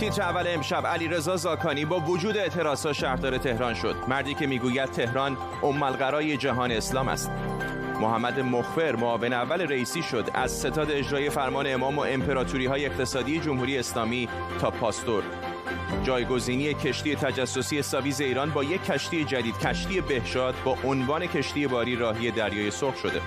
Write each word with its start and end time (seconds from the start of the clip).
تیتر 0.00 0.22
اول 0.22 0.44
امشب 0.46 0.86
علیرضا 0.86 1.36
زاکانی 1.36 1.84
با 1.84 2.00
وجود 2.00 2.36
اعتراضات 2.36 2.92
شهردار 2.92 3.38
تهران 3.38 3.74
شد. 3.74 3.96
مردی 4.08 4.34
که 4.34 4.46
می‌گوید 4.46 4.90
تهران 4.90 5.36
ام 5.62 5.82
القرای 5.82 6.36
جهان 6.36 6.72
اسلام 6.72 7.08
است. 7.08 7.30
محمد 8.00 8.40
مخفر 8.40 8.96
معاون 8.96 9.32
اول 9.32 9.60
رئیسی 9.60 10.02
شد. 10.02 10.30
از 10.34 10.52
ستاد 10.52 10.90
اجرای 10.90 11.30
فرمان 11.30 11.66
امام 11.74 11.98
و 11.98 12.00
امپراتوری 12.00 12.66
های 12.66 12.86
اقتصادی 12.86 13.40
جمهوری 13.40 13.78
اسلامی 13.78 14.28
تا 14.60 14.70
پاستور. 14.70 15.22
جایگزینی 16.02 16.74
کشتی 16.74 17.16
تجسسی 17.16 17.82
ساویز 17.82 18.20
ایران 18.20 18.50
با 18.50 18.64
یک 18.64 18.84
کشتی 18.84 19.24
جدید 19.24 19.58
کشتی 19.58 20.00
بهشاد 20.00 20.54
با 20.64 20.76
عنوان 20.84 21.26
کشتی 21.26 21.66
باری 21.66 21.96
راهی 21.96 22.30
دریای 22.30 22.70
سرخ 22.70 22.96
شده. 22.96 23.20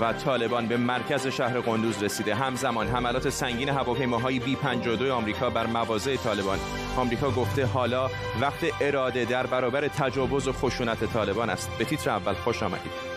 و 0.00 0.12
طالبان 0.12 0.66
به 0.66 0.76
مرکز 0.76 1.26
شهر 1.26 1.60
قندوز 1.60 2.02
رسیده. 2.02 2.34
همزمان 2.34 2.86
حملات 2.86 3.28
سنگین 3.28 3.68
هواپیماهای 3.68 4.38
بی 4.38 4.56
52 4.56 5.14
آمریکا 5.14 5.50
بر 5.50 5.66
مواضع 5.66 6.16
طالبان. 6.16 6.58
آمریکا 6.96 7.30
گفته 7.30 7.66
حالا 7.66 8.10
وقت 8.40 8.64
اراده 8.80 9.24
در 9.24 9.46
برابر 9.46 9.88
تجاوز 9.88 10.48
و 10.48 10.52
خشونت 10.52 11.04
طالبان 11.04 11.50
است. 11.50 11.70
به 11.78 11.84
تیتر 11.84 12.10
اول 12.10 12.34
خوش 12.34 12.62
آمدید. 12.62 13.15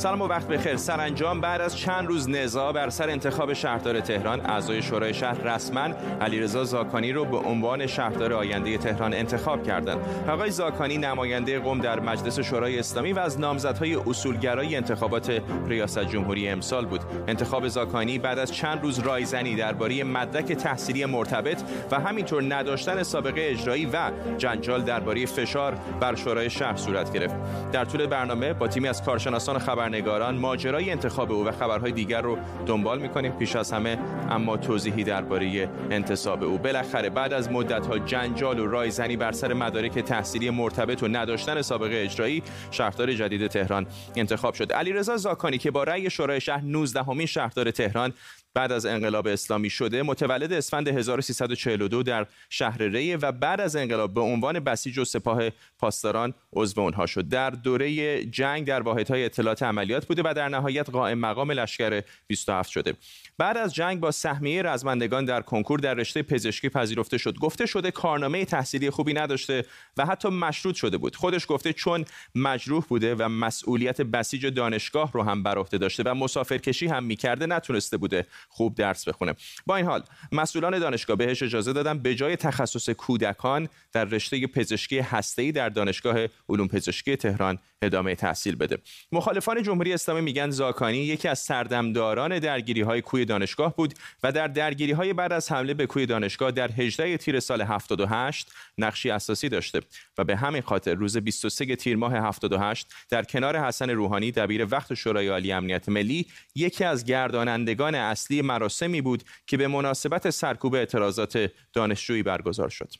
سلام 0.00 0.22
و 0.22 0.26
وقت 0.26 0.48
بخیر. 0.48 0.76
سرانجام 0.76 1.40
بعد 1.40 1.60
از 1.60 1.76
چند 1.76 2.08
روز 2.08 2.28
نزاع 2.28 2.72
بر 2.72 2.90
سر 2.90 3.10
انتخاب 3.10 3.52
شهردار 3.52 4.00
تهران 4.00 4.40
اعضای 4.40 4.82
شورای 4.82 5.14
شهر 5.14 5.54
رسما 5.54 5.88
علیرضا 6.20 6.64
زاکانی 6.64 7.12
رو 7.12 7.24
به 7.24 7.36
عنوان 7.36 7.86
شهردار 7.86 8.32
آینده 8.32 8.78
تهران 8.78 9.14
انتخاب 9.14 9.62
کردند. 9.62 9.98
آقای 10.28 10.50
زاکانی 10.50 10.98
نماینده 10.98 11.58
قوم 11.58 11.80
در 11.80 12.00
مجلس 12.00 12.40
شورای 12.40 12.78
اسلامی 12.78 13.12
و 13.12 13.18
از 13.18 13.40
نامزدهای 13.40 13.94
اصولگرای 13.94 14.76
انتخابات 14.76 15.42
ریاست 15.66 16.04
جمهوری 16.04 16.48
امسال 16.48 16.86
بود. 16.86 17.00
انتخاب 17.28 17.68
زاکانی 17.68 18.18
بعد 18.18 18.38
از 18.38 18.52
چند 18.52 18.82
روز 18.82 18.98
رایزنی 18.98 19.56
درباره 19.56 20.04
مدرک 20.04 20.52
تحصیلی 20.52 21.04
مرتبط 21.04 21.62
و 21.90 22.00
همینطور 22.00 22.54
نداشتن 22.54 23.02
سابقه 23.02 23.48
اجرایی 23.50 23.86
و 23.86 24.10
جنجال 24.38 24.82
درباره 24.82 25.26
فشار 25.26 25.74
بر 26.00 26.14
شورای 26.14 26.50
شهر 26.50 26.76
صورت 26.76 27.12
گرفت. 27.12 27.34
در 27.72 27.84
طول 27.84 28.06
برنامه 28.06 28.52
با 28.52 28.68
تیمی 28.68 28.88
از 28.88 29.04
کارشناسان 29.04 29.58
خبر 29.58 29.89
خبرنگاران 29.90 30.38
ماجرای 30.38 30.90
انتخاب 30.90 31.32
او 31.32 31.44
و 31.44 31.52
خبرهای 31.52 31.92
دیگر 31.92 32.20
رو 32.20 32.38
دنبال 32.66 32.98
می‌کنیم 32.98 33.32
پیش 33.32 33.56
از 33.56 33.72
همه 33.72 33.98
اما 34.30 34.56
توضیحی 34.56 35.04
درباره 35.04 35.68
انتصاب 35.90 36.42
او. 36.42 36.58
بالاخره 36.58 37.10
بعد 37.10 37.32
از 37.32 37.52
مدت 37.52 37.86
ها 37.86 37.98
جنجال 37.98 38.58
و 38.58 38.66
رایزنی 38.66 39.16
بر 39.16 39.32
سر 39.32 39.52
مدارک 39.52 39.98
تحصیلی 39.98 40.50
مرتبط 40.50 41.02
و 41.02 41.08
نداشتن 41.08 41.62
سابقه 41.62 42.02
اجرایی 42.04 42.42
شهردار 42.70 43.12
جدید 43.12 43.46
تهران 43.46 43.86
انتخاب 44.16 44.54
شد. 44.54 44.72
علیرضا 44.72 45.16
زاکانی 45.16 45.58
که 45.58 45.70
با 45.70 45.84
رأی 45.84 46.10
شورای 46.10 46.40
شهر 46.40 46.62
19 46.64 47.02
همین 47.02 47.26
شهردار 47.26 47.70
تهران 47.70 48.12
بعد 48.54 48.72
از 48.72 48.86
انقلاب 48.86 49.26
اسلامی 49.26 49.70
شده 49.70 50.02
متولد 50.02 50.52
اسفند 50.52 50.88
1342 50.88 52.02
در 52.02 52.26
شهر 52.48 52.82
ریه 52.82 53.16
و 53.16 53.32
بعد 53.32 53.60
از 53.60 53.76
انقلاب 53.76 54.14
به 54.14 54.20
عنوان 54.20 54.60
بسیج 54.60 54.98
و 54.98 55.04
سپاه 55.04 55.42
پاسداران 55.78 56.34
عضو 56.52 56.80
اونها 56.80 57.06
شد. 57.06 57.28
در 57.28 57.50
دوره 57.50 58.24
جنگ 58.24 58.66
در 58.66 58.82
واحدهای 58.82 59.24
اطلاعات 59.24 59.62
عملیات 59.62 60.06
بوده 60.06 60.22
و 60.24 60.34
در 60.34 60.48
نهایت 60.48 60.90
قائم 60.90 61.18
مقام 61.18 61.50
لشکر 61.50 62.02
27 62.26 62.70
شده. 62.70 62.94
بعد 63.38 63.56
از 63.56 63.74
جنگ 63.74 64.00
با 64.00 64.10
سهمیه 64.10 64.62
رزمندگان 64.62 65.24
در 65.24 65.42
کنکور 65.42 65.78
در 65.78 65.94
رشته 65.94 66.22
پزشکی 66.22 66.68
پذیرفته 66.68 67.18
شد. 67.18 67.38
گفته 67.38 67.66
شده 67.66 67.90
کارنامه 67.90 68.44
تحصیلی 68.44 68.90
خوبی 68.90 69.12
نداشته 69.12 69.64
و 69.96 70.06
حتی 70.06 70.28
مشروط 70.28 70.74
شده 70.74 70.98
بود. 70.98 71.16
خودش 71.16 71.46
گفته 71.48 71.72
چون 71.72 72.04
مجروح 72.34 72.84
بوده 72.88 73.14
و 73.14 73.28
مسئولیت 73.28 74.00
بسیج 74.00 74.46
دانشگاه 74.46 75.12
رو 75.12 75.22
هم 75.22 75.42
بر 75.42 75.58
عهده 75.58 75.78
داشته 75.78 76.02
و 76.02 76.14
مسافرکشی 76.14 76.86
هم 76.86 77.04
می‌کرده 77.04 77.46
نتونسته 77.46 77.96
بوده 77.96 78.26
خوب 78.48 78.74
درس 78.74 79.08
بخونه. 79.08 79.34
با 79.66 79.76
این 79.76 79.86
حال 79.86 80.04
مسئولان 80.32 80.78
دانشگاه 80.78 81.16
بهش 81.16 81.42
اجازه 81.42 81.72
دادن 81.72 81.98
به 81.98 82.14
جای 82.14 82.36
تخصص 82.36 82.90
کودکان 82.90 83.68
در 83.92 84.04
رشته 84.04 84.46
پزشکی 84.46 84.98
هسته‌ای 84.98 85.52
در 85.52 85.68
دانشگاه 85.68 86.26
علوم 86.48 86.68
پزشکی 86.68 87.16
تهران 87.16 87.58
ادامه 87.82 88.14
تحصیل 88.14 88.56
بده. 88.56 88.78
مخالفان 89.12 89.62
جمهوری 89.62 89.92
اسلامی 89.92 90.20
میگن 90.20 90.50
زاکانی 90.50 90.98
یکی 90.98 91.28
از 91.28 91.38
سردمداران 91.38 92.38
درگیری 92.38 92.80
های 92.80 93.02
کوی 93.02 93.24
دانشگاه 93.24 93.76
بود 93.76 93.94
و 94.22 94.32
در 94.32 94.48
درگیری 94.48 94.92
های 94.92 95.12
بعد 95.12 95.32
از 95.32 95.52
حمله 95.52 95.74
به 95.74 95.86
کوی 95.86 96.06
دانشگاه 96.06 96.50
در 96.50 96.70
18 96.70 97.16
تیر 97.16 97.40
سال 97.40 97.62
78 97.62 98.52
نقشی 98.78 99.10
اساسی 99.10 99.48
داشته 99.48 99.80
و 100.18 100.24
به 100.24 100.36
همین 100.36 100.62
خاطر 100.62 100.94
روز 100.94 101.16
23 101.16 101.76
تیر 101.76 101.96
ماه 101.96 102.12
78 102.14 102.86
در 103.10 103.22
کنار 103.22 103.58
حسن 103.58 103.90
روحانی 103.90 104.32
دبیر 104.32 104.66
وقت 104.70 104.94
شورای 104.94 105.28
عالی 105.28 105.52
امنیت 105.52 105.88
ملی 105.88 106.26
یکی 106.54 106.84
از 106.84 107.04
گردانندگان 107.04 107.94
اصلی 107.94 108.42
مراسمی 108.42 109.00
بود 109.00 109.22
که 109.46 109.56
به 109.56 109.68
مناسبت 109.68 110.30
سرکوب 110.30 110.74
اعتراضات 110.74 111.50
دانشجویی 111.72 112.22
برگزار 112.22 112.68
شد. 112.68 112.92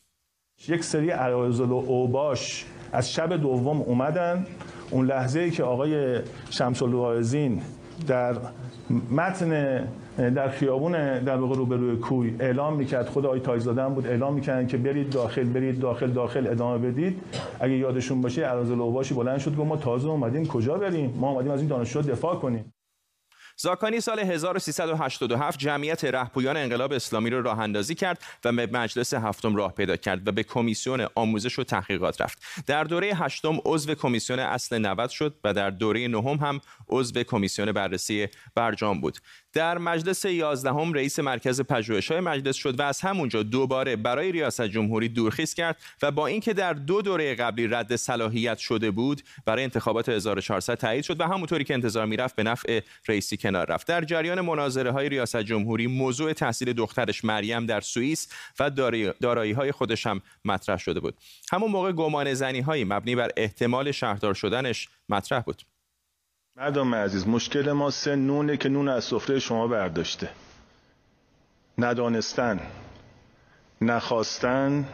یک 0.69 0.85
سری 0.85 1.13
ارائزل 1.13 1.69
و 1.69 1.75
اوباش 1.75 2.65
از 2.93 3.13
شب 3.13 3.37
دوم 3.37 3.81
اومدن. 3.81 4.47
اون 4.91 5.07
لحظه 5.07 5.41
ای 5.41 5.51
که 5.51 5.63
آقای 5.63 6.19
شمس 6.51 6.83
الواعظین 6.83 7.63
در 8.07 8.37
متن 9.11 9.85
در 10.35 10.49
خیابون 10.49 11.19
در 11.19 11.37
واقع 11.37 11.57
روبروی 11.57 11.97
کوی 11.97 12.35
اعلام 12.41 12.77
می‌کرد 12.77 13.07
خود 13.07 13.27
آقای 13.27 13.41
تایزاده 13.41 13.89
بود 13.89 14.07
اعلام 14.07 14.35
می‌کردن 14.35 14.67
که 14.67 14.77
برید 14.77 15.11
داخل 15.11 15.45
برید 15.45 15.81
داخل 15.81 16.11
داخل 16.11 16.47
ادامه 16.47 16.91
بدید. 16.91 17.23
اگه 17.61 17.75
یادشون 17.75 18.21
باشه 18.21 18.47
ارازل 18.47 18.81
اوباشی 18.81 19.15
بلند 19.15 19.39
شد 19.39 19.57
گفت 19.57 19.69
ما 19.69 19.77
تازه 19.77 20.09
اومدیم 20.09 20.47
کجا 20.47 20.79
بریم؟ 20.79 21.15
ما 21.17 21.31
اومدیم 21.31 21.51
از 21.51 21.61
این 21.61 21.69
دانشجو 21.69 22.03
دفاع 22.03 22.37
کنیم. 22.37 22.73
زاکانی 23.63 24.01
سال 24.01 24.19
1387 24.19 25.59
جمعیت 25.59 26.05
رهپویان 26.05 26.57
انقلاب 26.57 26.93
اسلامی 26.93 27.31
را 27.31 27.41
راه 27.41 27.59
اندازی 27.59 27.95
کرد 27.95 28.23
و 28.45 28.53
به 28.53 28.67
مجلس 28.67 29.15
هفتم 29.15 29.57
راه 29.57 29.73
پیدا 29.73 29.97
کرد 29.97 30.29
و 30.29 30.33
به 30.33 30.43
کمیسیون 30.43 31.07
آموزش 31.15 31.59
و 31.59 31.65
تحقیقات 31.65 32.21
رفت. 32.21 32.39
در 32.67 32.85
دوره 32.85 33.15
هشتم 33.15 33.59
عضو 33.65 33.95
کمیسیون 33.95 34.39
اصل 34.39 34.79
90 34.79 35.11
شد 35.11 35.35
و 35.45 35.55
در 35.55 35.71
دوره 35.71 36.09
نهم 36.09 36.37
هم 36.37 36.61
عضو 36.89 37.23
کمیسیون 37.23 37.73
بررسی 37.73 38.29
برجام 38.55 39.01
بود. 39.01 39.19
در 39.53 39.79
مجلس 39.79 40.25
11 40.25 40.71
هم 40.71 40.93
رئیس 40.93 41.19
مرکز 41.19 41.61
پژوهش‌های 41.61 42.21
مجلس 42.21 42.57
شد 42.57 42.81
و 42.81 42.83
از 42.83 43.01
همونجا 43.01 43.43
دوباره 43.43 43.97
برای 43.97 44.33
ریاست 44.33 44.63
جمهوری 44.63 45.09
دورخیز 45.09 45.55
کرد 45.55 45.77
و 46.03 46.11
با 46.11 46.27
اینکه 46.27 46.53
در 46.53 46.73
دو 46.73 47.03
دوره 47.03 47.35
قبلی 47.35 47.67
رد 47.67 47.97
صلاحیت 47.97 48.59
شده 48.59 48.91
بود 48.91 49.23
برای 49.45 49.65
انتخابات 49.65 50.09
1400 50.09 50.75
تایید 50.75 51.05
شد 51.05 51.21
و 51.21 51.25
همونطوری 51.25 51.65
که 51.65 51.75
انتظار 51.75 52.07
می‌رفت 52.07 52.37
به 52.37 52.43
نفع 52.43 52.81
رئیسی 53.09 53.37
کنار 53.37 53.67
رفت. 53.67 53.87
در 53.87 54.05
جریان 54.05 54.41
مناظره 54.41 54.91
های 54.91 55.09
ریاست 55.09 55.43
جمهوری 55.43 55.87
موضوع 55.87 56.33
تحصیل 56.33 56.73
دخترش 56.73 57.25
مریم 57.25 57.67
در 57.67 57.81
سوئیس 57.81 58.29
و 58.61 58.71
دارایی 59.21 59.53
های 59.53 59.73
خودش 59.73 60.07
هم 60.07 60.23
مطرح 60.45 60.77
شده 60.77 61.01
بود. 61.01 61.15
همون 61.53 61.71
موقع 61.71 61.93
گمان 61.93 62.35
زنی 62.35 62.61
هایی 62.61 62.85
مبنی 62.85 63.17
بر 63.17 63.31
احتمال 63.37 63.93
شهردار 63.93 64.35
شدنش 64.35 64.89
مطرح 65.09 65.41
بود. 65.41 65.63
مردم 66.57 66.95
عزیز 66.95 67.29
مشکل 67.29 67.73
ما 67.73 67.91
سه 67.91 68.17
نونه 68.17 68.57
که 68.57 68.69
نون 68.69 68.89
از 68.89 69.05
سفره 69.05 69.39
شما 69.39 69.69
برداشته. 69.69 70.29
ندانستن 71.79 72.61
نخواستن 73.81 74.89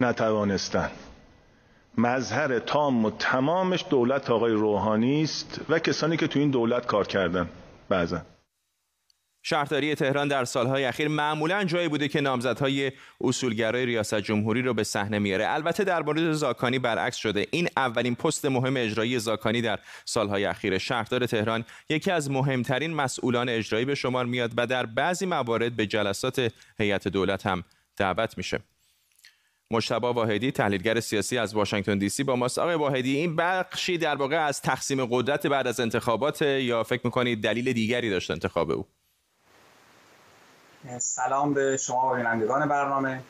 نتوانستن. 0.00 0.90
مظهر 1.98 2.58
تام 2.58 3.04
و 3.04 3.10
تمامش 3.10 3.84
دولت 3.90 4.30
آقای 4.30 4.52
روحانی 4.52 5.22
است 5.22 5.60
و 5.68 5.78
کسانی 5.78 6.16
که 6.16 6.26
تو 6.26 6.38
این 6.38 6.50
دولت 6.50 6.86
کار 6.86 7.06
کردن 7.06 7.48
بعضا. 7.88 8.22
شهرداری 9.42 9.94
تهران 9.94 10.28
در 10.28 10.44
سالهای 10.44 10.84
اخیر 10.84 11.08
معمولا 11.08 11.64
جایی 11.64 11.88
بوده 11.88 12.08
که 12.08 12.20
نامزدهای 12.20 12.92
اصولگرای 13.20 13.86
ریاست 13.86 14.20
جمهوری 14.20 14.62
رو 14.62 14.74
به 14.74 14.84
صحنه 14.84 15.18
میاره. 15.18 15.48
البته 15.48 15.84
در 15.84 16.02
مورد 16.02 16.32
زاکانی 16.32 16.78
برعکس 16.78 17.16
شده. 17.16 17.46
این 17.50 17.68
اولین 17.76 18.14
پست 18.14 18.46
مهم 18.46 18.76
اجرایی 18.76 19.18
زاکانی 19.18 19.62
در 19.62 19.78
سالهای 20.04 20.44
اخیر. 20.44 20.78
شهردار 20.78 21.26
تهران 21.26 21.64
یکی 21.88 22.10
از 22.10 22.30
مهمترین 22.30 22.94
مسئولان 22.94 23.48
اجرایی 23.48 23.84
به 23.84 23.94
شمار 23.94 24.26
میاد 24.26 24.52
و 24.56 24.66
در 24.66 24.86
بعضی 24.86 25.26
موارد 25.26 25.76
به 25.76 25.86
جلسات 25.86 26.52
هیئت 26.78 27.08
دولت 27.08 27.46
هم 27.46 27.64
دعوت 27.96 28.38
میشه. 28.38 28.60
مشتبه 29.70 30.06
واحدی 30.06 30.50
تحلیلگر 30.50 31.00
سیاسی 31.00 31.38
از 31.38 31.54
واشنگتن 31.54 31.98
دی 31.98 32.08
سی 32.08 32.24
با 32.24 32.36
ماست. 32.36 32.58
آقای 32.58 32.74
واحدی 32.74 33.16
این 33.16 33.36
بخشی 33.36 33.98
در 33.98 34.14
واقع 34.14 34.36
از 34.36 34.62
تقسیم 34.62 35.06
قدرت 35.06 35.46
بعد 35.46 35.66
از 35.66 35.80
انتخابات 35.80 36.42
یا 36.42 36.82
فکر 36.82 37.00
می‌کنید 37.04 37.42
دلیل 37.42 37.72
دیگری 37.72 38.10
داشت 38.10 38.30
انتخاب 38.30 38.70
او؟ 38.70 38.86
سلام 40.98 41.54
به 41.54 41.76
شما 41.76 42.12
و 42.12 42.16
بینندگان 42.16 42.68
برنامه. 42.68 43.20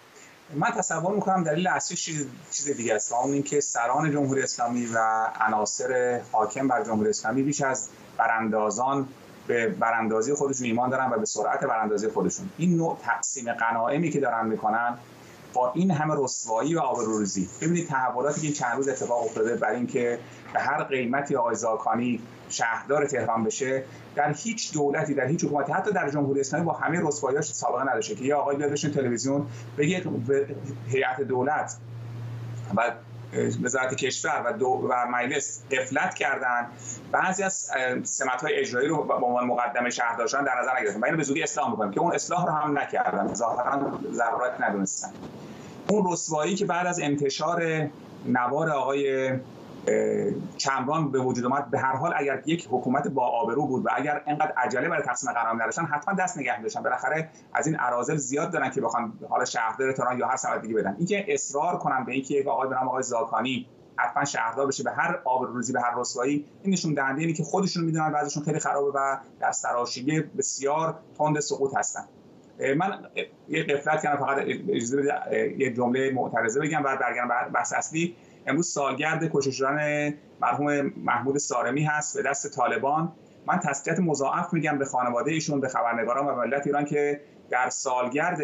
من 0.54 0.70
تصور 0.70 1.14
می‌کنم 1.14 1.44
دلیل 1.44 1.66
اصلی 1.66 1.96
چیز 2.50 2.76
دیگه 2.76 2.94
است. 2.94 3.12
اون 3.12 3.32
اینکه 3.32 3.60
سران 3.60 4.12
جمهوری 4.12 4.42
اسلامی 4.42 4.86
و 4.94 5.28
عناصر 5.40 6.20
حاکم 6.32 6.68
بر 6.68 6.84
جمهوری 6.84 7.10
اسلامی 7.10 7.42
بیش 7.42 7.62
از 7.62 7.88
براندازان 8.18 9.08
به 9.46 9.68
براندازی 9.68 10.34
خودشون 10.34 10.66
ایمان 10.66 10.90
دارن 10.90 11.10
و 11.10 11.18
به 11.18 11.26
سرعت 11.26 11.64
براندازی 11.64 12.08
خودشون. 12.08 12.50
این 12.58 12.76
نوع 12.76 12.98
تقسیم 13.02 13.52
قناعمی 13.52 14.10
که 14.10 14.20
دارن 14.20 14.46
می‌کنن 14.46 14.98
با 15.54 15.72
این 15.72 15.90
همه 15.90 16.14
رسوایی 16.18 16.74
و 16.74 16.80
آبروریزی. 16.80 17.48
ببینید 17.60 17.88
تحولاتی 17.88 18.40
که 18.40 18.52
چند 18.52 18.76
روز 18.76 18.88
اتفاق 18.88 19.24
افتاده 19.24 19.56
بر 19.56 19.70
اینکه 19.70 20.18
به 20.52 20.60
هر 20.60 20.84
قیمتی 20.84 21.36
آقای 21.36 21.54
زاکانی 21.54 22.20
شهردار 22.48 23.06
تهران 23.06 23.44
بشه 23.44 23.84
در 24.14 24.32
هیچ 24.32 24.72
دولتی 24.72 25.14
در 25.14 25.26
هیچ 25.26 25.44
حکومتی 25.44 25.72
حتی 25.72 25.92
در 25.92 26.10
جمهوری 26.10 26.40
اسلامی 26.40 26.64
با 26.64 26.72
همه 26.72 27.00
رسواییاش 27.02 27.52
سابقه 27.52 27.90
نداشته 27.90 28.14
که 28.14 28.24
یه 28.24 28.34
آقای 28.34 28.56
بیاد 28.56 28.74
تلویزیون 28.74 29.46
بگه 29.78 30.04
هیئت 30.88 31.20
دولت 31.20 31.76
و 32.76 32.92
وزارت 33.62 33.94
کشور 33.94 34.42
و, 34.46 34.52
دو 34.52 34.66
و 34.66 35.06
مجلس 35.10 35.62
قفلت 35.70 36.14
کردن 36.14 36.66
بعضی 37.12 37.42
از 37.42 37.70
سمت 38.02 38.42
های 38.42 38.54
اجرایی 38.54 38.88
رو 38.88 39.02
به 39.02 39.14
عنوان 39.14 39.44
مقدم 39.44 39.90
شهردارشان 39.90 40.44
در 40.44 40.60
نظر 40.60 40.80
نگرفتن. 40.80 41.00
و 41.00 41.04
اینو 41.04 41.16
به 41.16 41.22
زودی 41.22 41.42
اصلاح 41.42 41.70
می‌کنیم 41.70 41.90
که 41.92 42.00
اون 42.00 42.14
اصلاح 42.14 42.46
رو 42.46 42.52
هم 42.52 42.78
نکردن. 42.78 43.34
ظاهرا 43.34 43.98
ضرورت 44.12 44.60
ندونستن. 44.60 45.10
اون 45.88 46.12
رسوایی 46.12 46.54
که 46.54 46.66
بعد 46.66 46.86
از 46.86 47.00
انتشار 47.00 47.88
نوار 48.26 48.70
آقای 48.70 49.32
کمران 50.58 51.10
به 51.10 51.18
وجود 51.18 51.44
اومد 51.44 51.70
به 51.70 51.78
هر 51.78 51.96
حال 51.96 52.12
اگر 52.16 52.42
یک 52.46 52.68
حکومت 52.70 53.08
با 53.08 53.26
آبرو 53.26 53.66
بود 53.66 53.86
و 53.86 53.88
اگر 53.96 54.22
اینقدر 54.26 54.52
عجله 54.56 54.88
برای 54.88 55.02
تقسیم 55.02 55.32
قرار 55.32 55.62
نداشتن 55.62 55.84
حتما 55.84 56.14
دست 56.14 56.38
نگه 56.38 56.62
داشتن 56.62 56.82
بالاخره 56.82 57.30
از 57.54 57.66
این 57.66 57.76
اراذل 57.80 58.16
زیاد 58.16 58.52
دارن 58.52 58.70
که 58.70 58.80
بخوان 58.80 59.12
حالا 59.28 59.44
شهردار 59.44 59.92
تهران 59.92 60.18
یا 60.18 60.26
هر 60.26 60.36
سمت 60.36 60.62
دیگه 60.62 60.74
بدن. 60.74 60.94
اینکه 60.98 61.24
اصرار 61.28 61.78
کنن 61.78 62.04
به 62.04 62.12
اینکه 62.12 62.34
یک 62.34 62.46
آقای 62.48 62.68
به 62.68 62.74
نام 62.74 62.88
آقای 62.88 63.02
زاکانی 63.02 63.66
حتما 63.96 64.24
شهردار 64.24 64.66
بشه 64.66 64.82
به 64.82 64.90
هر 64.90 65.18
آبروریزی 65.24 65.72
به 65.72 65.80
هر 65.80 65.94
رسوایی 65.96 66.44
این 66.62 66.72
نشون 66.72 66.94
دهنده 66.94 67.20
اینه 67.20 67.32
که 67.32 67.44
خودشون 67.44 67.84
می‌دونن 67.84 68.12
بعضشون 68.12 68.42
خیلی 68.42 68.58
خرابه 68.58 68.90
و 68.98 69.16
در 69.40 69.52
سراشیبی 69.52 70.20
بسیار 70.20 70.98
تند 71.18 71.40
سقوط 71.40 71.76
هستن. 71.76 72.04
من 72.76 73.06
یه 73.48 73.62
قفلت 73.62 74.02
کردم 74.02 74.26
فقط 74.26 74.46
یه 75.58 75.72
جمله 75.72 76.10
معترضه 76.10 76.60
بگم 76.60 76.82
بعد 76.82 76.98
برگردم 76.98 77.28
بحث 77.54 77.72
اصلی. 77.72 78.16
امروز 78.46 78.68
سالگرد 78.72 79.30
کشته 79.32 79.50
شدن 79.50 80.14
مرحوم 80.40 80.92
محمود 80.96 81.38
سارمی 81.38 81.84
هست 81.84 82.16
به 82.16 82.22
دست 82.22 82.54
طالبان. 82.54 83.12
من 83.46 83.58
تسلیت 83.58 84.00
مضاعف 84.00 84.52
میگم 84.52 84.78
به 84.78 84.84
خانواده 84.84 85.30
ایشون 85.30 85.60
به 85.60 85.68
خبرنگاران 85.68 86.26
و 86.26 86.34
ملت 86.34 86.66
ایران 86.66 86.84
که 86.84 87.20
در 87.50 87.70
سالگرد 87.70 88.38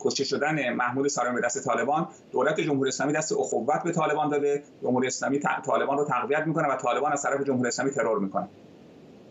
کشته 0.00 0.24
شدن 0.24 0.72
محمود 0.72 1.08
سارمی 1.08 1.34
به 1.34 1.46
دست 1.46 1.64
طالبان 1.64 2.08
دولت 2.32 2.60
جمهوری 2.60 2.88
اسلامی 2.88 3.12
دست 3.12 3.32
اخوت 3.32 3.82
به 3.84 3.92
طالبان 3.92 4.28
داده. 4.28 4.62
جمهوری 4.82 5.06
اسلامی 5.06 5.40
طالبان 5.66 5.98
رو 5.98 6.04
تقویت 6.04 6.46
می‌کنه 6.46 6.68
و 6.68 6.76
طالبان 6.76 7.12
از 7.12 7.22
طرف 7.22 7.44
جمهوری 7.44 7.68
اسلامی 7.68 7.90
ترور 7.90 8.18
می‌کنه. 8.18 8.48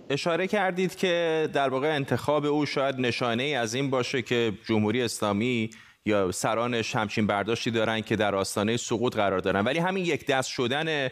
اشاره 0.09 0.47
کردید 0.47 0.95
که 0.95 1.47
در 1.53 1.69
واقع 1.69 1.95
انتخاب 1.95 2.45
او 2.45 2.65
شاید 2.65 2.95
نشانه 2.99 3.43
ای 3.43 3.55
از 3.55 3.73
این 3.73 3.89
باشه 3.89 4.21
که 4.21 4.53
جمهوری 4.65 5.01
اسلامی 5.01 5.69
یا 6.05 6.31
سرانش 6.31 6.95
همچین 6.95 7.27
برداشتی 7.27 7.71
دارن 7.71 8.01
که 8.01 8.15
در 8.15 8.35
آستانه 8.35 8.77
سقوط 8.77 9.15
قرار 9.15 9.39
دارن. 9.39 9.65
ولی 9.65 9.79
همین 9.79 10.05
یک 10.05 10.27
دست 10.27 10.49
شدن 10.49 11.09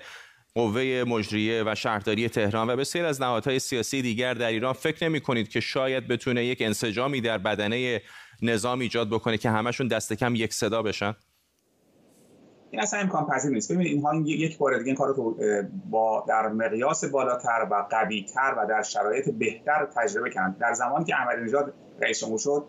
قوه 0.56 1.04
مجریه 1.08 1.64
و 1.66 1.76
شهرداری 1.76 2.30
تهران 2.30 2.70
و 2.70 2.76
بسیار 2.76 3.06
از 3.06 3.22
نهادهای 3.22 3.60
سیاسی 3.60 4.02
دیگر 4.02 4.34
در 4.34 4.48
ایران 4.48 4.74
فکر 4.74 5.10
نمی 5.10 5.22
کنید 5.22 5.50
که 5.50 5.60
شاید 5.60 6.08
بتونه 6.08 6.46
یک 6.46 6.62
انسجامی 6.62 7.22
در 7.22 7.38
بدنه 7.38 8.02
نظام 8.42 8.80
ایجاد 8.80 9.10
بکنه 9.10 9.38
که 9.38 9.50
همشون 9.50 9.88
دست 9.88 10.14
کم 10.14 10.36
یک 10.36 10.54
صدا 10.54 10.82
بشن؟ 10.82 11.16
این 12.72 12.82
اصلا 12.82 13.00
امکان 13.00 13.28
پذیر 13.28 13.52
نیست. 13.52 13.72
ببینید 13.72 13.94
اینها 13.94 14.16
یک 14.26 14.58
بار 14.58 14.78
دیگه 14.78 14.88
این 14.88 14.96
کار 14.96 15.08
رو 15.08 15.38
با 15.90 16.26
در 16.28 16.48
مقیاس 16.48 17.06
بالاتر 17.06 17.68
و 17.72 17.88
قویتر 17.90 18.56
و 18.58 18.68
در 18.70 18.82
شرایط 18.82 19.30
بهتر 19.30 19.88
تجربه 19.96 20.30
کردن. 20.30 20.56
در 20.60 20.74
زمانی 20.74 21.06
که 21.06 21.16
احمدی 21.16 21.42
نژاد 21.42 21.74
رئیس 22.02 22.22
جمهور 22.22 22.40
شد 22.40 22.66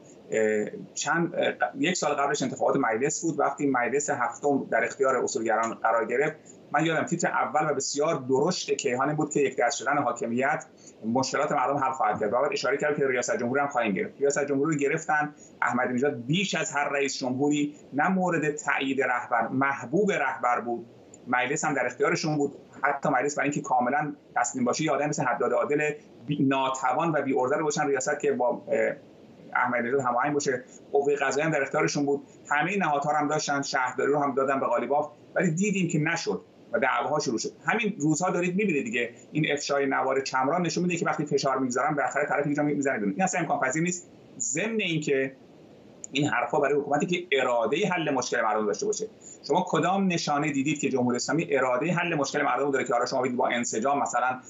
چند 0.94 1.34
یک 1.78 1.96
سال 1.96 2.14
قبلش 2.14 2.42
انتخابات 2.42 2.76
مجلس 2.76 3.22
بود. 3.22 3.40
وقتی 3.40 3.66
مجلس 3.66 4.10
هفتم 4.10 4.66
در 4.70 4.84
اختیار 4.84 5.16
اصولگران 5.16 5.74
قرار 5.74 6.06
گرفت 6.06 6.36
من 6.72 6.86
یادم 6.86 7.06
تیتر 7.06 7.28
اول 7.28 7.70
و 7.70 7.74
بسیار 7.74 8.24
درشت 8.28 8.70
کیهانی 8.70 9.14
بود 9.14 9.30
که 9.30 9.40
یک 9.40 9.56
دست 9.56 9.76
شدن 9.76 9.98
حاکمیت 9.98 10.64
مشکلات 11.06 11.52
مردم 11.52 11.76
حل 11.76 11.92
خواهد 11.92 12.20
کرد 12.20 12.30
بعد 12.30 12.52
اشاره 12.52 12.76
کرد 12.76 12.96
که 12.96 13.08
ریاست 13.08 13.38
جمهوری 13.38 13.60
هم 13.60 13.68
خواهیم 13.68 13.92
گرفت. 13.92 14.20
ریاست 14.20 14.46
جمهوری 14.46 14.74
رو 14.74 14.80
گرفتن 14.80 15.34
احمدی 15.62 15.94
نژاد 15.94 16.26
بیش 16.26 16.54
از 16.54 16.72
هر 16.72 16.88
رئیس 16.88 17.18
جمهوری 17.18 17.74
نه 17.92 18.08
مورد 18.08 18.56
تایید 18.56 19.02
رهبر 19.02 19.48
محبوب 19.48 20.12
رهبر 20.12 20.60
بود. 20.60 20.86
مجلس 21.26 21.64
هم 21.64 21.74
در 21.74 21.86
اختیارشون 21.86 22.36
بود. 22.36 22.52
حتی 22.82 23.08
مجلس 23.08 23.34
برای 23.34 23.50
اینکه 23.50 23.60
کاملا 23.60 24.14
تسلیم 24.36 24.64
باشه 24.64 24.84
یه 24.84 24.90
آدم 24.90 25.08
مثل 25.08 25.22
حداد 25.22 25.52
عادل 25.52 25.90
ناتوان 26.40 27.12
و 27.12 27.22
بی 27.22 27.32
رو 27.32 27.64
باشن 27.64 27.86
ریاست 27.86 28.20
که 28.20 28.32
با 28.32 28.62
احمدی 29.54 29.88
نژاد 29.88 30.00
هماهنگ 30.00 30.32
باشه. 30.34 30.64
قوه 30.92 31.14
قضاییه 31.16 31.50
در 31.50 31.62
اختیارشون 31.62 32.06
بود. 32.06 32.22
همه 32.50 32.78
نهادها 32.78 33.12
هم 33.12 33.28
داشتن 33.28 33.62
شهرداری 33.62 34.12
رو 34.12 34.18
هم 34.18 34.34
دادن 34.34 34.60
به 34.60 34.66
قالیباف 34.66 35.10
ولی 35.34 35.50
دیدیم 35.50 35.88
که 35.88 35.98
نشد 35.98 36.40
و 36.72 36.78
دعواها 36.78 37.18
شروع 37.18 37.38
شد. 37.38 37.52
همین 37.66 37.96
روزها 37.98 38.30
دارید 38.30 38.56
می‌بینید 38.56 38.84
دیگه. 38.84 39.10
این 39.32 39.52
افشای 39.52 39.86
نوار 39.86 40.20
چمران 40.20 40.62
نشون 40.62 40.82
میده 40.82 40.96
که 40.96 41.06
وقتی 41.06 41.24
فشار 41.24 41.58
می‌گذارن 41.58 41.94
بالاخره 41.94 42.26
طرف 42.26 42.46
اینجا 42.46 42.62
می‌زنه 42.62 42.98
بیرون. 42.98 43.12
این 43.12 43.22
اصلا 43.22 43.40
امکان 43.40 43.60
پذیر 43.60 43.82
نیست. 43.82 44.08
ضمن 44.38 44.80
اینکه 44.80 45.32
این 46.12 46.28
حرفا 46.28 46.60
برای 46.60 46.80
حکومتی 46.80 47.06
که 47.06 47.26
اراده 47.32 47.88
حل 47.88 48.10
مشکل 48.10 48.40
مردم 48.40 48.66
داشته 48.66 48.86
باشه. 48.86 49.08
شما 49.48 49.64
کدام 49.68 50.06
نشانه 50.06 50.52
دیدید 50.52 50.80
که 50.80 50.88
جمهوری 50.88 51.16
اسلامی 51.16 51.46
اراده 51.50 51.92
حل 51.92 52.14
مشکل 52.14 52.42
مردم 52.42 52.70
داره 52.70 52.84
که 52.84 52.94
آره 52.94 53.06
شما 53.06 53.28
با 53.36 53.48
انسجام 53.48 54.02
مثلا 54.02 54.40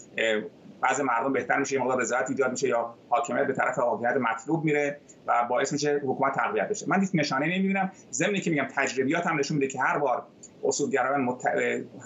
بعض 0.83 1.01
مردم 1.01 1.33
بهتر 1.33 1.59
میشه 1.59 1.75
یه 1.75 1.83
مقدار 1.83 2.01
رضایت 2.01 2.31
ایجاد 2.31 2.51
میشه 2.51 2.69
یا 2.69 2.95
حاکمیت 3.09 3.47
به 3.47 3.53
طرف 3.53 3.79
واقعیت 3.79 4.17
مطلوب 4.17 4.65
میره 4.65 5.01
و 5.27 5.47
باعث 5.51 5.73
میشه 5.73 6.01
حکومت 6.05 6.35
تقویت 6.35 6.69
بشه. 6.69 6.87
من 6.89 7.01
هیچ 7.01 7.11
نشانه 7.15 7.47
نمی‌بینم. 7.47 7.93
ضمن 8.13 8.41
که 8.41 8.51
میگم 8.51 8.69
تجربیات 8.77 9.27
هم 9.27 9.39
نشون 9.39 9.57
میده 9.57 9.73
که 9.73 9.81
هر 9.81 9.99
بار 9.99 10.27
اصولگرایان 10.65 11.21
مت... 11.21 11.47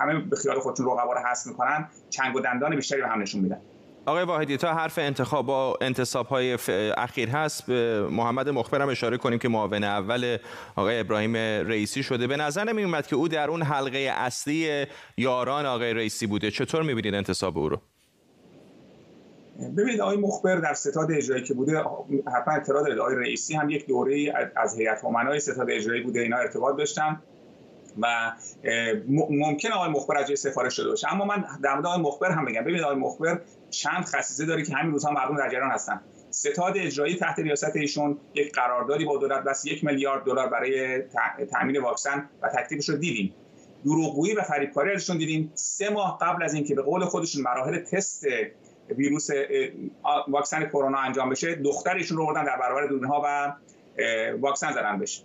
همه 0.00 0.20
به 0.20 0.36
خیال 0.36 0.58
خودشون 0.58 0.86
رقبا 0.86 1.12
رو 1.12 1.18
حذف 1.30 1.46
می‌کنن 1.46 1.88
چنگ 2.10 2.36
و 2.36 2.40
دندان 2.40 2.76
بیشتری 2.76 3.00
به 3.00 3.08
هم 3.08 3.22
نشون 3.22 3.40
میدن. 3.40 3.60
آقای 4.06 4.24
واحدی 4.24 4.56
تا 4.56 4.74
حرف 4.74 4.98
انتخاب 4.98 5.46
با 5.46 5.78
انتصاب 5.80 6.26
های 6.26 6.58
اخیر 6.96 7.28
هست 7.28 7.66
به 7.66 8.08
محمد 8.10 8.48
مخبرم 8.48 8.88
اشاره 8.88 9.16
کنیم 9.16 9.38
که 9.38 9.48
معاون 9.48 9.84
اول 9.84 10.36
آقای 10.76 11.00
ابراهیم 11.00 11.36
رئیسی 11.36 12.02
شده. 12.02 12.26
به 12.26 12.36
نظر 12.36 12.64
نمی 12.64 13.02
که 13.02 13.16
او 13.16 13.28
در 13.28 13.50
اون 13.50 13.62
حلقه 13.62 13.98
اصلی 13.98 14.86
یاران 15.16 15.66
آقای 15.66 15.94
رئیسی 15.94 16.26
بوده. 16.26 16.50
چطور 16.50 16.82
می‌بینید 16.82 17.14
انتصاب 17.14 17.58
او 17.58 17.68
رو؟ 17.68 17.80
ببینید 19.58 20.00
آقای 20.00 20.16
مخبر 20.16 20.56
در 20.56 20.74
ستاد 20.74 21.12
اجرایی 21.12 21.42
که 21.42 21.54
بوده 21.54 21.78
حتما 22.36 22.54
اطلاع 22.54 22.82
دارید. 22.82 22.98
آقای 22.98 23.16
رئیسی 23.16 23.54
هم 23.54 23.70
یک 23.70 23.86
دوره 23.86 24.34
از 24.56 24.78
هیئت 24.78 25.04
امنای 25.04 25.40
ستاد 25.40 25.70
اجرایی 25.70 26.02
بوده. 26.02 26.20
اینا 26.20 26.36
ارتباط 26.36 26.76
داشتن 26.76 27.22
و 28.02 28.32
ممکن 29.30 29.72
آقای 29.72 29.90
مخبر 29.90 30.18
از 30.18 30.40
سفارش 30.40 30.76
شده 30.76 30.88
باشه. 30.88 31.12
اما 31.12 31.24
من 31.24 31.44
در 31.62 31.74
مورد 31.74 31.86
آقای 31.86 32.00
مخبر 32.00 32.30
هم 32.30 32.44
بگم. 32.44 32.60
ببینید 32.60 32.82
آقای 32.82 32.96
مخبر 32.96 33.40
چند 33.70 34.04
خصیصه 34.04 34.46
داره 34.46 34.62
که 34.62 34.74
همین 34.74 34.92
روزها 34.92 35.12
مردم 35.12 35.36
در 35.36 35.48
جریان 35.48 35.70
هستن. 35.70 36.00
ستاد 36.30 36.76
اجرایی 36.76 37.16
تحت 37.16 37.38
ریاست 37.38 37.76
ایشون 37.76 38.18
یک 38.34 38.52
قراردادی 38.52 39.04
با 39.04 39.16
دولت 39.16 39.44
بس 39.44 39.64
یک 39.64 39.84
میلیارد 39.84 40.24
دلار 40.24 40.48
برای 40.48 41.02
تامین 41.50 41.78
واکسن 41.82 42.28
و 42.42 42.48
تکلیفش 42.48 42.88
رو 42.88 42.96
دیدیم. 42.96 43.34
دروغگویی 43.84 44.34
و 44.34 44.42
فریبکاری 44.42 44.94
ازشون 44.94 45.18
دیدیم. 45.18 45.52
سه 45.54 45.90
ماه 45.90 46.18
قبل 46.20 46.42
از 46.42 46.54
اینکه 46.54 46.74
به 46.74 46.82
قول 46.82 47.04
خودشون 47.04 47.42
مراحل 47.42 47.78
تست 47.78 48.26
ویروس 48.96 49.28
واکسن 50.28 50.66
کرونا 50.66 50.98
انجام 50.98 51.30
بشه 51.30 51.54
دخترشون 51.54 52.16
رو 52.16 52.26
بردن 52.26 52.44
در 52.44 52.56
برابر 52.56 52.86
دوربین‌ها 52.86 53.22
و 53.24 53.54
واکسن 54.40 54.72
زدن 54.72 54.98
بشه. 54.98 55.22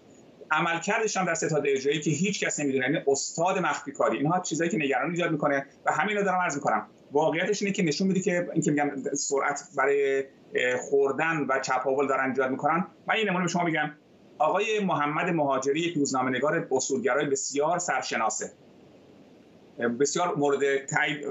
عملکردش 0.51 1.18
هم 1.18 1.25
در 1.25 1.34
ستاد 1.34 1.63
اجرایی 1.68 2.00
که 2.00 2.12
هیچ 2.12 2.44
کس 2.44 2.60
نمی‌دونه 2.60 2.86
یعنی 2.86 2.98
استاد 3.08 3.60
مخفی 3.60 3.91
کاری. 3.91 4.18
اینها 4.18 4.39
چیزایی 4.39 4.70
که 4.70 4.77
نگرانی 4.77 5.12
ایجاد 5.12 5.32
می‌کنه 5.32 5.65
و 5.86 5.91
همین 5.91 6.18
رو 6.18 6.24
دارم 6.24 6.39
عرض 6.39 6.56
می‌کنم. 6.56 6.88
واقعیتش 7.12 7.62
اینه 7.62 7.74
که 7.74 7.84
نشون 7.84 8.08
میده 8.08 8.20
که 8.20 8.48
اینکه 8.53 8.72
میگم 8.72 8.91
سرعت 9.13 9.62
برای 9.77 10.24
خوردن 10.80 11.46
و 11.50 11.60
چپاول 11.60 12.08
دارن 12.08 12.30
ایجاد 12.30 12.51
می‌کنن. 12.51 12.88
من 13.08 13.15
این 13.15 13.30
نمونه 13.30 13.46
به 13.46 13.51
شما 13.51 13.63
میگم. 13.63 13.91
آقای 14.38 14.80
محمد 14.80 15.30
مهاجری 15.30 15.80
یک 15.80 15.98
روزنامه 15.98 16.30
نگار 16.30 16.68
اصولگرای 16.72 17.25
بسیار 17.25 17.80
سرشناسه. 17.80 18.51
بسیار 20.00 20.36
مورد 20.36 20.86
تایید 20.86 21.25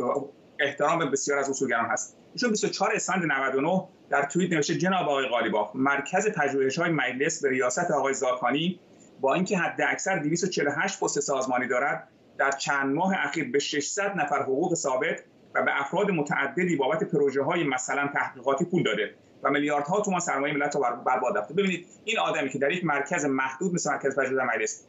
احترام 0.61 0.99
به 0.99 1.07
بسیار 1.07 1.39
از 1.39 1.51
اصولگران 1.51 1.87
هست. 1.87 2.17
ایشون 2.33 2.51
24 2.51 2.91
اسفند 2.95 3.25
99 3.25 3.89
در 4.11 4.23
توییت 4.23 4.53
نوشته 4.53 4.75
جناب 4.75 5.09
آقای 5.09 5.29
قالیباف 5.29 5.71
مرکز 5.75 6.29
پژوهش 6.29 6.79
های 6.79 6.91
مجلس 6.91 7.43
به 7.43 7.51
ریاست 7.51 7.91
آقای 7.91 8.15
زاکانی 8.15 8.81
با 9.21 9.35
اینکه 9.35 9.59
حد 9.59 9.81
اکثر 9.83 10.19
248 10.19 11.01
پست 11.01 11.21
سازمانی 11.21 11.69
دارد 11.69 12.09
در 12.39 12.51
چند 12.51 12.95
ماه 12.95 13.15
اخیر 13.19 13.51
به 13.51 13.59
600 13.59 14.17
نفر 14.17 14.43
حقوق 14.43 14.75
ثابت 14.75 15.25
و 15.55 15.63
به 15.63 15.81
افراد 15.81 16.11
متعددی 16.11 16.77
بابت 16.77 17.05
پروژه 17.05 17.43
های 17.43 17.65
مثلا 17.65 18.09
تحقیقاتی 18.15 18.65
پول 18.65 18.83
داده 18.83 19.15
و 19.43 19.51
میلیاردها 19.51 20.01
تومان 20.01 20.21
سرمایه 20.21 20.55
ملت 20.55 20.75
رو 20.77 20.81
برباد 21.07 21.39
رفته. 21.39 21.55
ببینید 21.55 21.87
این 22.05 22.19
آدمی 22.19 22.51
که 22.51 22.59
در 22.59 22.71
یک 22.71 22.85
مرکز 22.85 23.25
محدود 23.25 23.75
مثل 23.75 23.91
مرکز 23.91 24.17
پژوهش 24.17 24.45
مجلس 24.55 24.85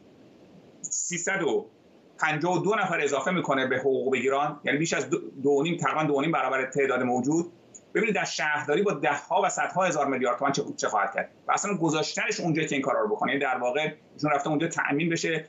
352 2.16 2.74
نفر 2.74 3.00
اضافه 3.00 3.30
می‌کنه 3.30 3.66
به 3.66 3.76
حقوق 3.76 4.12
بگیران 4.12 4.60
یعنی 4.64 4.78
بیش 4.78 4.92
از 4.92 5.10
دو 5.42 5.62
نیم 5.62 5.76
تقریبا 5.76 6.04
دو 6.04 6.20
نیم 6.20 6.32
برابر 6.32 6.64
تعداد 6.64 7.02
موجود. 7.02 7.52
ببینید 7.94 8.14
در 8.14 8.24
شهرداری 8.24 8.82
با 8.82 8.92
ده 8.92 9.12
ها 9.28 9.42
و 9.44 9.48
صدها 9.48 9.84
هزار 9.84 10.06
میلیارد 10.06 10.38
تومان 10.38 10.52
چه 10.52 10.62
چه 10.76 10.88
خواهد 10.88 11.14
کرد؟ 11.14 11.30
و 11.48 11.52
اصلا 11.52 11.76
گذاشتنش 11.76 12.40
اونجا 12.40 12.62
که 12.62 12.74
این 12.74 12.82
کارا 12.82 13.00
رو 13.00 13.08
بکنه. 13.08 13.32
یعنی 13.32 13.44
در 13.44 13.58
واقع 13.58 13.92
ایشون 14.14 14.30
رفته 14.30 14.48
اونجا 14.48 14.68
تأمین 14.68 15.08
بشه 15.08 15.44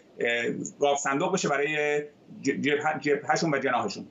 گاف 0.79 0.99
صندوق 0.99 1.33
بشه 1.33 1.49
برای 1.49 2.01
جبهشون 3.01 3.53
و 3.53 3.59
جناحشون. 3.59 4.07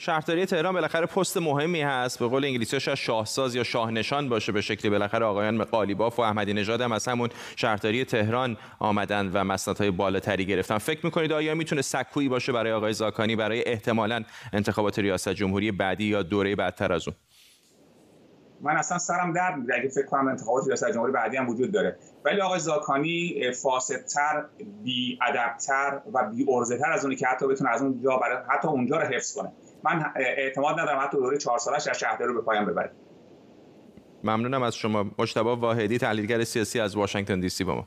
شهرداری 0.00 0.46
تهران 0.46 0.74
بالاخره 0.74 1.06
پست 1.06 1.36
مهمی 1.36 1.82
هست. 1.82 2.18
به 2.18 2.26
قول 2.26 2.44
انگلیسی 2.44 2.80
شاید 2.80 2.96
شاهساز 2.96 3.54
یا 3.54 3.62
شاهنشان 3.62 4.28
باشه 4.28 4.52
به 4.52 4.60
شکلی. 4.60 4.90
بالاخره 4.90 5.26
آقایان 5.26 5.64
قالیباف 5.64 6.18
و 6.18 6.22
احمدی 6.22 6.52
نژاد 6.52 6.80
هم 6.80 6.92
از 6.92 7.08
همون 7.08 7.28
شهرداری 7.56 8.04
تهران 8.04 8.56
آمدن 8.78 9.30
و 9.34 9.44
مسندهای 9.44 9.90
بالاتری 9.90 10.46
گرفتن. 10.46 10.78
فکر 10.78 11.00
می‌کنید 11.06 11.32
آیا 11.32 11.54
می‌تونه 11.54 11.82
سکویی 11.82 12.28
باشه 12.28 12.52
برای 12.52 12.72
آقای 12.72 12.92
زاکانی؟ 12.92 13.36
برای 13.36 13.62
احتمالا 13.66 14.24
انتخابات 14.52 14.98
ریاست 14.98 15.28
جمهوری 15.28 15.72
بعدی 15.72 16.04
یا 16.04 16.22
دوره 16.22 16.56
بعدتر 16.56 16.92
از 16.92 17.08
اون؟ 17.08 17.16
من 18.62 18.76
اصلا 18.76 18.98
سرم 18.98 19.32
درد 19.32 19.58
میگه 19.58 19.74
اگه 19.74 19.88
فکر 19.88 20.06
کنم 20.06 20.28
انتخابات 20.28 20.66
ریاست 20.66 20.92
جمهوری 20.92 21.12
بعدی 21.12 21.36
هم 21.36 21.48
وجود 21.48 21.72
داره. 21.72 21.96
ولی 22.24 22.40
آقای 22.40 22.60
زاکانی 22.60 23.42
فاسدتر 23.62 24.44
بی 24.84 25.18
و 26.14 26.30
بی 26.30 26.46
از 26.92 27.04
اونی 27.04 27.16
که 27.16 27.26
حتی 27.26 27.46
بتونه 27.46 27.70
از 27.70 27.82
اونجا 27.82 28.16
برای 28.16 28.38
حتی 28.48 28.68
اونجا 28.68 28.96
رو 28.96 29.06
حفظ 29.06 29.34
کنه. 29.34 29.52
من 29.84 30.12
اعتماد 30.16 30.80
ندارم 30.80 31.00
حتی 31.00 31.16
دوره 31.16 31.38
چهار 31.38 31.58
سالش 31.58 31.84
در 31.84 31.92
شهرداری 31.92 32.32
رو 32.32 32.34
به 32.34 32.46
پایان 32.46 32.66
ببره 32.66 32.92
ممنونم 34.24 34.62
از 34.62 34.76
شما. 34.76 35.10
مجتبی 35.18 35.48
واحدی 35.48 35.98
تحلیلگر 35.98 36.44
سیاسی 36.44 36.80
از 36.80 36.96
واشنگتن 36.96 37.40
دی 37.40 37.48
سی 37.48 37.64
با 37.64 37.74
ما. 37.74 37.86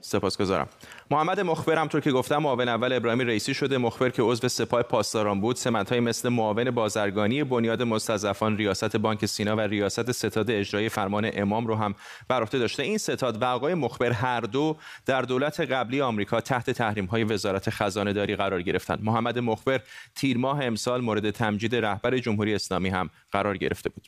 سپاسگزارم. 0.00 0.68
محمد 1.10 1.40
مخبر 1.40 1.78
همطور 1.78 2.00
که 2.00 2.12
گفتم 2.12 2.36
معاون 2.36 2.68
اول 2.68 2.92
ابراهیمی 2.92 3.24
رئیسی 3.24 3.54
شده. 3.54 3.78
مخبر 3.78 4.08
که 4.08 4.22
عضو 4.22 4.48
سپاه 4.48 4.82
پاسداران 4.82 5.40
بود. 5.40 5.56
سمت‌های 5.56 6.00
مثل 6.00 6.28
معاون 6.28 6.70
بازرگانی 6.70 7.44
بنیاد 7.44 7.82
مستضعفان 7.82 8.56
ریاست 8.56 8.96
بانک 8.96 9.26
سینا 9.26 9.56
و 9.56 9.60
ریاست 9.60 10.12
ستاد 10.12 10.50
اجرایی 10.50 10.88
فرمان 10.88 11.30
امام 11.34 11.66
رو 11.66 11.74
هم 11.74 11.94
بر 12.28 12.42
عهده 12.42 12.58
داشته. 12.58 12.82
این 12.82 12.98
ستاد 12.98 13.42
و 13.42 13.44
آقای 13.44 13.74
مخبر 13.74 14.12
هر 14.12 14.40
دو 14.40 14.76
در 15.06 15.22
دولت 15.22 15.60
قبلی 15.60 16.00
آمریکا 16.00 16.40
تحت 16.40 16.70
تحریم‌های 16.70 17.24
وزارت 17.24 17.70
خزانه 17.70 18.12
داری 18.12 18.36
قرار 18.36 18.62
گرفتند. 18.62 18.98
محمد 19.02 19.38
مخبر 19.38 19.80
تیر 20.14 20.38
ماه 20.38 20.64
امسال 20.64 21.00
مورد 21.00 21.30
تمجید 21.30 21.76
رهبر 21.76 22.18
جمهوری 22.18 22.54
اسلامی 22.54 22.88
هم 22.88 23.10
قرار 23.32 23.56
گرفته 23.56 23.90
بود. 23.90 24.06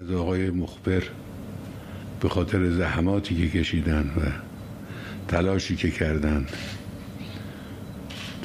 از 0.00 0.12
آقای 0.12 0.50
مخبر 0.50 1.02
به 2.20 2.28
خاطر 2.28 2.70
زحماتی 2.70 3.34
که 3.34 3.58
کشیدن 3.58 4.10
و 4.16 4.20
تلاشی 5.28 5.76
که 5.76 5.90
کردن. 5.90 6.46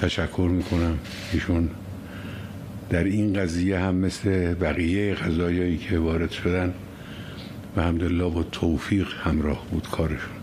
تشکر 0.02 0.50
می‌کنم. 0.52 1.00
ایشون 1.34 1.70
در 2.90 3.04
این 3.04 3.34
قضیه 3.34 3.80
هم 3.80 3.96
مثل 3.96 4.54
بقیه 4.54 5.14
قضایایی 5.14 5.78
که 5.78 6.00
وارد 6.00 6.32
شدن 6.32 6.74
و 7.78 7.84
همدلله 7.84 8.30
با 8.30 8.44
توفیق 8.44 9.08
همراه 9.24 9.66
بود 9.72 9.90
کارشون. 9.90 10.34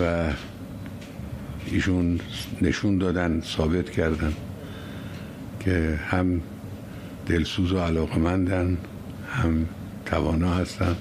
و 0.00 0.32
ایشون 1.66 2.20
نشون 2.62 2.98
دادن 2.98 3.40
ثابت 3.40 3.90
کردن 3.90 4.32
که 5.60 6.00
هم 6.06 6.40
دلسوز 7.26 7.72
و 7.72 7.78
علاقمندن 7.78 8.78
هم 9.32 9.66
توانا 10.12 10.54
هستن. 10.54 10.96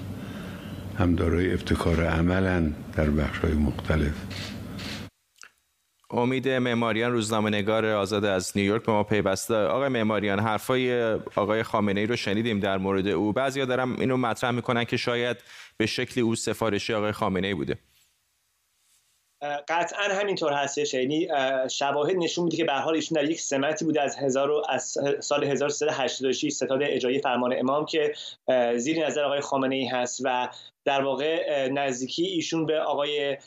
هم 0.98 1.15
دارای 1.15 1.53
ابتکار 1.53 2.06
عملا 2.06 2.72
در 2.96 3.10
بخش 3.10 3.38
های 3.38 3.53
مختلف. 3.53 4.13
امید 6.12 6.50
معماریان 6.50 7.12
روزنامه 7.12 7.50
نگار 7.50 7.86
آزاد 7.86 8.25
از 8.25 8.51
نیویورک 8.56 8.86
به 8.86 8.91
ما 8.91 9.03
پیوسته. 9.03 9.56
آقای 9.56 9.89
معماریان 9.89 10.39
حرفای 10.39 11.13
آقای 11.36 11.63
خامنه 11.63 12.00
ای 12.00 12.08
رو 12.08 12.15
شنیدیم 12.15 12.60
در 12.60 12.77
مورد 12.77 13.08
او. 13.08 13.34
بعضیا 13.34 13.65
دارم 13.65 14.00
اینو 14.00 14.18
مطرح 14.18 14.51
می‌کنن 14.51 14.84
که 14.84 14.98
شاید 14.98 15.38
به 15.77 15.86
شکلی 15.86 16.24
او 16.24 16.36
سفارشی 16.36 16.94
آقای 16.94 17.12
خامنه 17.12 17.48
ای 17.48 17.53
بوده. 17.53 17.77
قطعا 19.67 20.03
همینطور 20.03 20.53
هستش. 20.53 20.93
یعنی 20.93 21.27
شواهد 21.69 22.15
نشون 22.15 22.43
میده 22.43 22.57
که 22.57 22.65
به 22.65 22.74
حال 22.74 22.95
ایشون 22.95 23.21
در 23.21 23.29
یک 23.29 23.41
سمتی 23.41 23.86
بوده 23.86 24.01
از 24.01 24.15
هزار 24.15 24.51
از 24.69 24.98
سال 25.19 25.43
1386 25.43 26.51
ستاد 26.51 26.83
اجرایی 26.83 27.19
فرمان 27.19 27.55
امام 27.60 27.86
که 27.86 28.13
زیر 28.77 29.05
نظر 29.05 29.24
آقای 29.24 29.41
خامنه 29.41 29.75
ای 29.75 29.86
هست 29.86 30.21
و 30.24 30.50
در 30.86 31.02
واقع 31.02 31.68
نزدیکی 31.68 32.24
ایشون 32.26 32.66
به 32.66 32.80
آقای 32.80 33.38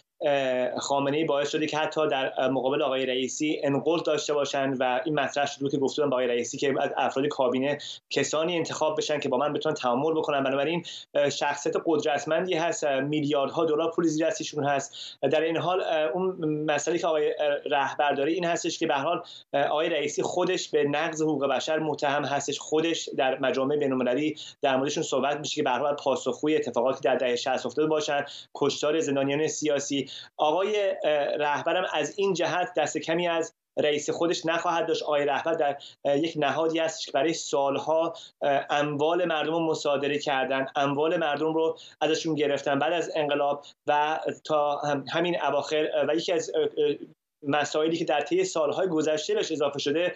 خامنه 0.79 1.25
باعث 1.25 1.51
شده 1.51 1.67
که 1.67 1.79
حتی 1.79 2.09
در 2.09 2.49
مقابل 2.49 2.83
آقای 2.83 3.07
رئیسی 3.07 3.61
انقل 3.65 4.03
داشته 4.03 4.35
باشند 4.35 4.77
و 4.81 5.01
این 5.05 5.15
مطرح 5.15 5.47
شده 5.47 5.69
که 5.69 5.79
گفتم 5.79 6.11
با 6.11 6.17
آقای 6.17 6.27
رئیسی 6.27 6.59
که 6.59 6.75
از 6.81 6.91
افراد 6.97 7.27
کابینه 7.27 7.79
کسانی 8.11 8.57
انتخاب 8.57 8.97
بشن 8.99 9.21
که 9.21 9.29
با 9.29 9.37
من 9.37 9.53
بتونن 9.53 9.75
تعامل 9.75 10.15
بکنن. 10.15 10.43
بنابراین 10.43 10.85
شخصیت 11.33 11.75
قدرتمندی 11.87 12.55
هست. 12.55 12.85
میلیاردها 12.85 13.65
دلار 13.65 13.91
پول 13.91 14.07
زیر 14.07 14.27
دستشون 14.27 14.65
هست. 14.65 15.19
در 15.23 15.41
این 15.41 15.57
حال 15.57 15.83
اون 16.15 16.49
مسئله 16.65 16.99
که 16.99 17.07
آقای 17.07 17.35
رهبر 17.71 18.13
داره 18.13 18.33
این 18.33 18.45
هستش 18.45 18.79
که 18.79 18.87
به 18.87 18.95
حال 18.95 19.23
آقای 19.53 19.89
رئیسی 19.89 20.23
خودش 20.23 20.69
به 20.69 20.85
نقض 20.85 21.23
حقوق 21.23 21.47
بشر 21.47 21.79
متهم 21.79 22.25
هستش. 22.25 22.59
خودش 22.59 23.09
در 23.17 23.39
مجامع 23.39 23.77
بین‌المللی 23.77 24.37
در 24.63 24.77
موردشون 24.77 25.03
صحبت 25.03 25.41
میشه 25.41 25.55
که 25.55 25.63
به 25.63 25.71
هر 25.71 25.95
پاسخگوی 25.95 26.57
اتفاقاتی 26.57 27.01
در 27.01 27.17
دهه 27.25 27.37
60 27.37 27.67
افتاده 27.67 27.89
باشن. 27.89 28.25
کشتار 28.55 29.01
زندانیان 29.01 29.49
سیاسی. 29.49 30.11
آقای 30.37 30.97
رهبرم 31.39 31.87
از 31.93 32.19
این 32.19 32.35
جهت 32.35 32.75
دست 32.77 32.99
کمی 32.99 33.29
از 33.29 33.55
رئیس 33.79 34.11
خودش 34.11 34.47
نخواهد 34.47 34.87
داشت. 34.87 35.03
آقای 35.03 35.25
رهبر 35.25 35.53
در 35.53 35.77
یک 36.17 36.35
نهادی 36.37 36.81
است 36.81 37.07
که 37.07 37.13
برای 37.13 37.33
سالها 37.33 38.15
اموال 38.71 39.25
مردم 39.25 39.53
رو 39.53 39.61
مصادره 39.61 40.19
کردن. 40.19 40.67
اموال 40.77 41.17
مردم 41.17 41.55
رو 41.55 41.79
ازشون 42.01 42.35
گرفتن. 42.35 42.79
بعد 42.79 42.93
از 42.93 43.11
انقلاب 43.15 43.65
و 43.87 44.21
تا 44.45 44.81
همین 45.13 45.43
اواخر 45.43 46.05
و 46.09 46.15
یکی 46.15 46.33
از 46.33 46.53
مسائلی 47.49 47.97
که 47.97 48.05
در 48.05 48.21
طی 48.21 48.45
سالهای 48.45 48.89
گذشته 48.89 49.35
بهش 49.35 49.53
اضافه 49.53 49.79
شده 49.79 50.15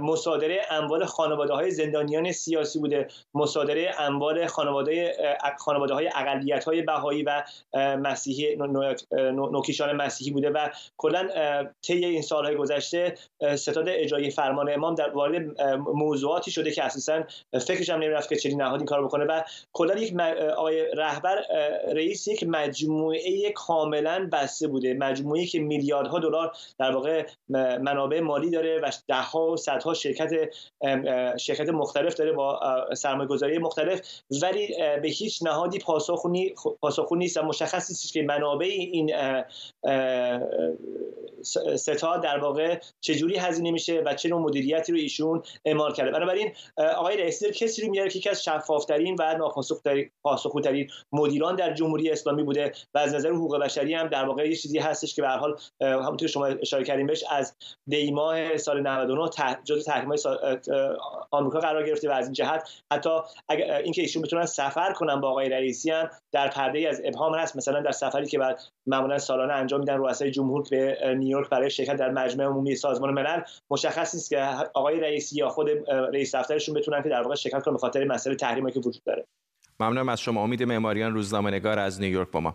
مصادره 0.00 0.60
اموال 0.70 1.04
خانواده 1.04 1.52
های 1.52 1.70
زندانیان 1.70 2.32
سیاسی 2.32 2.78
بوده. 2.78 3.08
مصادره 3.34 3.94
اموال 3.98 4.46
خانواده 4.46 5.16
خانواده 5.58 5.94
های 5.94 6.10
اقلیت 6.14 6.64
های 6.64 6.82
بهایی 6.82 7.22
و 7.22 7.44
مسیحی 7.74 8.56
نوکیشان 9.32 9.92
مسیحی 9.96 10.30
بوده 10.30 10.50
و 10.50 10.68
کلا 10.96 11.28
طی 11.82 12.04
این 12.04 12.22
سالهای 12.22 12.56
گذشته 12.56 13.14
ستاد 13.56 13.88
اجرایی 13.88 14.30
فرمان 14.30 14.72
امام 14.72 14.94
در 14.94 15.10
وارد 15.10 15.62
موضوعاتی 15.78 16.50
شده 16.50 16.70
که 16.70 16.84
اساسا 16.84 17.22
فکرش 17.66 17.90
هم 17.90 17.98
نمی‌رفت 17.98 18.28
که 18.28 18.36
چنین 18.36 18.62
نهادی 18.62 18.84
کار 18.84 19.04
بکنه 19.04 19.24
و 19.24 19.42
کلا 19.72 19.94
یک 19.98 20.20
آقای 20.56 20.86
رهبر 20.96 21.42
رئیس 21.94 22.28
یک 22.28 22.44
مجموعه 22.48 23.52
کاملا 23.54 24.28
بسته 24.32 24.68
بوده. 24.68 24.94
مجموعه 24.94 25.46
که 25.46 25.60
میلیارد 25.60 26.09
ها 26.10 26.18
دلار 26.18 26.52
در 26.78 26.90
واقع 26.90 27.26
منابع 27.78 28.20
مالی 28.20 28.50
داره 28.50 28.80
و 28.80 28.90
ده 29.08 29.14
ها 29.14 29.50
و 29.50 29.56
صدها 29.56 29.94
شرکت 29.94 30.30
شرکت 31.36 31.68
مختلف 31.68 32.14
داره 32.14 32.32
با 32.32 32.60
سرمایه 32.94 33.28
گذاری 33.28 33.58
مختلف. 33.58 34.00
ولی 34.42 34.74
به 35.02 35.08
هیچ 35.08 35.42
نهادی 35.42 35.78
پاسخ 35.78 37.12
نیست 37.12 37.36
و 37.36 37.42
مشخص 37.42 37.90
نیست 37.90 38.12
که 38.12 38.22
منابع 38.22 38.66
این 38.66 39.12
ستا 41.76 42.16
در 42.16 42.38
واقع 42.38 42.78
چجوری 43.00 43.36
هزینه 43.36 43.70
میشه 43.70 44.02
و 44.06 44.14
چه 44.14 44.28
نوع 44.28 44.40
مدیریتی 44.40 44.92
رو 44.92 44.98
ایشون 44.98 45.42
اعمال 45.64 45.92
کرده. 45.92 46.10
بنابراین 46.10 46.52
آقای 46.76 47.16
رئیسی 47.16 47.50
کسی 47.50 47.82
رو 47.82 47.90
میاره 47.90 48.10
که 48.10 48.18
یکی 48.18 48.30
از 48.30 48.44
شفافترین 48.44 49.16
و 49.18 49.38
ناپاسخگوترین 49.38 50.90
مدیران 51.12 51.56
در 51.56 51.74
جمهوری 51.74 52.10
اسلامی 52.10 52.42
بوده 52.42 52.72
و 52.94 52.98
از 52.98 53.14
نظر 53.14 53.30
حقوق 53.30 53.58
بشری 53.58 53.94
هم 53.94 54.08
در 54.08 54.24
واقع 54.24 54.48
یه 54.48 54.56
چیزی 54.56 54.78
هستش 54.78 55.14
که 55.14 55.22
به 55.22 55.28
حال 55.28 55.56
همونطور 56.02 56.28
شما 56.28 56.46
اشاره 56.46 56.84
کردیم 56.84 57.06
بهش 57.06 57.24
از 57.30 57.56
دی 57.88 58.10
ماه 58.10 58.56
سال 58.56 58.80
99 58.80 59.56
جزء 59.64 59.82
تحریم 59.82 60.10
آمریکا 61.30 61.60
قرار 61.60 61.86
گرفته 61.86 62.08
و 62.08 62.12
از 62.12 62.24
این 62.24 62.32
جهت 62.32 62.68
حتی 62.92 63.10
اینکه 63.84 64.02
ایشون 64.02 64.22
بتونن 64.22 64.46
سفر 64.46 64.92
کنن 64.92 65.20
با 65.20 65.30
آقای 65.30 65.48
رئیسی 65.48 65.90
هم 65.90 66.10
در 66.32 66.48
پرده 66.48 66.88
از 66.88 67.02
ابهام 67.04 67.34
هست. 67.34 67.56
مثلا 67.56 67.80
در 67.80 67.92
سفری 67.92 68.26
که 68.26 68.38
بعد 68.38 68.60
معمولا 68.86 69.18
سالانه 69.18 69.52
انجام 69.52 69.80
میدن 69.80 69.98
رؤسای 69.98 70.30
جمهور 70.30 70.64
به 70.70 70.98
نیویورک 71.18 71.48
برای 71.48 71.70
شرکت 71.70 71.96
در 71.96 72.10
مجمع 72.10 72.44
عمومی 72.44 72.74
سازمان 72.74 73.14
ملل 73.14 73.40
مشخص 73.70 74.14
نیست 74.14 74.30
که 74.30 74.40
آقای 74.74 75.00
رئیسی 75.00 75.36
یا 75.36 75.48
خود 75.48 75.68
رئیس 75.88 76.34
دفترشون 76.34 76.74
بتونن 76.74 77.02
که 77.02 77.08
در 77.08 77.22
واقع 77.22 77.34
شرکت 77.34 77.62
کنن 77.62 77.74
به 77.74 77.80
خاطر 77.80 78.04
مسئله 78.04 78.34
تحریمی 78.34 78.72
که 78.72 78.80
وجود 78.80 79.02
داره. 79.04 79.26
ممنونم 79.80 80.08
از 80.08 80.20
شما. 80.20 80.42
امید 80.42 80.62
معماریان 80.62 81.14
روزنامه‌نگار 81.14 81.78
از 81.78 82.00
نیویورک 82.00 82.30
با 82.30 82.40
ما. 82.40 82.54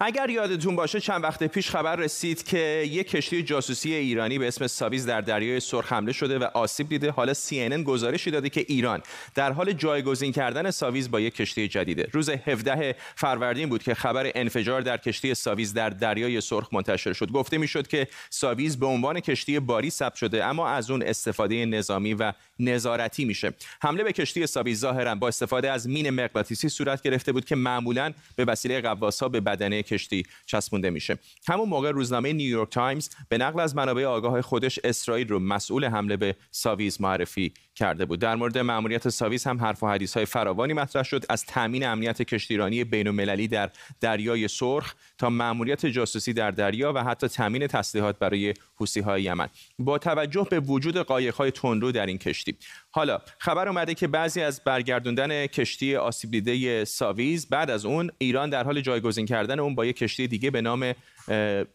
اگر 0.00 0.30
یادتون 0.30 0.76
باشه 0.76 1.00
چند 1.00 1.24
وقت 1.24 1.44
پیش 1.44 1.70
خبر 1.70 1.96
رسید 1.96 2.44
که 2.44 2.58
یک 2.90 3.10
کشتی 3.10 3.42
جاسوسی 3.42 3.94
ایرانی 3.94 4.38
به 4.38 4.48
اسم 4.48 4.66
ساویز 4.66 5.06
در 5.06 5.20
دریای 5.20 5.60
سرخ 5.60 5.92
حمله 5.92 6.12
شده 6.12 6.38
و 6.38 6.44
آسیب 6.54 6.88
دیده. 6.88 7.10
حالا 7.10 7.34
CNN 7.34 7.82
گزارشی 7.84 8.30
داده 8.30 8.48
که 8.48 8.64
ایران 8.68 9.02
در 9.34 9.52
حال 9.52 9.72
جایگزین 9.72 10.32
کردن 10.32 10.70
ساویز 10.70 11.10
با 11.10 11.20
یک 11.20 11.34
کشتی 11.34 11.68
جدیده. 11.68 12.08
روز 12.12 12.30
17 12.30 12.94
فروردین 13.16 13.68
بود 13.68 13.82
که 13.82 13.94
خبر 13.94 14.32
انفجار 14.34 14.80
در 14.80 14.96
کشتی 14.96 15.34
ساویز 15.34 15.74
در 15.74 15.90
دریای 15.90 16.40
سرخ 16.40 16.68
منتشر 16.72 17.12
شد. 17.12 17.32
گفته 17.32 17.58
می‌شد 17.58 17.86
که 17.86 18.06
ساویز 18.30 18.78
به 18.78 18.86
عنوان 18.86 19.20
کشتی 19.20 19.58
باری 19.58 19.90
ثبت 19.90 20.14
شده 20.14 20.44
اما 20.44 20.68
از 20.68 20.90
اون 20.90 21.02
استفاده 21.02 21.66
نظامی 21.66 22.14
و 22.14 22.32
نظارتی 22.58 23.24
میشه. 23.24 23.52
حمله 23.82 24.04
به 24.04 24.12
کشتی 24.12 24.46
ساویز 24.46 24.80
ظاهرا 24.80 25.14
با 25.14 25.28
استفاده 25.28 25.70
از 25.70 25.88
مین 25.88 26.10
مغناطیسی 26.10 26.68
صورت 26.68 27.02
گرفته 27.02 27.32
بود 27.32 27.44
که 27.44 27.56
معمولا 27.56 28.12
به 28.36 28.44
وسیله 28.44 28.80
غواصها 28.80 29.28
به 29.28 29.40
بدنه 29.40 29.82
کشتی 29.88 30.22
چسبونده 30.46 30.90
میشه. 30.90 31.18
همون 31.48 31.68
موقع 31.68 31.90
روزنامه 31.90 32.32
نیویورک 32.32 32.70
تایمز 32.70 33.08
به 33.28 33.38
نقل 33.38 33.60
از 33.60 33.76
منابع 33.76 34.04
آگاه 34.04 34.42
خودش 34.42 34.78
اسرائیل 34.84 35.28
رو 35.28 35.38
مسئول 35.38 35.84
حمله 35.84 36.16
به 36.16 36.36
ساویز 36.50 37.00
معرفی 37.00 37.52
کرده 37.78 38.04
بود. 38.04 38.20
در 38.20 38.36
مورد 38.36 38.58
ماموریت 38.58 39.08
ساویز 39.08 39.44
هم 39.44 39.60
حرف 39.60 39.82
و 39.82 39.86
حدیث 39.86 40.16
های 40.16 40.26
فراوانی 40.26 40.72
مطرح 40.72 41.02
شد. 41.02 41.24
از 41.28 41.44
تامین 41.44 41.86
امنیت 41.86 42.22
کشتیرانی 42.22 42.84
بین 42.84 43.08
المللی 43.08 43.48
در 43.48 43.70
دریای 44.00 44.48
سرخ 44.48 44.94
تا 45.18 45.30
ماموریت 45.30 45.86
جاسوسی 45.86 46.32
در 46.32 46.50
دریا 46.50 46.92
و 46.92 47.04
حتی 47.04 47.28
تامین 47.28 47.66
تسلیحات 47.66 48.18
برای 48.18 48.54
حوثی 48.76 49.00
های 49.00 49.22
یمن. 49.22 49.48
با 49.78 49.98
توجه 49.98 50.46
به 50.50 50.60
وجود 50.60 50.96
قایق 50.96 51.34
های 51.34 51.50
تندرو 51.50 51.92
در 51.92 52.06
این 52.06 52.18
کشتی. 52.18 52.56
حالا 52.90 53.20
خبر 53.38 53.68
اومده 53.68 53.94
که 53.94 54.08
بعد 54.08 54.40
از 54.40 54.64
برگردوندن 54.64 55.46
کشتی 55.46 55.96
آسیب 55.96 56.30
دیده 56.30 56.84
ساویز 56.84 57.48
بعد 57.48 57.70
از 57.70 57.84
اون 57.84 58.10
ایران 58.18 58.50
در 58.50 58.64
حال 58.64 58.80
جایگزین 58.80 59.26
کردن 59.26 59.60
اون 59.60 59.74
با 59.74 59.86
یک 59.86 59.96
کشتی 59.96 60.26
دیگه 60.26 60.50
به 60.50 60.60
نام 60.60 60.94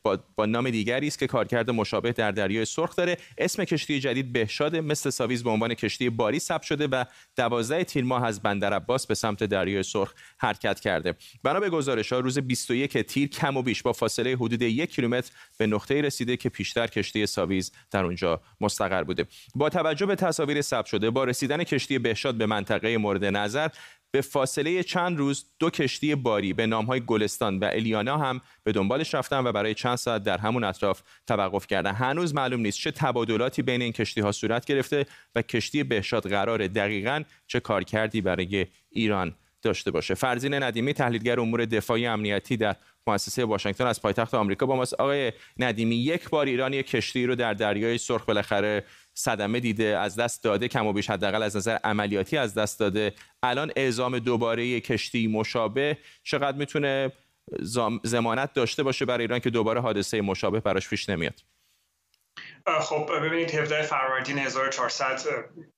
با, 0.03 0.19
با 0.35 0.45
نام 0.45 0.69
دیگری 0.69 1.07
است 1.07 1.19
که 1.19 1.27
کارکرد 1.27 1.71
مشابه 1.71 2.11
در 2.11 2.31
دریای 2.31 2.65
سرخ 2.65 2.95
داره. 2.95 3.17
اسم 3.37 3.63
کشتی 3.63 3.99
جدید 3.99 4.33
بهشاد 4.33 4.75
مثل 4.75 5.09
ساویز 5.09 5.43
به 5.43 5.49
عنوان 5.49 5.73
کشتی 5.73 5.92
باری 6.01 6.39
ثبت 6.39 6.63
شده 6.63 6.87
و 6.87 7.03
دوازده 7.35 7.83
تیر 7.83 8.03
ماه 8.03 8.25
از 8.25 8.41
بندر 8.41 8.73
عباس 8.73 9.07
به 9.07 9.15
سمت 9.15 9.43
دریای 9.43 9.83
سرخ 9.83 10.13
حرکت 10.37 10.79
کرده. 10.79 11.15
بنا 11.43 11.59
به 11.59 11.69
گزارش 11.69 12.13
ها 12.13 12.19
روز 12.19 12.39
21 12.39 12.97
تیر 12.97 13.29
کم 13.29 13.57
و 13.57 13.61
بیش 13.61 13.81
با 13.83 13.93
فاصله 13.93 14.35
حدود 14.35 14.61
یک 14.61 14.95
کیلومتر 14.95 15.31
به 15.57 15.67
نقطه 15.67 16.01
رسیده 16.01 16.37
که 16.37 16.49
پیشتر 16.49 16.87
کشتی 16.87 17.25
ساویز 17.25 17.71
در 17.91 18.05
اونجا 18.05 18.41
مستقر 18.61 19.03
بوده. 19.03 19.25
با 19.55 19.69
توجه 19.69 20.05
به 20.05 20.15
تصاویر 20.15 20.61
ثبت 20.61 20.85
شده 20.85 21.09
با 21.09 21.23
رسیدن 21.23 21.63
کشتی 21.63 21.99
بهشاد 21.99 22.35
به 22.35 22.45
منطقه 22.45 22.97
مورد 22.97 23.25
نظر 23.25 23.69
به 24.13 24.21
فاصله 24.21 24.83
چند 24.83 25.17
روز 25.17 25.45
دو 25.59 25.69
کشتی 25.69 26.15
باری 26.15 26.53
به 26.53 26.65
نامهای 26.65 26.99
گلستان 26.99 27.59
و 27.59 27.69
الیانا 27.73 28.17
هم 28.17 28.41
به 28.63 28.71
دنبالش 28.71 29.15
رفتن 29.15 29.47
و 29.47 29.51
برای 29.51 29.73
چند 29.73 29.95
ساعت 29.95 30.23
در 30.23 30.37
همون 30.37 30.63
اطراف 30.63 31.01
توقف 31.27 31.67
کردن. 31.67 31.91
هنوز 31.91 32.35
معلوم 32.35 32.59
نیست 32.59 32.79
چه 32.79 32.91
تبادلاتی 32.91 33.61
بین 33.61 33.81
این 33.81 33.91
کشتی 33.91 34.21
ها 34.21 34.31
صورت 34.31 34.65
گرفته 34.65 35.05
و 35.35 35.41
کشتی 35.41 35.83
بهشاد 35.83 36.29
قرار 36.29 36.67
دقیقا 36.67 37.23
چه 37.47 37.59
کارکردی 37.59 38.21
برای 38.21 38.67
ایران 38.89 39.35
داشته 39.61 39.91
باشه. 39.91 40.13
فرزین 40.13 40.53
ندیمی 40.53 40.93
تحلیلگر 40.93 41.39
امور 41.39 41.65
دفاعی 41.65 42.05
امنیتی 42.05 42.57
در 42.57 42.75
مؤسسه 43.07 43.45
واشنگتن 43.45 43.87
از 43.87 44.01
پایتخت 44.01 44.33
آمریکا 44.33 44.65
با 44.65 44.75
ماست. 44.75 44.93
آقای 44.93 45.31
ندیمی 45.57 45.95
یک 45.95 46.29
بار 46.29 46.45
ایران 46.45 46.73
یک 46.73 46.87
کشتی 46.87 47.25
رو 47.25 47.35
در 47.35 47.53
دریای 47.53 47.97
سرخ 47.97 48.25
بالاخره 48.25 48.85
صدمه 49.13 49.59
دیده 49.59 49.97
از 49.97 50.15
دست 50.15 50.43
داده 50.43 50.67
کم 50.67 50.87
و 50.87 50.93
بیش 50.93 51.09
حداقل 51.09 51.43
از 51.43 51.55
نظر 51.57 51.77
عملیاتی 51.83 52.37
از 52.37 52.53
دست 52.53 52.79
داده. 52.79 53.13
الان 53.43 53.71
اعزام 53.75 54.19
دوباره 54.19 54.79
کشتی 54.79 55.27
مشابه 55.27 55.97
چقدر 56.23 56.57
می‌تونه 56.57 57.11
زمانت 58.03 58.53
داشته 58.53 58.83
باشه 58.83 59.05
برای 59.05 59.21
ایران 59.21 59.39
که 59.39 59.49
دوباره 59.49 59.81
حادثه 59.81 60.21
مشابه 60.21 60.59
براش 60.59 60.89
پیش 60.89 61.09
نمیاد؟ 61.09 61.41
خب 62.81 63.09
ببینید 63.19 63.55
17 63.55 63.81
فروردین 63.81 64.37
1400 64.37 65.19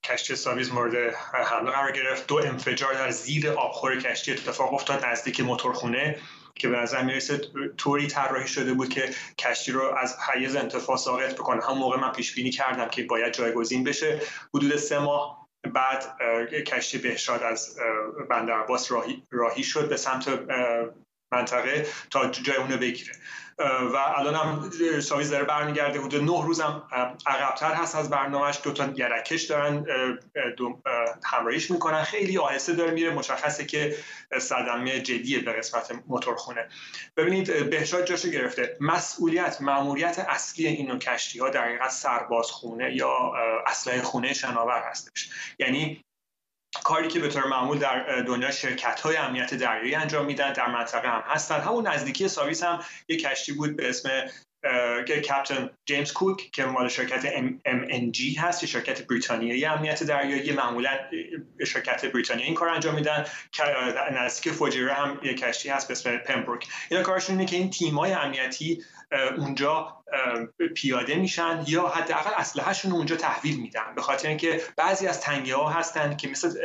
کشتی 0.04 0.36
ساویز 0.36 0.72
مورد 0.72 1.14
حمله 1.46 1.70
قرار 1.70 1.92
گرفت. 1.92 2.26
دو 2.26 2.36
انفجار 2.36 2.94
در 2.94 3.10
زیر 3.10 3.50
آبخور 3.50 4.00
کشتی 4.00 4.32
اتفاق 4.32 4.74
افتاد 4.74 5.04
نزدیک 5.04 5.40
موتورخونه. 5.40 6.18
که 6.58 6.68
به 6.68 6.76
نظر 6.76 7.02
می‌رسه 7.02 7.40
طوری 7.76 8.06
طراحی 8.06 8.48
شده 8.48 8.74
بود 8.74 8.88
که 8.88 9.10
کشتی 9.38 9.72
رو 9.72 9.82
از 9.82 10.16
حیز 10.34 10.56
انتفاع 10.56 10.96
ساقط 10.96 11.34
بکنه. 11.34 11.62
هم 11.62 11.78
موقع 11.78 12.00
من 12.00 12.12
پیش 12.12 12.34
بینی 12.34 12.50
کردم 12.50 12.88
که 12.88 13.02
باید 13.02 13.32
جایگزین 13.32 13.84
بشه. 13.84 14.20
حدود 14.54 14.76
سه 14.76 14.98
ماه 14.98 15.46
بعد 15.74 16.18
کشتی 16.66 16.98
بهشاد 16.98 17.42
از 17.42 17.76
بندر 18.30 18.52
عباس 18.52 18.92
راهی, 18.92 19.22
راهی 19.30 19.62
شد 19.62 19.88
به 19.88 19.96
سمت 19.96 20.28
منطقه 21.32 21.86
تا 22.10 22.30
جای 22.30 22.56
اونو 22.56 22.76
بگیره. 22.76 23.12
و 23.92 23.96
الان 23.96 24.34
هم 24.34 24.70
ساویز 25.00 25.30
داره 25.30 25.44
برمیگرده. 25.44 26.00
حدود 26.00 26.22
نه 26.22 26.44
روزم 26.44 26.88
عقبتر 27.26 27.74
هست 27.74 27.94
از 27.94 28.10
برنامهش 28.10 28.60
دو 28.62 28.72
تا 28.72 28.86
گرکش 28.86 29.42
دارن 29.42 29.86
همراهیش 31.24 31.70
می‌کنن. 31.70 32.02
خیلی 32.02 32.38
آهسته 32.38 32.72
داره 32.72 32.90
میره. 32.90 33.10
مشخصه 33.10 33.64
که 33.64 33.96
صدمه 34.38 35.00
جدیه 35.00 35.38
به 35.38 35.52
قسمت 35.52 35.92
موتورخونه. 36.06 36.68
ببینید 37.16 37.70
بهشاد 37.70 38.04
جاشو 38.04 38.28
گرفته. 38.28 38.76
مسئولیت 38.80 39.60
ماموریت 39.60 40.18
اصلی 40.18 40.66
این 40.66 40.98
کشتی 40.98 41.38
ها 41.38 41.48
در 41.48 41.64
حقیقت 41.64 41.90
سربازخونه 41.90 42.96
یا 42.96 43.32
اسلحه 43.66 44.02
خونه 44.02 44.32
شناور 44.32 44.82
هستش. 44.90 45.30
یعنی 45.58 46.05
کاری 46.84 47.08
که 47.08 47.20
به 47.20 47.28
طور 47.28 47.46
معمول 47.46 47.78
در 47.78 48.22
دنیا 48.22 48.50
شرکت 48.50 49.00
های 49.00 49.16
امنیت 49.16 49.54
دریایی 49.54 49.94
انجام 49.94 50.26
میدن 50.26 50.52
در 50.52 50.70
منطقه 50.70 51.08
هم 51.08 51.22
هستن. 51.26 51.60
همون 51.60 51.86
نزدیکی 51.86 52.28
ساویس 52.28 52.62
هم 52.62 52.80
یک 53.08 53.22
کشتی 53.22 53.52
بود 53.52 53.76
به 53.76 53.88
اسم 53.88 54.10
کپتن 55.08 55.70
جیمز 55.84 56.12
کوک 56.12 56.50
که 56.50 56.64
مال 56.64 56.88
شرکت 56.88 57.22
MNG 57.66 58.38
هست 58.38 58.62
یه 58.62 58.68
شرکت 58.68 59.06
بریتانیایی 59.06 59.64
امنیت 59.64 60.02
دریایی. 60.04 60.52
معمولا 60.52 60.90
شرکت 61.66 62.06
بریتانیایی 62.06 62.48
این 62.48 62.54
کار 62.54 62.68
انجام 62.68 62.94
میدن. 62.94 63.26
نزدیک 64.12 64.52
فوجیره 64.52 64.94
هم 64.94 65.20
یه 65.22 65.34
کشتی 65.34 65.68
هست 65.68 65.88
به 65.88 65.92
اسم 65.92 66.16
پمبروک 66.16 66.66
اینا 66.90 67.02
کارشون 67.02 67.38
اینه 67.38 67.50
که 67.50 67.56
این 67.56 67.70
تیمای 67.70 68.12
امنیتی 68.12 68.82
اونجا 69.36 69.96
پیاده 70.74 71.16
میشن 71.16 71.64
یا 71.66 71.88
حداقل 71.88 72.30
اسلحهشون 72.36 72.92
اونجا 72.92 73.16
تحویل 73.16 73.60
میدن. 73.60 73.94
به 73.96 74.02
خاطر 74.02 74.28
اینکه 74.28 74.60
بعضی 74.76 75.06
از 75.06 75.20
تنگه 75.20 75.56
ها 75.56 75.68
هستن 75.68 76.16
که 76.16 76.28
مثل 76.28 76.58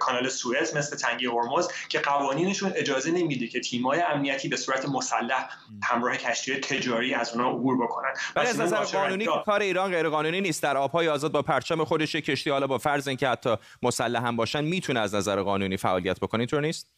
کانال 0.00 0.28
سوئز 0.28 0.76
مثل 0.76 0.96
تنگه 0.96 1.30
هرمز 1.30 1.68
که 1.88 1.98
قوانینشون 1.98 2.72
اجازه 2.76 3.10
نمیده 3.10 3.46
که 3.46 3.60
تیمای 3.60 4.00
امنیتی 4.00 4.48
به 4.48 4.56
صورت 4.56 4.88
مسلح 4.88 5.48
همراه 5.84 6.16
کشتی 6.16 6.56
تجاری 6.56 7.14
از 7.14 7.32
اونها 7.32 7.50
عبور 7.50 7.84
بکنن. 7.84 8.12
ولی 8.36 8.48
از 8.48 8.60
نظر 8.60 8.84
قانونی 8.84 9.26
کار 9.46 9.60
ایران 9.60 9.90
غیر 9.90 10.08
قانونی 10.08 10.40
نیست. 10.40 10.62
در 10.62 10.76
آبهای 10.76 11.08
آزاد 11.08 11.32
با 11.32 11.42
پرچم 11.42 11.84
خودش 11.84 12.16
کشتی 12.16 12.50
حالا 12.50 12.66
با 12.66 12.78
فرض 12.78 13.08
اینکه 13.08 13.28
حتی 13.28 13.56
مسلح 13.82 14.26
هم 14.26 14.36
باشن 14.36 14.64
می‌تونه 14.64 15.00
از 15.00 15.14
نظر 15.14 15.42
قانونی 15.42 15.76
فعالیت 15.76 16.20
بکنه. 16.20 16.40
اینطور 16.40 16.60
نیست؟ 16.60 16.93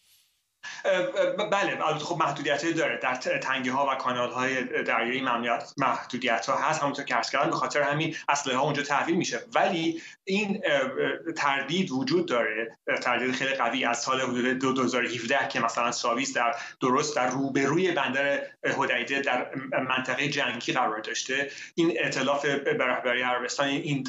بله 1.51 1.79
خب 1.99 2.17
محدودیت 2.17 2.67
داره 2.67 3.01
در 3.03 3.15
تنگه 3.15 3.73
ها 3.73 3.87
و 3.93 3.95
کانال 3.95 4.31
های 4.31 4.83
دریایی 4.83 5.21
ممنوعیت 5.21 5.73
محدودیت 5.77 6.47
ها 6.47 6.57
هست. 6.57 6.83
همونطور 6.83 7.05
که 7.05 7.15
عرض 7.15 7.31
به 7.31 7.51
خاطر 7.51 7.83
همین 7.83 8.17
اسلحه 8.29 8.57
ها 8.57 8.63
اونجا 8.63 8.83
تحویل 8.83 9.17
میشه. 9.17 9.41
ولی 9.55 10.03
این 10.25 10.63
تردید 11.37 11.91
وجود 11.91 12.27
داره 12.27 12.77
تردید 13.03 13.35
خیلی 13.35 13.55
قوی 13.55 13.85
از 13.85 13.99
سال 13.99 14.21
حدود 14.21 14.59
2017 14.59 15.49
که 15.49 15.61
مثلا 15.61 15.93
ساویس 15.93 16.37
در 16.37 16.55
درست 16.81 17.17
در 17.17 17.31
روبروی 17.31 17.93
بندر 17.93 18.41
هدیده 18.65 19.21
در 19.21 19.47
منطقه 19.89 20.29
جنگی 20.29 20.73
قرار 20.73 21.01
داشته. 21.01 21.51
این 21.75 21.97
اطلاف 22.01 22.47
به 22.47 22.85
رهبری 22.85 23.23
عربستان 23.23 23.69
این 23.69 24.09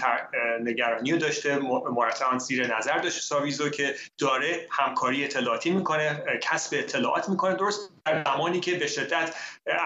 نگرانی 0.63 1.11
رو 1.11 1.17
داشته. 1.17 1.57
مرتبا 1.95 2.37
زیر 2.37 2.77
نظر 2.77 2.97
داشته 2.97 3.21
ساویزو 3.21 3.69
که 3.69 3.95
داره 4.17 4.67
همکاری 4.71 5.23
اطلاعاتی 5.23 5.71
می‌کنه. 5.71 6.23
کسب 6.51 6.69
اطلاعات 6.79 7.29
می‌کنه 7.29 7.55
درست؟ 7.55 7.91
در 8.07 8.23
زمانی 8.23 8.59
که 8.59 8.75
به 8.75 8.87
شدت 8.87 9.35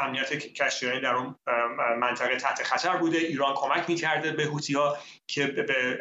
امنیت 0.01 0.33
کشتیرانی 0.33 1.01
در 1.01 1.15
اون 1.15 1.35
منطقه 1.99 2.35
تحت 2.35 2.63
خطر 2.63 2.97
بوده 2.97 3.17
ایران 3.17 3.53
کمک 3.55 3.89
می‌کرده 3.89 4.31
به 4.31 4.43
هوتی 4.43 4.73
ها 4.73 4.97
که 5.27 5.47
به 5.47 5.99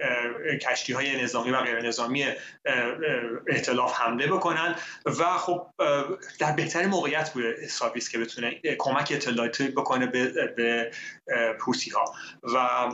کشتی 0.63 0.93
های 0.93 1.23
نظامی 1.23 1.51
و 1.51 1.61
غیر 1.61 1.81
نظامی 1.81 2.27
احتلاف 3.47 4.01
حمله 4.01 4.27
بکنن. 4.27 4.75
و 5.07 5.25
خب 5.25 5.67
در 6.39 6.53
بهترین 6.53 6.89
موقعیت 6.89 7.33
بوده 7.33 7.67
ساویس 7.69 8.09
که 8.09 8.19
بتونه 8.19 8.61
کمک 8.79 9.13
اطلاعاتی 9.17 9.69
بکنه 9.69 10.07
به, 10.07 10.47
به 10.57 10.91
هوتی 11.67 11.91
ها 11.91 12.05
و 12.43 12.89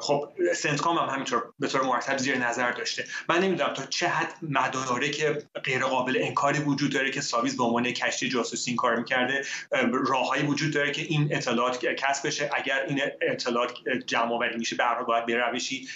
خب 0.00 0.32
سنتکام 0.56 0.98
هم 0.98 1.08
همینطور 1.08 1.52
به 1.58 1.68
طور 1.68 1.82
مرتب 1.82 2.16
زیر 2.16 2.38
نظر 2.38 2.70
داشته. 2.70 3.04
من 3.28 3.38
نمی‌دونم 3.38 3.74
تا 3.74 3.86
چه 3.86 4.08
حد 4.08 4.34
مدارک 4.42 5.26
غیر 5.64 5.84
قابل 5.84 6.18
انکاری 6.20 6.58
وجود 6.58 6.92
داره 6.92 7.10
که 7.10 7.20
ساویس 7.20 7.56
به 7.56 7.64
عنوان 7.64 7.92
کشتی 7.92 8.28
جاسوسی 8.36 8.70
این 8.70 8.76
کار 8.76 8.96
می‌کرده 8.96 9.44
راههایی 9.92 10.42
وجود 10.42 10.74
داره 10.74 10.92
که 10.92 11.02
این 11.02 11.28
اطلاعات 11.34 11.86
کسب 11.86 12.26
بشه 12.26 12.50
اگر 12.54 12.84
این 12.88 13.00
اطلاعات 13.20 13.72
جمع 14.06 14.32
آوری 14.32 14.56
میشه 14.56 14.76
به 14.76 14.84
باید 15.06 15.26
به 15.26 15.36
روشی 15.36 15.88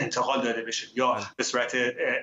انتقال 0.00 0.42
داده 0.42 0.62
بشه 0.62 0.86
یا 0.94 1.12
بله. 1.12 1.24
به 1.36 1.44
صورت 1.44 1.72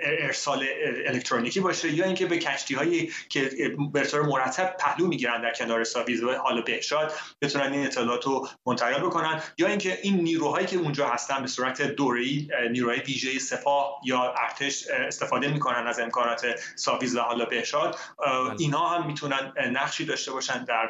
ارسال 0.02 0.66
الکترونیکی 1.08 1.60
باشه 1.60 1.94
یا 1.94 2.06
اینکه 2.06 2.26
به 2.26 2.38
کشتی 2.38 2.76
هایی 2.76 3.12
که 3.30 3.50
به 3.94 4.02
طور 4.02 4.22
مرتب 4.22 4.76
پهلو 4.80 5.08
می‌گیرن 5.08 5.42
در 5.42 5.54
کنار 5.54 5.84
ساویز 5.84 6.24
و 6.24 6.32
حالا 6.32 6.62
بهشاد 6.62 7.14
بتونن 7.42 7.74
این 7.74 7.86
اطلاعات 7.86 8.26
رو 8.26 8.48
منتقل 8.66 9.02
بکنن 9.02 9.42
یا 9.58 9.68
اینکه 9.68 10.00
این 10.04 10.16
نیروهایی 10.16 10.68
که 10.68 10.78
اونجا 10.78 11.08
هستن 11.08 11.42
به 11.42 11.48
صورت 11.48 11.82
دوره‌ای 11.82 12.48
نیروهای 12.72 13.00
ویژه 13.00 13.40
سپاه 13.40 14.02
یا 14.06 14.34
ارتش 14.38 14.88
استفاده 14.88 15.48
می‌کنن 15.48 15.88
از 15.88 16.00
امکانات 16.00 16.46
ساویز 16.76 17.16
و 17.16 17.20
حالا 17.20 17.46
بهشاد 17.46 17.98
بله. 18.20 18.56
اینها 18.60 18.88
هم 18.90 19.08
می‌تونن 19.13 19.54
نقشی 19.71 20.06
داشته 20.06 20.32
باشن 20.32 20.63
در 20.63 20.89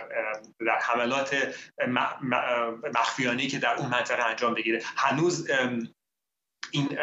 در 0.59 0.79
حملات 0.81 1.55
مخفیانه 2.95 3.47
که 3.47 3.59
در 3.59 3.75
اون 3.75 3.89
منطقه 3.89 4.23
انجام 4.23 4.53
بگیره. 4.53 4.81
هنوز 4.97 5.49
این 6.71 6.97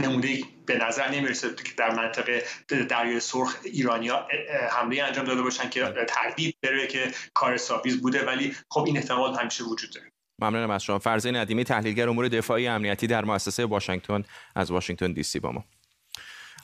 نمونه 0.00 0.38
به 0.66 0.78
نظر 0.78 1.10
نمی‌رسه 1.10 1.54
که 1.54 1.72
در 1.76 1.94
منطقه 1.94 2.44
دریای 2.88 3.20
سرخ 3.20 3.56
ایرانیا 3.64 4.28
حمله 4.70 5.02
انجام 5.02 5.24
داده 5.24 5.42
باشن 5.42 5.70
که 5.70 5.94
تردید 6.08 6.56
بره 6.62 6.86
که 6.86 7.10
کار 7.34 7.56
ساویز 7.56 8.02
بوده. 8.02 8.26
ولی 8.26 8.56
خب 8.70 8.84
این 8.86 8.96
احتمال 8.96 9.38
همیشه 9.38 9.64
وجود 9.64 9.90
داره. 9.94 10.12
ممنونم 10.40 10.70
از 10.70 10.82
شما. 10.82 10.98
فرزین 10.98 11.36
ندیمی 11.36 11.64
تحلیلگر 11.64 12.08
امور 12.08 12.28
دفاعی 12.28 12.66
امنیتی 12.68 13.06
در 13.06 13.24
مؤسسه 13.24 13.64
واشنگتن 13.64 14.24
از 14.56 14.70
واشنگتن 14.70 15.12
دی 15.12 15.22
سی 15.22 15.40
با 15.40 15.52
ما. 15.52 15.64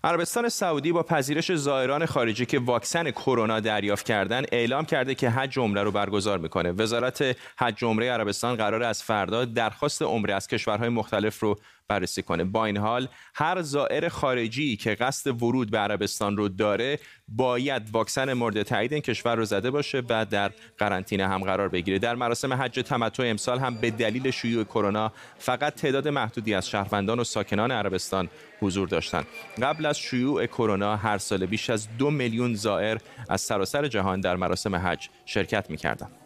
عربستان 0.04 0.48
سعودی 0.48 0.92
با 0.92 1.02
پذیرش 1.02 1.52
زائران 1.52 2.06
خارجی 2.06 2.46
که 2.46 2.58
واکسن 2.58 3.10
کرونا 3.10 3.60
دریافت 3.60 4.06
کردن 4.06 4.42
اعلام 4.52 4.84
کرده 4.84 5.14
که 5.14 5.30
حج 5.30 5.58
عمره 5.58 5.82
رو 5.82 5.90
برگزار 5.90 6.38
می‌کنه. 6.38 6.72
وزارت 6.72 7.36
حج 7.58 7.84
عمره 7.84 8.10
عربستان 8.10 8.56
قرار 8.56 8.82
از 8.82 9.02
فردا 9.02 9.44
درخواست 9.44 10.02
عمره 10.02 10.34
از 10.34 10.46
کشورهای 10.46 10.88
مختلف 10.88 11.40
رو 11.40 11.58
بررسی 11.88 12.22
کنه. 12.22 12.44
با 12.44 12.66
این 12.66 12.76
حال 12.76 13.08
هر 13.34 13.62
زائر 13.62 14.08
خارجی 14.08 14.76
که 14.76 14.94
قصد 14.94 15.42
ورود 15.42 15.70
به 15.70 15.78
عربستان 15.78 16.36
رو 16.36 16.48
داره 16.48 16.98
باید 17.28 17.90
واکسن 17.92 18.32
مورد 18.32 18.62
تایید 18.62 18.92
این 18.92 19.02
کشور 19.02 19.36
رو 19.36 19.44
زده 19.44 19.70
باشه 19.70 20.02
و 20.08 20.24
در 20.24 20.52
قرنطینه 20.78 21.28
هم 21.28 21.44
قرار 21.44 21.68
بگیره. 21.68 21.98
در 21.98 22.14
مراسم 22.14 22.52
حج 22.52 22.80
تمتع 22.80 23.22
امسال 23.26 23.58
هم 23.58 23.74
به 23.74 23.90
دلیل 23.90 24.30
شیوع 24.30 24.64
کرونا 24.64 25.12
فقط 25.38 25.74
تعداد 25.74 26.08
محدودی 26.08 26.54
از 26.54 26.68
شهروندان 26.68 27.20
و 27.20 27.24
ساکنان 27.24 27.70
عربستان 27.70 28.28
حضور 28.60 28.88
داشتند. 28.88 29.26
قبل 29.62 29.86
از 29.86 29.98
شیوع 29.98 30.46
کرونا 30.46 30.96
هر 30.96 31.18
سال 31.18 31.46
بیش 31.46 31.70
از 31.70 31.88
دو 31.98 32.10
میلیون 32.10 32.54
زائر 32.54 32.98
از 33.28 33.40
سراسر 33.40 33.88
جهان 33.88 34.20
در 34.20 34.36
مراسم 34.36 34.76
حج 34.76 35.08
شرکت 35.26 35.70
می‌کردند. 35.70 36.23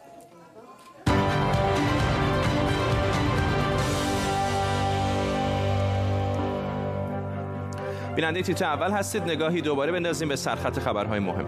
بیننده 8.19 8.43
تیتر 8.43 8.65
اول 8.65 8.91
هستید 8.91 9.23
نگاهی 9.23 9.61
دوباره 9.61 9.93
بندازیم 9.93 10.29
به 10.29 10.37
سرخط 10.37 10.79
خبرهای 10.79 11.19
مهم 11.19 11.47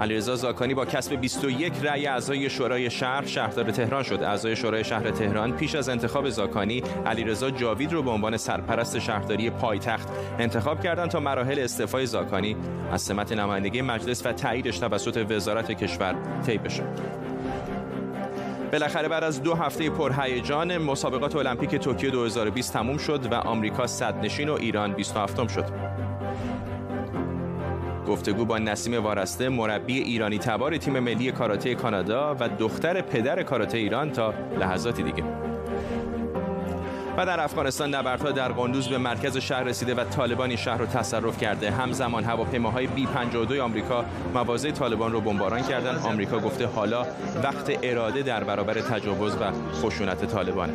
علیرضا 0.00 0.36
زاکانی 0.36 0.74
با 0.74 0.84
کسب 0.84 1.14
21 1.14 1.72
رأی 1.82 2.06
اعضای 2.06 2.50
شورای 2.50 2.90
شهر 2.90 3.26
شهردار 3.26 3.70
تهران 3.70 4.02
شد. 4.02 4.22
اعضای 4.22 4.56
شورای 4.56 4.84
شهر 4.84 5.10
تهران 5.10 5.56
پیش 5.56 5.74
از 5.74 5.88
انتخاب 5.88 6.28
زاکانی 6.28 6.82
علیرضا 7.06 7.50
جاوید 7.50 7.92
رو 7.92 8.02
به 8.02 8.10
عنوان 8.10 8.36
سرپرست 8.36 8.98
شهرداری 8.98 9.50
پایتخت 9.50 10.08
انتخاب 10.38 10.80
کردند 10.80 11.10
تا 11.10 11.20
مراحل 11.20 11.58
استعفای 11.58 12.06
زاکانی 12.06 12.56
از 12.92 13.02
سمت 13.02 13.32
نمایندگی 13.32 13.82
مجلس 13.82 14.26
و 14.26 14.32
تاییدش 14.32 14.78
توسط 14.78 15.26
وزارت 15.30 15.72
کشور 15.72 16.14
طی 16.46 16.58
بشه. 16.58 16.82
بالاخره 18.72 19.08
بعد 19.08 19.24
از 19.24 19.42
دو 19.42 19.54
هفته 19.54 19.90
پرهیجان 19.90 20.78
مسابقات 20.78 21.36
المپیک 21.36 21.74
توکیو 21.74 22.10
2020 22.10 22.72
تموم 22.72 22.98
شد 22.98 23.32
و 23.32 23.34
آمریکا 23.34 23.86
صد 23.86 24.24
نشین 24.24 24.48
و 24.48 24.52
ایران 24.52 24.92
27 24.92 25.48
شد. 25.48 25.64
گفتگو 28.08 28.44
با 28.44 28.58
نسیم 28.58 29.02
وارسته 29.02 29.48
مربی 29.48 29.98
ایرانی 29.98 30.38
تبار 30.38 30.76
تیم 30.76 30.98
ملی 30.98 31.32
کاراته 31.32 31.74
کانادا 31.74 32.36
و 32.40 32.48
دختر 32.48 33.00
پدر 33.00 33.42
کاراته 33.42 33.78
ایران 33.78 34.10
تا 34.10 34.34
لحظاتی 34.60 35.02
دیگه 35.02 35.24
و 37.16 37.26
در 37.26 37.40
افغانستان 37.40 37.94
نبردها 37.94 38.30
در 38.30 38.52
قندوز 38.52 38.88
به 38.88 38.98
مرکز 38.98 39.36
شهر 39.36 39.62
رسیده 39.62 39.94
و 39.94 40.04
طالبان 40.04 40.56
شهر 40.56 40.78
رو 40.78 40.86
تصرف 40.86 41.38
کرده. 41.38 41.70
همزمان 41.70 42.24
هواپیماهای 42.24 42.86
بی 42.86 43.06
52 43.06 43.62
آمریکا 43.62 44.04
مواضع 44.34 44.70
طالبان 44.70 45.12
رو 45.12 45.20
بمباران 45.20 45.62
کردند 45.62 46.06
آمریکا 46.06 46.38
گفته 46.38 46.66
حالا 46.66 47.06
وقت 47.42 47.78
اراده 47.82 48.22
در 48.22 48.44
برابر 48.44 48.74
تجاوز 48.74 49.34
و 49.34 49.52
خشونت 49.72 50.24
طالبانه. 50.24 50.72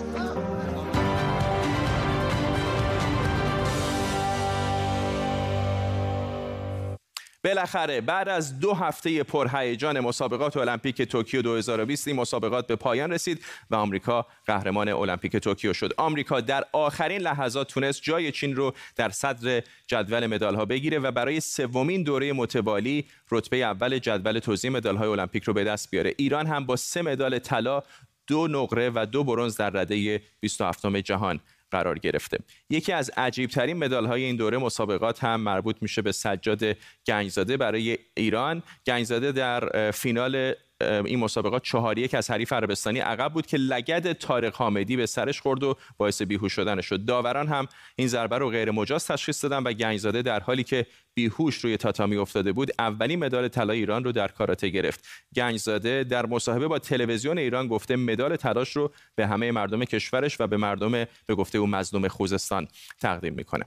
بالاخره 7.48 8.02
بعد 8.02 8.30
از 8.30 8.60
دو 8.60 8.74
هفته 8.74 9.24
پرهیجان 9.24 10.00
مسابقات 10.00 10.58
المپیک 10.58 11.02
توکیو 11.02 11.42
2020 11.42 12.08
این 12.08 12.18
مسابقات 12.18 12.68
به 12.68 12.76
پایان 12.76 13.12
رسید 13.12 13.46
و 13.70 13.76
آمریکا 13.76 14.26
قهرمان 14.46 14.90
المپیک 14.90 15.38
توکیو 15.38 15.74
شد. 15.74 15.94
آمریکا 15.98 16.42
در 16.42 16.64
آخرین 16.74 17.22
لحظات 17.22 17.68
تونست 17.68 18.02
جای 18.04 18.32
چین 18.32 18.56
رو 18.56 18.74
در 18.96 19.10
صدر 19.10 19.64
جدول 19.88 20.28
مدال 20.28 20.56
ها 20.56 20.66
بگیره 20.66 21.00
و 21.00 21.12
برای 21.12 21.40
سومین 21.40 22.04
دوره 22.04 22.34
متوالی 22.34 23.06
رتبه 23.32 23.58
اول 23.58 24.00
جدول 24.00 24.40
توزیع 24.40 24.72
مدال 24.72 24.98
های 24.98 25.10
المپیک 25.10 25.44
رو 25.44 25.54
به 25.54 25.64
دست 25.64 25.92
بیاره. 25.92 26.14
ایران 26.18 26.48
هم 26.48 26.66
با 26.66 26.76
سه 26.76 27.02
مدال 27.02 27.40
طلا 27.40 27.84
دو 28.28 28.48
نقره 28.48 28.92
و 28.96 29.06
دو 29.12 29.24
برنز 29.24 29.58
در 29.58 29.70
رده 29.70 30.22
27 30.40 30.88
جهان 30.88 31.40
قرار 31.72 32.00
گرفته. 32.00 32.38
یکی 32.70 32.92
از 32.92 33.12
عجیب 33.18 33.50
ترین 33.50 33.78
مدال 33.78 34.06
های 34.06 34.24
این 34.24 34.36
دوره 34.36 34.58
مسابقات 34.58 35.24
هم 35.24 35.42
مربوط 35.42 35.76
میشه 35.82 36.02
به 36.02 36.12
سجاد 36.12 36.64
گنجزاده 37.08 37.58
برای 37.58 37.98
ایران. 38.18 38.64
گنجزاده 38.88 39.32
در 39.32 39.92
فینال 39.92 40.54
این 40.82 41.20
مسابقات 41.20 41.64
چهار 41.64 41.98
یک 41.98 42.14
از 42.14 42.32
حریف 42.32 42.54
عربستانی 42.54 43.00
عقب 43.00 43.34
بود 43.34 43.46
که 43.46 43.58
لگد 43.58 44.14
طارق 44.14 44.56
حامدی 44.56 44.98
به 44.98 45.06
سرش 45.06 45.42
خورد 45.42 45.64
و 45.64 45.76
باعث 45.98 46.22
بیهوش 46.22 46.54
شدن 46.54 46.82
شد. 46.82 47.06
داوران 47.06 47.48
هم 47.48 47.68
این 47.96 48.08
ضربه 48.08 48.38
رو 48.38 48.50
غیر 48.50 48.72
مجاز 48.72 49.08
تشخیص 49.08 49.44
دادن 49.46 49.64
و 49.64 49.74
گنجزاده 49.74 50.22
در 50.22 50.40
حالی 50.40 50.64
که 50.64 50.86
بیهوش 51.14 51.58
روی 51.58 51.78
تاتامی 51.78 52.18
افتاده 52.18 52.52
بود 52.52 52.72
اولین 52.80 53.20
مدال 53.20 53.48
طلای 53.48 53.80
ایران 53.80 54.04
رو 54.04 54.12
در 54.12 54.28
کاراته 54.28 54.70
گرفت. 54.70 55.06
گنجزاده 55.36 56.04
در 56.04 56.26
مصاحبه 56.26 56.68
با 56.68 56.80
تلویزیون 56.80 57.38
ایران 57.38 57.68
گفته 57.68 57.96
مدال 57.96 58.36
طلاش 58.36 58.76
رو 58.76 58.92
به 59.16 59.28
همه 59.28 59.52
مردم 59.52 59.86
کشورش 59.86 60.42
و 60.42 60.48
به 60.48 60.58
مردم 60.58 60.92
به 61.26 61.36
گفته 61.38 61.58
او 61.58 61.68
مظلوم 61.68 62.08
خوزستان 62.08 62.68
تقدیم 63.02 63.34
می‌کنه. 63.34 63.66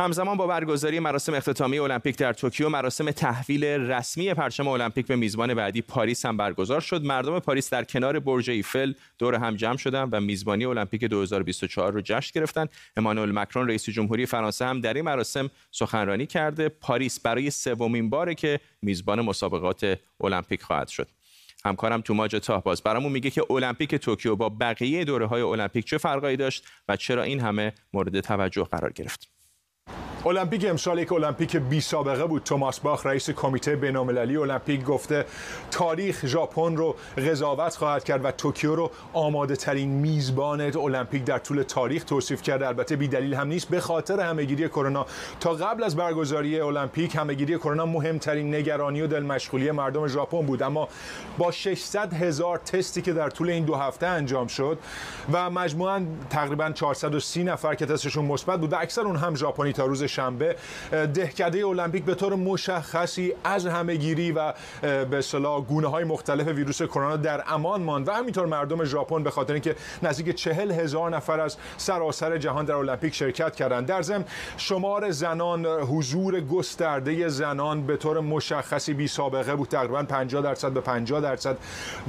همزمان 0.00 0.36
با 0.36 0.46
برگزاری 0.46 1.00
مراسم 1.00 1.34
اختتامیه 1.34 1.78
المپیک 1.78 2.16
در 2.16 2.32
توکیو 2.32 2.68
مراسم 2.68 3.10
تحویل 3.10 3.64
رسمی 3.64 4.34
پرچم 4.34 4.68
المپیک 4.68 5.06
به 5.06 5.16
میزبان 5.16 5.54
بعدی 5.54 5.82
پاریس 5.82 6.26
هم 6.26 6.36
برگزار 6.36 6.80
شد. 6.80 7.02
مردم 7.02 7.38
پاریس 7.38 7.70
در 7.70 7.84
کنار 7.84 8.18
برج 8.18 8.50
ایفل 8.50 8.92
دور 9.18 9.34
هم 9.34 9.56
جمع 9.56 9.76
شدند 9.76 10.14
و 10.14 10.20
میزبانی 10.20 10.64
المپیک 10.64 11.04
2024 11.04 11.92
رو 11.92 12.00
جشن 12.00 12.40
گرفتند 12.40 12.68
امانوئل 12.96 13.32
مکرون 13.32 13.68
رئیس 13.68 13.88
جمهوری 13.88 14.26
فرانسه 14.26 14.64
هم 14.64 14.80
در 14.80 14.94
این 14.94 15.04
مراسم 15.04 15.50
سخنرانی 15.70 16.26
کرده. 16.26 16.68
پاریس 16.68 17.20
برای 17.20 17.50
سومین 17.50 18.10
باره 18.10 18.34
که 18.34 18.60
میزبان 18.82 19.20
مسابقات 19.20 19.98
المپیک 20.20 20.62
خواهد 20.62 20.88
شد. 20.88 21.08
همکارم 21.64 22.00
توماج 22.00 22.36
طاهباز 22.36 22.82
برامون 22.82 23.12
میگه 23.12 23.30
که 23.30 23.52
المپیک 23.52 23.94
توکیو 23.94 24.36
با 24.36 24.48
بقیه 24.48 25.04
دوره 25.04 25.26
های 25.26 25.42
المپیک 25.42 25.84
چه 25.84 25.98
فرقایی 25.98 26.36
داشت 26.36 26.64
و 26.88 26.96
چرا 26.96 27.22
این 27.22 27.40
همه 27.40 27.72
مورد 27.92 28.20
توجه 28.20 28.64
قرار 28.64 28.92
گرفت؟ 28.92 29.39
المپیک 30.26 30.66
امسال 30.68 30.98
یک 30.98 31.12
المپیک 31.12 31.56
بی 31.56 31.80
سابقه 31.80 32.24
بود. 32.24 32.42
توماس 32.44 32.80
باخ 32.80 33.06
رئیس 33.06 33.30
کمیته 33.30 33.76
بین‌المللی 33.76 34.36
المپیک 34.36 34.84
گفته 34.84 35.24
تاریخ 35.70 36.26
ژاپن 36.26 36.76
رو 36.76 36.96
قضاوت 37.18 37.76
خواهد 37.76 38.04
کرد 38.04 38.24
و 38.24 38.30
توکیو 38.30 38.74
رو 38.74 38.90
آماده 39.12 39.56
ترین 39.56 39.88
میزبان 39.88 40.60
المپیک 40.60 41.24
در 41.24 41.38
طول 41.38 41.62
تاریخ 41.62 42.04
توصیف 42.04 42.42
کرده. 42.42 42.68
البته 42.68 42.96
بی 42.96 43.08
دلیل 43.08 43.34
هم 43.34 43.46
نیست 43.46 43.68
به 43.68 43.80
خاطر 43.80 44.20
همهگیری 44.20 44.68
کرونا. 44.68 45.06
تا 45.40 45.52
قبل 45.52 45.84
از 45.84 45.96
برگزاری 45.96 46.60
المپیک 46.60 47.16
همهگیری 47.16 47.58
کرونا 47.58 47.86
مهمترین 47.86 48.54
نگرانی 48.54 49.02
و 49.02 49.06
دلمشغولی 49.06 49.70
مردم 49.70 50.06
ژاپن 50.06 50.42
بود. 50.46 50.62
اما 50.62 50.88
با 51.38 51.50
600 51.50 52.14
هزار 52.14 52.58
تستی 52.58 53.02
که 53.02 53.12
در 53.12 53.30
طول 53.30 53.50
این 53.50 53.64
دو 53.64 53.74
هفته 53.74 54.06
انجام 54.06 54.46
شد 54.46 54.78
و 55.32 55.50
مجموعا 55.50 56.02
تقریبا 56.30 56.70
430 56.70 57.44
نفر 57.44 57.74
که 57.74 57.86
تستشون 57.86 58.24
مثبت 58.24 58.60
بود 58.60 58.72
و 58.72 58.76
اکثر 58.76 59.02
اون 59.02 59.16
هم 59.16 59.34
ژاپنی 59.34 59.72
تا 59.72 59.86
روز 59.86 60.09
شنبه 60.10 60.56
دهکده 60.90 61.66
المپیک 61.66 62.04
به 62.04 62.14
طور 62.14 62.34
مشخصی 62.34 63.32
از 63.44 63.66
همهگیری 63.66 64.32
و 64.32 64.52
به 64.82 65.18
اصطلاح 65.18 65.64
گونه 65.64 65.88
های 65.88 66.04
مختلف 66.04 66.46
ویروس 66.46 66.82
کرونا 66.82 67.16
در 67.16 67.44
امان 67.46 67.82
ماند 67.82 68.08
و 68.08 68.12
همینطور 68.12 68.46
مردم 68.46 68.84
ژاپن 68.84 69.22
به 69.22 69.30
خاطر 69.30 69.52
اینکه 69.52 69.76
نزدیک 70.02 70.34
چهل 70.34 70.70
هزار 70.70 71.10
نفر 71.10 71.40
از 71.40 71.56
سراسر 71.76 72.38
جهان 72.38 72.64
در 72.64 72.74
المپیک 72.74 73.14
شرکت 73.14 73.56
کردند. 73.56 73.86
در 73.86 74.02
ضمن 74.02 74.24
شمار 74.56 75.10
زنان 75.10 75.66
حضور 75.66 76.40
گسترده 76.40 77.28
زنان 77.28 77.86
به 77.86 77.96
طور 77.96 78.20
مشخصی 78.20 78.94
بی 78.94 79.08
سابقه 79.08 79.56
بود 79.56 79.68
تقریبا 79.68 80.02
50 80.02 80.42
درصد 80.42 80.72
به 80.72 80.80
50 80.80 81.20
درصد 81.20 81.56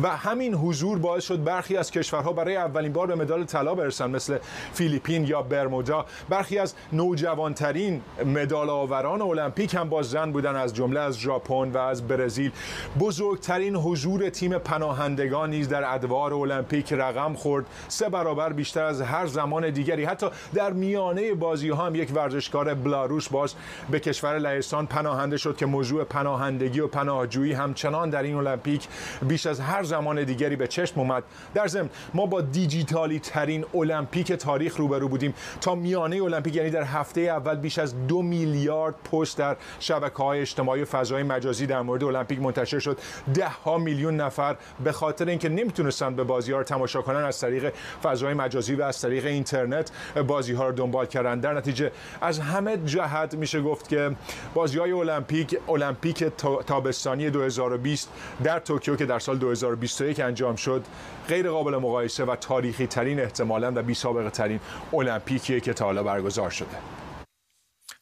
و 0.03 0.17
همین 0.17 0.53
حضور 0.53 0.99
باعث 0.99 1.23
شد 1.23 1.43
برخی 1.43 1.77
از 1.77 1.91
کشورها 1.91 2.33
برای 2.33 2.55
اولین 2.55 2.93
بار 2.93 3.07
به 3.07 3.15
مدال 3.15 3.43
طلا 3.43 3.75
برسن 3.75 4.09
مثل 4.09 4.37
فیلیپین 4.73 5.25
یا 5.25 5.41
برمودا. 5.41 6.05
برخی 6.29 6.59
از 6.59 6.73
نوجوانترین 6.93 7.90
مدال 8.25 8.69
آوران 8.69 9.21
المپیک 9.21 9.73
هم 9.75 9.89
با 9.89 10.01
زن 10.01 10.31
بودن 10.31 10.55
از 10.55 10.75
جمله 10.75 10.99
از 10.99 11.19
ژاپن 11.19 11.71
و 11.71 11.77
از 11.77 12.07
برزیل. 12.07 12.51
بزرگترین 12.99 13.75
حضور 13.75 14.29
تیم 14.29 14.57
پناهندگان 14.57 15.49
نیز 15.49 15.69
در 15.69 15.93
ادوار 15.93 16.33
المپیک 16.33 16.93
رقم 16.93 17.33
خورد. 17.33 17.65
سه 17.87 18.09
برابر 18.09 18.53
بیشتر 18.53 18.83
از 18.83 19.01
هر 19.01 19.25
زمان 19.25 19.69
دیگری. 19.69 20.05
حتی 20.05 20.27
در 20.53 20.73
میانه 20.73 21.33
بازی 21.33 21.69
ها 21.69 21.85
هم 21.85 21.95
یک 21.95 22.11
ورزشکار 22.15 22.73
بلاروس 22.73 23.29
باز 23.29 23.53
به 23.91 23.99
کشور 23.99 24.39
لهستان 24.39 24.87
پناهنده 24.87 25.37
شد 25.37 25.57
که 25.57 25.65
موضوع 25.65 26.03
پناهندگی 26.03 26.79
و 26.79 26.87
پناهجویی 26.87 27.53
همچنان 27.53 28.09
در 28.09 28.23
این 28.23 28.35
المپیک 28.35 28.87
بیش 29.21 29.45
از 29.45 29.59
هر 29.59 29.83
زمان 29.83 30.23
دیگری 30.23 30.55
به 30.55 30.67
چشم 30.67 30.99
اومد. 30.99 31.23
در 31.53 31.67
ضمن 31.67 31.89
ما 32.13 32.25
با 32.25 32.41
دیجیتالی 32.41 33.19
ترین 33.19 33.65
المپیک 33.73 34.31
تاریخ 34.31 34.77
روبرو 34.77 35.07
بودیم. 35.07 35.33
تا 35.61 35.75
میانه 35.75 36.23
المپیک 36.23 36.55
یعنی 36.55 36.69
در 36.69 36.83
هفته 36.83 37.21
اول 37.21 37.55
بیش 37.55 37.79
از 37.81 38.07
دو 38.07 38.21
میلیارد 38.21 38.95
پست 38.95 39.37
در 39.37 39.57
شبکه 39.79 40.23
های 40.23 40.41
اجتماعی 40.41 40.81
و 40.81 40.85
فضای 40.85 41.23
مجازی 41.23 41.65
در 41.65 41.81
مورد 41.81 42.03
المپیک 42.03 42.39
منتشر 42.39 42.79
شد. 42.79 42.99
ده 43.33 43.49
ها 43.49 43.77
میلیون 43.77 44.17
نفر 44.17 44.55
به 44.83 44.91
خاطر 44.91 45.25
اینکه 45.25 45.49
نمی‌تونستن 45.49 46.15
به 46.15 46.23
بازی 46.23 46.51
ها 46.51 46.57
رو 46.57 46.63
تماشا 46.63 47.01
کنن 47.01 47.23
از 47.23 47.39
طریق 47.39 47.73
فضای 48.03 48.33
مجازی 48.33 48.75
و 48.75 48.83
از 48.83 49.01
طریق 49.01 49.25
اینترنت 49.25 49.91
بازی 50.27 50.53
ها 50.53 50.67
رو 50.67 50.75
دنبال 50.75 51.05
کردن. 51.05 51.39
در 51.39 51.53
نتیجه 51.53 51.91
از 52.21 52.39
همه 52.39 52.77
جهت 52.77 53.33
میشه 53.33 53.61
گفت 53.61 53.87
که 53.87 54.11
بازی 54.53 54.79
های 54.79 54.91
المپیک 54.91 55.57
المپیک 55.69 56.23
تابستانی 56.67 57.29
2020 57.29 58.09
در 58.43 58.59
توکیو 58.59 58.95
که 58.95 59.05
در 59.05 59.19
سال 59.19 59.37
2021 59.37 60.19
انجام 60.19 60.55
شد 60.55 60.85
غیر 61.27 61.49
قابل 61.49 61.77
مقایسه 61.77 62.25
و 62.25 62.35
تاریخی 62.35 62.87
ترین 62.87 63.19
احتمالا 63.19 63.71
و 63.75 63.81
بی 63.81 63.93
سابقه 63.93 64.29
ترین 64.29 64.59
المپیکیه 64.93 65.59
که 65.59 65.73
تا 65.73 65.85
حالا 65.85 66.03
برگزار 66.03 66.49
شده. 66.49 67.00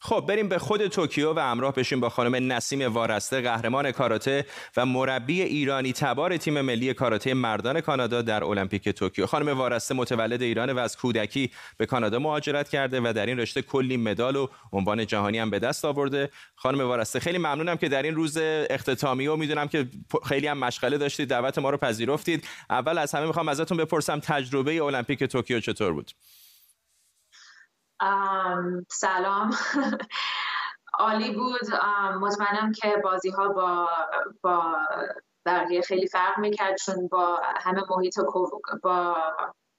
خب 0.02 0.26
بریم 0.28 0.50
به 0.50 0.60
خود 0.60 0.88
توکیو 0.88 1.34
و 1.34 1.40
همراه 1.40 1.74
بشیم 1.74 2.00
با 2.00 2.10
خانم 2.10 2.54
نسیم 2.54 2.94
وارسته 2.94 3.42
قهرمان 3.42 3.92
کاراته 3.92 4.46
و 4.78 4.86
مربی 4.86 5.42
ایرانی 5.42 5.94
تبار 5.94 6.38
تیم 6.38 6.62
ملی 6.62 6.94
کاراته 6.94 7.34
مردان 7.34 7.82
کانادا 7.82 8.22
در 8.22 8.44
المپیک 8.44 8.90
توکیو. 8.90 9.26
خانم 9.26 9.58
وارسته 9.58 9.96
متولد 9.96 10.42
ایران 10.42 10.72
و 10.72 10.80
از 10.80 10.98
کودکی 10.98 11.52
به 11.78 11.86
کانادا 11.86 12.20
مهاجرت 12.20 12.70
کرده 12.70 13.02
و 13.02 13.14
در 13.14 13.26
این 13.26 13.40
رشته 13.40 13.62
کلی 13.62 13.98
مدال 13.98 14.36
و 14.36 14.48
عنوان 14.74 15.06
جهانی 15.06 15.40
هم 15.40 15.50
به 15.50 15.60
دست 15.60 15.86
آورده. 15.86 16.30
خانم 16.56 16.82
وارسته 16.82 17.20
خیلی 17.20 17.38
ممنونم 17.38 17.76
که 17.76 17.90
در 17.90 18.04
این 18.04 18.16
روز 18.16 18.38
اختتامی 18.70 19.28
و 19.28 19.36
می‌دونم 19.36 19.68
که 19.68 19.88
خیلی 20.26 20.48
هم 20.48 20.58
مشغله 20.58 20.98
داشتید 20.98 21.30
دعوت 21.30 21.58
ما 21.58 21.70
رو 21.70 21.78
پذیرفتید. 21.78 22.48
اول 22.70 22.98
از 22.98 23.16
همه 23.16 23.26
می‌خوام 23.26 23.48
ازتون 23.48 23.78
بپرسم 23.78 24.20
تجربه 24.20 24.84
المپیک 24.84 25.24
توکیو 25.24 25.60
چطور 25.60 25.94
بود؟ 25.94 26.12
سلام. 28.90 29.52
عالی 31.00 31.32
بود. 31.32 31.74
مطمئنم 32.22 32.72
که 32.72 32.98
بازی 33.04 33.30
ها 33.30 33.48
با 33.48 33.90
با 34.42 34.78
بقیه 35.46 35.82
خیلی 35.82 36.08
فرق 36.08 36.40
می‌کرد 36.40 36.78
چون 36.78 37.08
با 37.08 37.42
همه 37.44 37.82
محیط 37.90 38.20
با 38.84 39.16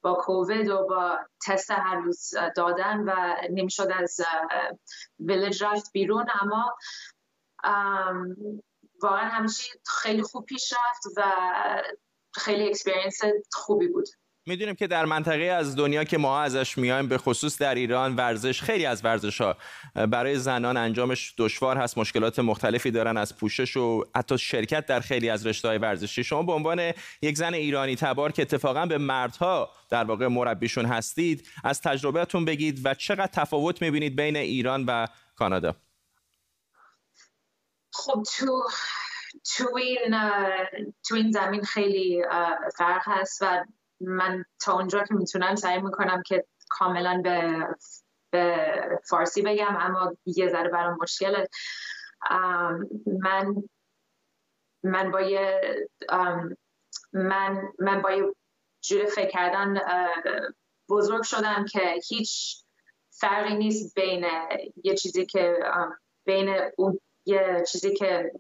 با 0.03 0.15
کووید 0.15 0.69
و 0.69 0.87
با 0.87 1.19
تست 1.47 1.71
هر 1.71 1.97
روز 1.97 2.35
دادن 2.57 3.01
و 3.01 3.37
نمی‌شد 3.51 3.89
از 3.97 4.21
ویلج 5.19 5.65
رفت 5.65 5.93
بیرون. 5.93 6.27
اما 6.41 6.77
واقعا 9.03 9.29
همیشه 9.29 9.73
خیلی 9.87 10.23
خوب 10.23 10.45
پیش 10.45 10.73
رفت 10.73 11.03
و 11.17 11.23
خیلی 12.35 12.69
experience 12.69 13.21
خوبی 13.53 13.89
بود. 13.89 14.09
می‌دونیم 14.47 14.75
که 14.75 14.87
در 14.87 15.05
منطقه 15.05 15.45
از 15.45 15.77
دنیا 15.77 16.05
که 16.05 16.19
ما 16.19 16.41
ازش 16.41 16.79
میایم 16.79 17.09
به 17.09 17.19
خصوص 17.19 17.59
در 17.59 17.75
ایران 17.75 18.17
ورزش 18.17 18.63
خیلی 18.63 18.87
از 18.87 19.05
ورزش 19.05 19.41
ها 19.41 19.57
برای 20.07 20.39
زنان 20.39 20.77
انجامش 20.77 21.35
دشوار 21.39 21.77
هست 21.77 21.99
مشکلات 21.99 22.39
مختلفی 22.39 22.91
دارن 22.91 23.17
از 23.17 23.37
پوشش 23.37 23.77
و 23.77 24.05
حتی 24.17 24.39
شرکت 24.39 24.87
در 24.87 25.01
خیلی 25.01 25.31
از 25.31 25.47
رشته 25.47 25.69
های 25.69 25.79
ورزشی. 25.79 26.25
شما 26.25 26.43
به 26.43 26.53
عنوان 26.53 26.93
یک 27.23 27.37
زن 27.37 27.55
ایرانی 27.55 27.97
تبار 27.97 28.33
که 28.33 28.43
اتفاقا 28.43 28.87
به 28.87 28.99
مردها 28.99 29.71
در 29.91 30.05
واقع 30.05 30.27
مربیشون 30.27 30.87
هستید 30.87 31.49
از 31.65 31.81
تجربهتون 31.81 32.45
بگید 32.45 32.81
و 32.85 32.95
چقدر 32.95 33.31
تفاوت 33.33 33.83
می‌بینید 33.83 34.17
بین 34.17 34.37
ایران 34.37 34.85
و 34.85 35.07
کانادا؟ 35.37 35.77
خب 37.93 38.23
تو 38.37 38.63
تو 39.57 39.77
این 39.77 40.15
تو 41.09 41.15
این 41.15 41.31
زمین 41.31 41.63
خیلی 41.63 42.23
فرق 42.79 43.03
هست 43.05 43.43
و 43.43 43.65
من 44.01 44.45
تا 44.61 44.73
اونجا 44.73 45.05
که 45.05 45.15
می‌تونم 45.15 45.55
سعی 45.55 45.81
می‌کنم 45.81 46.23
که 46.27 46.45
کاملا 46.69 47.21
به 47.25 47.67
به 48.33 48.75
فارسی 49.09 49.43
بگم 49.43 49.77
اما 49.81 50.17
یه 50.27 50.49
ذره 50.49 50.69
برام 50.69 50.99
مشکله 51.03 51.49
من 53.07 53.63
من 54.83 55.11
با 55.11 55.21
یه 55.21 55.61
من 57.13 57.69
من 57.79 58.03
با 58.03 58.11
یه 58.11 58.35
جور 58.81 59.05
فکر 59.07 59.31
کردن 59.31 59.81
بزرگ 60.89 61.23
شدم 61.23 61.65
که 61.71 61.95
هیچ 62.09 62.57
فرقی 63.11 63.55
نیست 63.55 63.95
بین 63.95 64.25
یه 64.85 64.95
چیزی 64.95 65.27
که 65.27 65.59
بین 66.25 66.57
اون 66.79 67.01
یه 67.27 67.65
چیزی 67.69 67.95
که 67.95 68.33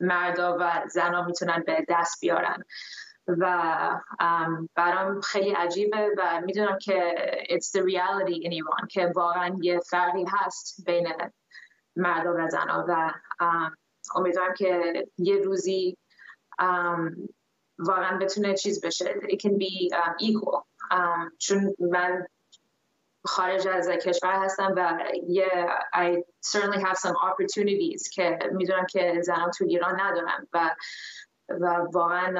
مردا 0.00 0.56
و 0.60 0.82
زنا 0.88 1.22
می‌تونن 1.24 1.62
به 1.66 1.86
دست 1.88 2.20
بیارن. 2.20 2.64
و 3.26 4.00
برام 4.74 5.20
خیلی 5.20 5.50
عجیبه 5.50 6.10
و 6.18 6.40
می‌دونم 6.44 6.78
که 6.78 7.14
it's 7.50 7.70
the 7.70 7.82
reality 7.82 8.46
in 8.46 8.52
Iran 8.52 8.86
که 8.90 9.12
واقعا 9.14 9.58
یه 9.60 9.80
فرقی 9.80 10.24
هست 10.28 10.84
بین 10.86 11.08
مرد 11.96 12.26
و 12.26 12.48
زنها 12.48 12.84
و 12.88 13.12
امیدوارم 14.14 14.54
که 14.54 15.04
یه 15.18 15.36
روزی 15.36 15.98
واقعا 17.78 18.18
بتونه 18.18 18.54
چیز 18.54 18.84
بشه. 18.84 19.04
It 19.04 19.36
can 19.36 19.50
be 19.50 19.88
equal. 20.22 20.62
چون 21.38 21.74
من 21.78 22.26
خارج 23.24 23.68
از 23.68 23.88
کشور 23.88 24.44
هستم 24.44 24.74
و 24.76 24.98
یه 25.28 25.48
I 25.94 26.22
certainly 26.46 26.80
have 26.80 26.96
some 26.96 27.14
opportunities 27.14 28.08
که 28.12 28.38
می‌دونم 28.52 28.86
که 28.86 29.18
زنان 29.22 29.50
تو 29.50 29.64
ایران 29.64 30.00
ندارم 30.00 30.48
و 30.52 30.76
و 31.60 31.86
واقعا 31.92 32.34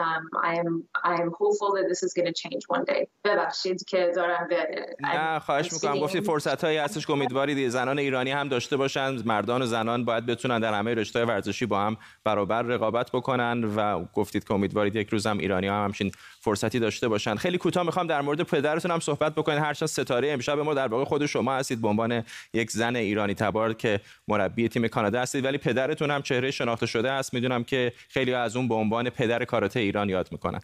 I 0.44 0.54
am, 0.54 0.82
I 1.04 1.14
am 1.22 1.30
hopeful 1.40 1.70
that 1.76 1.86
this 1.88 2.02
is 2.02 2.12
going 2.12 2.26
to 2.26 2.32
change 2.32 2.62
one 2.68 2.84
day. 2.84 3.06
ببخشید 3.24 3.84
که 3.84 4.12
دارم 4.16 4.46
به 4.48 4.86
نه 5.00 5.38
خواهش 5.38 5.72
می‌کنم. 5.72 5.98
گفتی 5.98 6.20
فرصت 6.20 6.64
هایی 6.64 6.78
هستش 6.78 7.06
که 7.06 7.12
امیدوارید. 7.12 7.68
زنان 7.68 7.98
ایرانی 7.98 8.30
هم 8.30 8.48
داشته 8.48 8.76
باشن. 8.76 9.22
مردان 9.24 9.62
و 9.62 9.66
زنان 9.66 10.04
باید 10.04 10.26
بتونن 10.26 10.60
در 10.60 10.74
همه 10.74 10.94
رشته 10.94 11.24
ورزشی 11.24 11.66
با 11.66 11.80
هم 11.80 11.96
برابر 12.24 12.62
رقابت 12.62 13.10
بکنن. 13.10 13.64
و 13.76 14.04
گفتید 14.14 14.44
که 14.44 14.54
امیدوارید 14.54 14.96
یک 14.96 15.08
روز 15.08 15.26
هم 15.26 15.38
ایرانی 15.38 15.66
هم 15.68 15.84
همچین 15.84 16.12
فرصتی 16.44 16.78
داشته 16.78 17.08
باشن. 17.08 17.34
خیلی 17.34 17.58
کوتاه 17.58 17.82
می‌خوام 17.82 18.06
در 18.06 18.20
مورد 18.20 18.42
پدرتون 18.42 18.90
هم 18.90 19.00
صحبت 19.00 19.34
بکنید 19.34 19.58
هرچند 19.58 19.88
ستاره 19.88 20.30
امشب 20.30 20.58
ما 20.58 20.74
در 20.74 20.88
واقع 20.88 21.04
خود 21.04 21.26
شما 21.26 21.54
هستید 21.54 21.80
به 21.80 21.88
عنوان 21.88 22.24
یک 22.54 22.70
زن 22.70 22.96
ایرانی 22.96 23.34
تبار 23.34 23.74
که 23.74 24.00
مربی 24.28 24.68
تیم 24.68 24.88
کانادا 24.88 25.20
هستید. 25.20 25.44
ولی 25.44 25.58
پدرتون 25.58 26.10
هم 26.10 26.22
چهره 26.22 26.50
شناخته 26.50 26.86
شده 26.86 27.10
است. 27.10 27.34
می‌دونم 27.34 27.64
که 27.64 27.92
خیلی 28.08 28.34
از 28.34 28.56
اون 28.56 28.68
به 28.68 28.74
عنوان 28.74 29.10
پدر 29.10 29.44
کاراته 29.44 29.80
ایران 29.80 30.08
یاد 30.08 30.32
می‌کنن. 30.32 30.60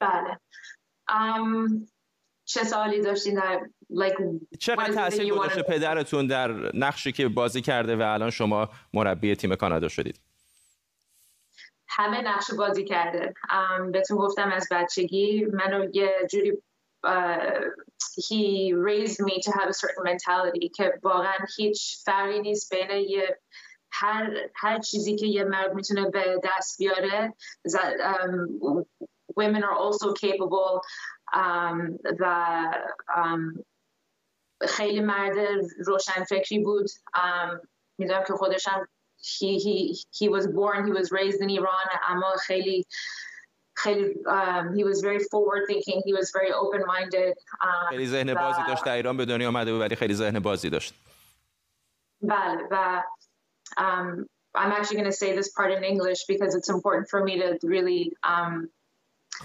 بله. 0.00 0.38
چه 2.44 2.64
سوالی 2.64 3.00
داشتین 3.00 3.34
در 3.34 3.60
like, 3.92 4.56
چقدر 4.58 4.92
تاثیر 4.92 5.34
گذاشته 5.34 5.62
پدرتون 5.62 6.26
در 6.26 6.76
نقشی 6.76 7.12
که 7.12 7.28
بازی 7.28 7.62
کرده 7.62 7.96
و 7.96 8.02
الان 8.02 8.30
شما 8.30 8.68
مربی 8.94 9.34
تیم 9.34 9.54
کانادا 9.54 9.88
شدید؟ 9.88 10.20
همه 11.88 12.20
نقش 12.20 12.50
بازی 12.50 12.84
کرده. 12.84 13.34
بهتون 13.92 14.16
گفتم 14.16 14.50
از 14.52 14.68
بچگی 14.70 15.44
منو 15.44 15.90
یه 15.92 16.26
جوری 16.30 16.62
he 18.28 18.72
raised 18.74 19.20
me 19.20 19.40
to 19.40 19.50
have 19.52 19.68
a 19.68 19.72
certain 19.72 20.04
mentality 20.04 20.68
که 20.76 20.98
واقعا 21.02 21.38
هیچ 21.56 22.04
فرقی 22.04 22.40
نیست 22.40 22.74
بین 22.74 22.90
یه 22.90 23.38
هر, 23.92 24.50
هر 24.56 24.78
چیزی 24.78 25.16
که 25.16 25.26
یه 25.26 25.44
مرد 25.44 25.74
می‌تونه 25.74 26.10
به 26.10 26.40
دست 26.44 26.78
بیاره. 26.78 27.34
um, 27.68 28.84
women 29.36 29.62
are 29.62 29.78
also 29.86 30.12
capable 30.12 30.80
um, 31.34 31.98
و 32.20 32.24
um, 33.16 33.64
خیلی 34.68 35.00
مرد 35.00 35.36
روشن 35.86 36.24
فکری 36.24 36.58
بود 36.58 36.86
می‌دونم 37.98 38.24
که 38.26 38.32
خودشم 38.32 38.88
he, 39.39 39.57
he, 39.57 39.97
he 40.11 40.29
was 40.29 40.47
born 40.47 40.85
he 40.85 40.91
was 40.91 41.11
raised 41.11 41.41
in 41.41 41.49
Iran 41.49 41.87
اما 42.09 42.33
خیلی 42.47 42.85
خیلی 43.75 44.13
um, 44.27 44.73
he 44.75 44.83
was 44.83 45.01
very 45.01 45.19
forward 45.31 45.63
thinking 45.67 46.01
he 46.05 46.13
was 46.13 46.31
very 46.31 46.51
open 46.51 46.81
minded 46.87 47.33
um, 47.63 47.89
خیلی 47.89 48.07
ذهن 48.07 48.33
بازی 48.33 48.61
داشت 48.67 48.83
در 48.85 48.95
ایران 48.95 49.17
به 49.17 49.25
دنیا 49.25 49.47
آمده 49.47 49.71
بود 49.71 49.81
ولی 49.81 49.95
خیلی 49.95 50.13
ذهن 50.13 50.39
بازی 50.39 50.69
داشت 50.69 50.93
بله 52.21 52.67
و 52.71 53.03
um, 53.77 54.25
I'm 54.55 54.71
actually 54.71 54.97
going 54.97 55.11
to 55.13 55.19
say 55.23 55.35
this 55.35 55.49
part 55.57 55.71
in 55.71 55.83
English 55.83 56.21
because 56.27 56.53
it's 56.55 56.69
important 56.69 57.09
for 57.09 57.23
me 57.23 57.33
to 57.39 57.67
really 57.67 58.11
um, 58.23 58.69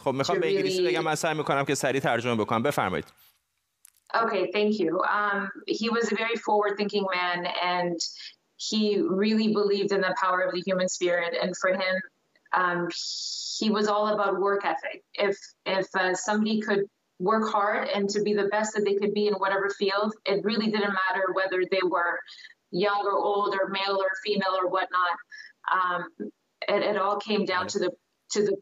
خب 0.04 0.12
میخوام 0.12 0.40
به 0.40 0.46
انگلیسی 0.46 0.87
بگم 0.87 1.04
من 1.04 1.14
سعی 1.14 1.34
میکنم 1.34 1.64
که 1.64 1.74
سریع 1.74 2.00
ترجمه 2.00 2.34
بکنم 2.34 2.62
بفرمایید 2.62 3.04
Okay, 4.14 4.50
thank 4.52 4.78
you. 4.78 5.02
Um, 5.02 5.50
he 5.66 5.90
was 5.90 6.11
a 6.12 6.14
very 6.14 6.37
forward-thinking 6.46 7.06
man, 7.16 7.38
and 7.62 7.98
he 8.69 8.99
really 9.02 9.54
believed 9.54 9.91
in 9.91 10.02
the 10.02 10.15
power 10.21 10.41
of 10.41 10.54
the 10.54 10.62
human 10.65 10.88
spirit. 10.88 11.36
And 11.39 11.56
for 11.58 11.71
him, 11.71 12.02
um, 12.54 12.88
he 13.60 13.69
was 13.69 13.88
all 13.88 14.08
about 14.08 14.39
work 14.39 14.65
ethic. 14.65 15.04
If 15.15 15.38
if 15.65 15.88
uh, 15.95 16.13
somebody 16.13 16.62
could 16.62 16.84
work 17.19 17.52
hard 17.52 17.88
and 17.88 18.10
to 18.10 18.21
be 18.21 18.34
the 18.34 18.47
best 18.47 18.73
that 18.76 18.84
they 18.86 18.95
could 18.95 19.13
be 19.13 19.28
in 19.28 19.34
whatever 19.36 19.69
field, 19.69 20.13
it 20.26 20.43
really 20.43 20.65
didn't 20.65 20.93
matter 21.10 21.34
whether 21.34 21.63
they 21.69 21.82
were 21.84 22.19
young 22.71 23.06
or 23.06 23.13
old 23.13 23.56
or 23.60 23.69
male 23.69 23.97
or 23.97 24.10
female 24.26 24.58
or 24.60 24.67
whatnot. 24.67 25.17
Um, 25.71 26.06
it, 26.67 26.84
it 26.84 26.97
all 26.97 27.19
came 27.19 27.45
down 27.45 27.67
to 27.67 27.80
the 27.80 27.91
to 28.32 28.43
the 28.43 28.58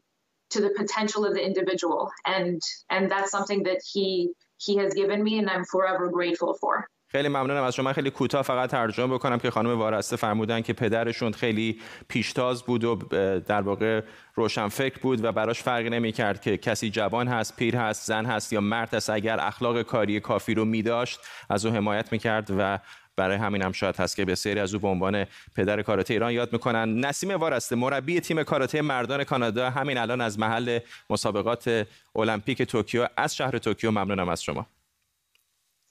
to 0.50 0.60
the 0.60 0.70
potential 0.76 1.24
of 1.24 1.34
the 1.34 1.44
individual 1.44 2.10
and 2.26 2.60
and 2.90 3.10
that's 3.10 3.30
something 3.30 3.62
that 3.62 3.80
he 3.90 4.30
he 4.58 4.76
has 4.76 4.92
given 4.92 5.22
me 5.22 5.38
and 5.38 5.48
I'm 5.48 5.64
forever 5.64 6.10
grateful 6.10 6.56
for. 6.60 6.86
خیلی 7.12 7.28
ممنونم. 7.28 7.62
از 7.62 7.74
شما 7.74 7.92
خیلی 7.92 8.10
کوتاه 8.10 8.42
فقط 8.42 8.70
ترجمه 8.70 9.14
بکنم 9.14 9.38
که 9.38 9.50
خانم 9.50 9.78
وارسته 9.78 10.16
فرمودن 10.16 10.60
که 10.60 10.72
پدرشون 10.72 11.32
خیلی 11.32 11.80
پیشتاز 12.08 12.62
بود 12.62 12.84
و 12.84 12.96
در 13.38 13.60
واقع 13.60 14.00
روشن 14.34 14.68
فکر 14.68 14.98
بود 14.98 15.24
و 15.24 15.32
براش 15.32 15.62
فرقی 15.62 15.90
نمی 15.90 16.12
کرد 16.12 16.40
که 16.40 16.56
کسی 16.56 16.90
جوان 16.90 17.28
هست، 17.28 17.56
پیر 17.56 17.76
هست، 17.76 18.06
زن 18.06 18.26
هست 18.26 18.52
یا 18.52 18.60
مرد 18.60 18.94
هست. 18.94 19.10
اگر 19.10 19.40
اخلاق 19.40 19.82
کاری 19.82 20.20
کافی 20.20 20.54
رو 20.54 20.64
می 20.64 20.82
داشت 20.82 21.20
از 21.50 21.66
او 21.66 21.72
حمایت 21.72 22.12
می 22.12 22.18
کرد 22.18 22.50
و 22.58 22.78
برای 23.16 23.36
همین 23.36 23.62
هم 23.62 23.72
شاید 23.72 23.96
هست 23.96 24.16
که 24.16 24.24
بسیاری 24.24 24.60
از 24.60 24.74
او 24.74 24.80
به 24.80 24.88
عنوان 24.88 25.26
پدر 25.56 25.82
کاراته 25.82 26.14
ایران 26.14 26.32
یاد 26.32 26.52
می‌کنن. 26.52 27.04
نسیم 27.04 27.30
وارسته 27.30 27.76
مربی 27.76 28.20
تیم 28.20 28.42
کاراته 28.42 28.82
مردان 28.82 29.24
کانادا 29.24 29.70
همین 29.70 29.98
الان 29.98 30.20
از 30.20 30.38
محل 30.38 30.78
مسابقات 31.10 31.86
المپیک 32.16 32.62
توکیو 32.62 33.08
از 33.16 33.36
شهر 33.36 33.58
توکیو 33.58 33.90
ممنونم 33.90 34.28
از 34.28 34.42
شما. 34.42 34.66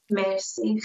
مرسی. 0.10 0.82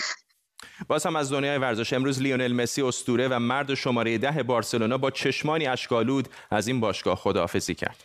باز 0.89 1.07
هم 1.07 1.17
از 1.17 1.33
دنیای 1.33 1.59
ورزش 1.59 1.93
امروز 1.93 2.23
لیونل 2.23 2.53
مسی 2.53 2.83
استوره 2.83 3.29
و 3.29 3.39
مرد 3.39 3.75
شماره 3.75 4.19
ده 4.19 4.43
بارسلونا 4.43 4.99
با 4.99 5.11
چشمانی 5.11 5.67
اشکالود 5.67 6.29
از 6.51 6.69
این 6.69 6.81
باشگاه 6.81 7.17
خداحافظی 7.17 7.75
کرد. 7.75 8.05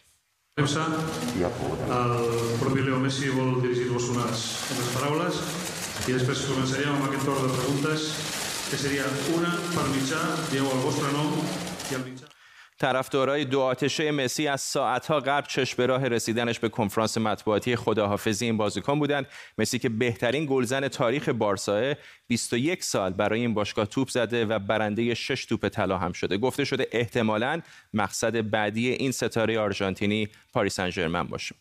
que 8.72 8.78
seria 8.78 9.04
una 9.34 9.52
vostre 10.82 11.12
nom 11.12 11.34
i 11.92 12.31
طرفدارای 12.82 13.46
دو 13.46 13.60
آتشه 13.60 14.12
مسی 14.12 14.48
از 14.48 14.62
ساعتها 14.62 15.20
قبل 15.20 15.48
چشم 15.48 15.78
به 15.78 15.86
راه 15.86 16.08
رسیدنش 16.08 16.60
به 16.60 16.70
کنفرانس 16.70 17.18
مطبوعاتی 17.18 17.76
خداحافظی 17.76 18.46
این 18.46 18.58
بازیکن 18.58 19.00
بودند. 19.00 19.28
مسی 19.58 19.80
که 19.80 19.90
بهترین 19.90 20.46
گلزن 20.46 20.88
تاریخ 20.88 21.30
بارسا 21.30 21.94
21 22.28 22.84
سال 22.84 23.14
برای 23.14 23.40
این 23.40 23.54
باشگاه 23.54 23.86
توپ 23.86 24.10
زده 24.10 24.46
و 24.46 24.60
برنده 24.60 25.14
6 25.14 25.46
توپ 25.46 25.68
طلا 25.68 25.98
هم 25.98 26.12
شده. 26.12 26.38
گفته 26.38 26.66
شده 26.66 26.88
احتمالاً 26.92 27.62
مقصد 27.94 28.50
بعدی 28.50 28.90
این 28.90 29.12
ستاره 29.12 29.60
آرژانتینی 29.60 30.30
پاریس 30.54 30.76
سن 30.76 31.24
باشه. 31.24 31.56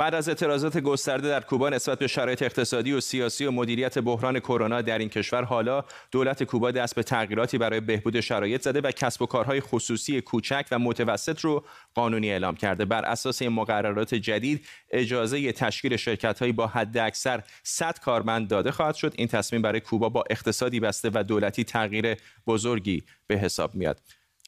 بعد 0.00 0.14
از 0.14 0.28
اعتراضات 0.28 0.78
گسترده 0.78 1.28
در 1.28 1.40
کوبا 1.40 1.68
نسبت 1.68 1.98
به 1.98 2.06
شرایط 2.06 2.42
اقتصادی 2.42 2.92
و 2.92 3.00
سیاسی 3.00 3.44
و 3.44 3.50
مدیریت 3.50 3.98
بحران 3.98 4.40
کرونا 4.40 4.82
در 4.82 4.98
این 4.98 5.08
کشور 5.08 5.42
حالا 5.42 5.84
دولت 6.10 6.42
کوبا 6.42 6.70
دست 6.70 6.94
به 6.94 7.02
تغییراتی 7.02 7.58
برای 7.58 7.80
بهبود 7.80 8.20
شرایط 8.20 8.62
زده 8.62 8.80
و 8.80 8.90
کسب 8.90 9.22
و 9.22 9.26
کارهای 9.26 9.60
خصوصی 9.60 10.20
کوچک 10.20 10.66
و 10.70 10.78
متوسط 10.78 11.40
رو 11.40 11.64
قانونی 11.94 12.30
اعلام 12.30 12.56
کرده. 12.56 12.84
بر 12.84 13.04
اساس 13.04 13.42
این 13.42 13.52
مقررات 13.52 14.14
جدید 14.14 14.66
اجازه 14.90 15.52
تشکیل 15.52 15.96
شرکت‌هایی 15.96 16.52
با 16.52 16.66
حد 16.66 16.98
اکثر 16.98 17.42
100 17.62 17.98
کارمند 17.98 18.48
داده 18.48 18.70
خواهد 18.70 18.94
شد. 18.94 19.14
این 19.16 19.28
تصمیم 19.28 19.62
برای 19.62 19.80
کوبا 19.80 20.08
با 20.08 20.24
اقتصادی 20.30 20.80
بسته 20.80 21.10
و 21.14 21.24
دولتی 21.24 21.64
تغییر 21.64 22.16
بزرگی 22.46 23.02
به 23.26 23.36
حساب 23.36 23.74
میاد. 23.74 24.00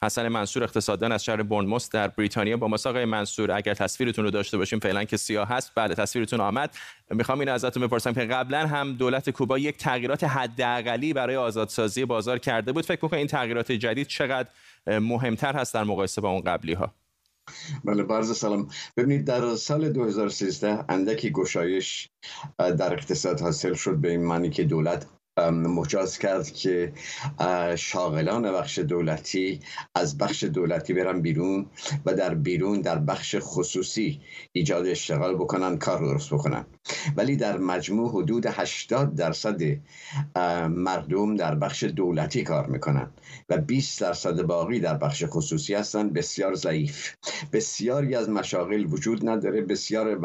حسن 0.03 0.29
منصور 0.29 0.63
اقتصاددان 0.63 1.13
از 1.13 1.25
شهر 1.25 1.43
بورنموث 1.43 1.91
در 1.91 2.09
بریتانیا 2.09 2.57
با 2.57 2.69
ما 2.69 2.77
آقای 2.87 3.05
منصور 3.05 3.53
اگر 3.53 3.75
تصویرتون 3.75 4.25
رو 4.25 4.31
داشته 4.31 4.59
باشیم 4.59 4.79
فعلا 4.79 5.05
که 5.05 5.17
سیاه 5.17 5.49
هست. 5.49 5.73
بله 5.75 5.95
تصویرتون 5.95 6.41
آمد. 6.41 6.75
می‌خوام 7.11 7.41
این 7.41 7.49
ازتون 7.49 7.87
بپرسم 7.87 8.13
که 8.13 8.21
قبلا 8.21 8.67
هم 8.67 8.93
دولت 8.93 9.31
کوبا 9.31 9.59
یک 9.59 9.77
تغییرات 9.77 10.25
حداقلی 10.25 11.13
برای 11.13 11.37
آزادسازی 11.37 12.05
بازار 12.05 12.39
کرده 12.39 12.73
بود. 12.73 12.85
فکر 12.85 12.99
می‌کنید 13.03 13.19
این 13.19 13.27
تغییرات 13.27 13.73
جدید 13.73 14.07
چقدر 14.07 14.49
مهمتر 14.87 15.53
هست 15.53 15.75
در 15.75 15.85
مقایسه 15.85 16.21
با 16.21 16.31
اون 16.31 16.41
قبلی 16.41 16.73
ها 16.73 16.95
بله 17.85 18.03
برز 18.03 18.37
سلام. 18.37 18.69
ببینید 18.97 19.25
در 19.25 19.55
سال 19.55 19.93
2013 19.93 20.85
اندکی 20.89 21.31
گشایش 21.31 22.09
در 22.59 22.93
اقتصاد 22.93 23.41
حاصل 23.41 23.75
شد 23.75 23.97
به 23.97 24.11
این 24.11 24.25
معنی 24.25 24.51
که 24.51 24.65
دولت 24.65 25.07
مجاز 25.41 26.19
کرد 26.19 26.51
که 26.51 26.93
شاغلان 27.77 28.53
بخش 28.53 28.79
دولتی 28.79 29.61
از 29.95 30.19
بخش 30.19 30.45
دولتی 30.45 30.95
برن 30.95 31.21
بیرون 31.21 31.67
و 32.07 32.15
در 32.15 32.35
بیرون 32.35 32.81
در 32.81 32.99
بخش 32.99 33.37
خصوصی 33.41 34.21
ایجاد 34.53 34.87
اشتغال 34.87 35.35
بکنن 35.35 35.79
کار 35.79 35.99
درست 35.99 36.35
بکنن. 36.35 36.67
ولی 37.17 37.37
در 37.37 37.59
مجموع 37.59 38.11
حدود 38.11 38.47
80 38.47 39.15
درصد 39.15 39.61
مردم 40.69 41.37
در 41.37 41.55
بخش 41.55 41.85
دولتی 41.85 42.43
کار 42.43 42.67
می‌کنن 42.67 43.11
و 43.49 43.57
20 43.59 44.01
درصد 44.01 44.43
باقی 44.43 44.81
در 44.81 44.95
بخش 44.95 45.25
خصوصی 45.27 45.75
هستن. 45.75 46.11
بسیار 46.11 46.55
ضعیف. 46.55 47.15
بسیاری 47.53 48.15
از 48.15 48.29
مشاغل 48.29 48.87
وجود 48.91 49.29
نداره. 49.29 49.61
بسیار 49.61 50.19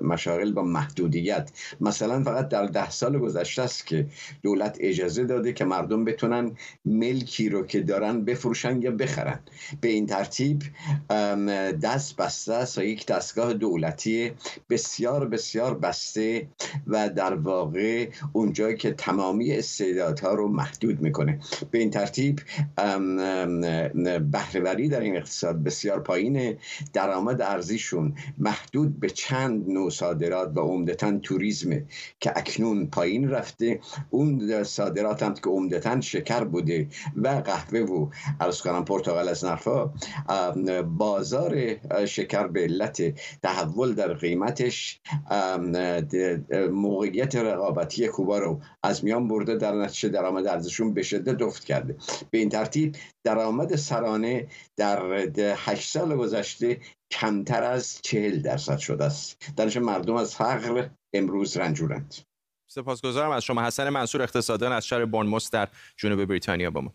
مشاغل 0.00 0.52
با 0.52 0.62
محدودیت. 0.62 1.50
مثلا 1.80 2.22
فقط 2.22 2.48
در 2.48 2.66
ده 2.66 2.90
سال 2.90 3.18
گذشته 3.18 3.62
است 3.62 3.86
که 3.86 4.06
دولت 4.42 4.53
اجازه 4.62 5.24
داده 5.24 5.52
که 5.52 5.64
مردم 5.64 6.04
بتونن 6.04 6.56
ملکی 6.84 7.48
رو 7.48 7.66
که 7.66 7.80
دارن 7.80 8.24
بفروشن 8.24 8.82
یا 8.82 8.90
بخرن. 8.90 9.40
به 9.80 9.88
این 9.88 10.06
ترتیب 10.06 10.62
دست 11.82 12.16
بسته 12.16 12.54
است 12.54 12.78
یک 12.78 13.06
دستگاه 13.06 13.54
دولتی 13.54 14.32
بسیار 14.70 15.28
بسیار 15.28 15.78
بسته 15.78 16.46
و 16.86 17.08
در 17.08 17.34
واقع 17.34 18.08
اونجایی 18.32 18.76
که 18.76 18.92
تمامی 18.92 19.52
استعدادها 19.52 20.34
رو 20.34 20.48
محدود 20.48 21.00
می‌کنه. 21.00 21.38
به 21.70 21.78
این 21.78 21.90
ترتیب 21.90 22.40
بهرهوری 24.30 24.88
در 24.88 25.00
این 25.00 25.16
اقتصاد 25.16 25.62
بسیار 25.62 26.00
پایینه. 26.00 26.58
درآمد 26.92 27.42
ارزیشون 27.42 28.14
محدود 28.38 29.00
به 29.00 29.10
چند 29.10 29.68
نوع 29.68 29.90
صادرات 29.90 30.56
و 30.56 30.60
عمدتا 30.60 31.18
توریسم 31.18 31.70
که 32.20 32.32
اکنون 32.36 32.86
پایین 32.86 33.30
رفته. 33.30 33.80
اون 34.10 34.43
صادرات 34.62 35.22
هم 35.22 35.34
که 35.34 35.50
عمدتا 35.50 36.00
شکر 36.00 36.44
بوده 36.44 36.88
و 37.16 37.28
قهوه 37.28 37.80
و 37.80 38.08
ارز 38.40 38.60
کنم 38.60 38.84
پرتغال 38.84 39.28
از 39.28 39.44
نرفا 39.44 39.92
بازار 40.82 41.76
شکر 42.06 42.46
به 42.46 42.60
علت 42.60 43.02
تحول 43.42 43.94
در 43.94 44.12
قیمتش 44.12 45.00
موقعیت 46.70 47.36
رقابتی 47.36 48.08
کوبا 48.08 48.38
رو 48.38 48.60
از 48.82 49.04
میان 49.04 49.28
برده 49.28 49.56
در 49.56 49.72
نتیجه 49.72 50.08
درآمد 50.08 50.46
ارزششون 50.46 50.94
به 50.94 51.02
شدت 51.02 51.42
افت 51.42 51.64
کرده. 51.64 51.96
به 52.30 52.38
این 52.38 52.48
ترتیب 52.48 52.96
درآمد 53.24 53.76
سرانه 53.76 54.46
در 54.76 55.28
هشت 55.56 55.92
سال 55.92 56.16
گذشته 56.16 56.80
کمتر 57.10 57.62
از 57.62 57.98
چهل 58.02 58.42
درصد 58.42 58.78
شده 58.78 59.04
است. 59.04 59.52
درش 59.56 59.76
مردم 59.76 60.14
از 60.14 60.34
فقر 60.34 60.88
امروز 61.14 61.56
رنجورند. 61.56 62.14
سپاسگزارم 62.74 63.30
از 63.30 63.44
شما. 63.44 63.62
حسن 63.62 63.88
منصور 63.88 64.22
اقتصاددان 64.22 64.72
از 64.72 64.86
شهر 64.86 65.04
بورنموث 65.04 65.50
در 65.50 65.68
جنوب 65.96 66.24
بریتانیا 66.24 66.70
با 66.70 66.80
ما. 66.80 66.92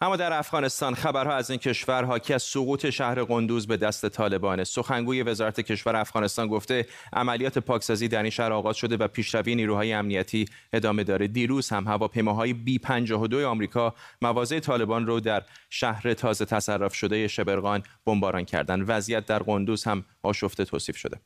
اما 0.00 0.16
در 0.16 0.32
افغانستان 0.32 0.94
خبرها 0.94 1.34
از 1.34 1.50
این 1.50 1.58
کشور 1.58 2.04
حاکی 2.04 2.34
از 2.34 2.42
سقوط 2.42 2.90
شهر 2.90 3.22
قندوز 3.24 3.66
به 3.66 3.76
دست 3.76 4.08
طالبان 4.08 4.64
سخنگوی 4.64 5.22
وزارت 5.22 5.60
کشور 5.60 5.96
افغانستان 5.96 6.48
گفته 6.48 6.86
عملیات 7.12 7.58
پاکسازی 7.58 8.08
در 8.08 8.22
این 8.22 8.30
شهر 8.30 8.52
آغاز 8.52 8.76
شده 8.76 8.96
و 8.96 9.08
پیشروی 9.08 9.54
نیروهای 9.54 9.92
امنیتی 9.92 10.48
ادامه 10.72 11.04
داره. 11.04 11.26
دیروز 11.26 11.68
هم 11.70 11.86
هواپیماهای 11.86 12.52
بی 12.52 12.78
52 12.78 13.48
آمریکا 13.48 13.94
مواضع 14.22 14.60
طالبان 14.60 15.06
رو 15.06 15.20
در 15.20 15.42
شهر 15.70 16.14
تازه 16.14 16.44
تصرف 16.44 16.94
شده 16.94 17.28
شبرغان 17.28 17.82
بمباران 18.06 18.44
کردند. 18.44 18.84
وضعیت 18.88 19.26
در 19.26 19.38
قندوز 19.38 19.84
هم 19.84 20.04
آشفته 20.22 20.64
توصیف 20.64 20.96
شده. 20.96 21.20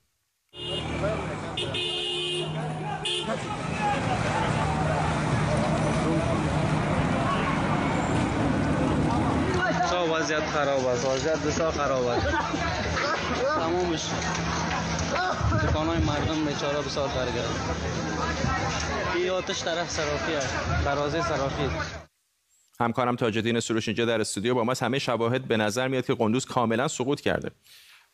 وضعیت 10.23 10.47
خراب 10.47 10.87
است. 10.87 11.05
وضعیت 11.07 11.39
بسیار 11.39 11.71
خراب 11.71 12.07
است. 12.07 12.27
تمامش 13.55 14.11
دکان 15.63 15.87
های 15.87 15.99
مردم 15.99 16.45
بیچاره 16.45 16.79
بسیار 16.79 17.09
درگیر 17.09 17.43
این 19.17 19.31
آتش 19.31 19.65
طرف 19.65 19.91
صرافی 19.91 20.35
است. 20.35 20.85
دروازه 20.85 21.23
صرافی. 21.23 21.71
همکارم 22.81 23.17
تاجدین 23.17 23.61
سروش 23.61 23.89
اینجا 23.89 24.05
در 24.05 24.21
استودیو 24.21 24.55
با 24.55 24.65
ما 24.65 24.75
همه 24.81 24.99
شواهد 24.99 25.49
به 25.49 25.57
نظر 25.57 25.89
میاد 25.89 26.07
که 26.07 26.15
قندوز 26.15 26.47
کاملا 26.47 26.89
سقوط 26.89 27.21
کرده. 27.21 27.51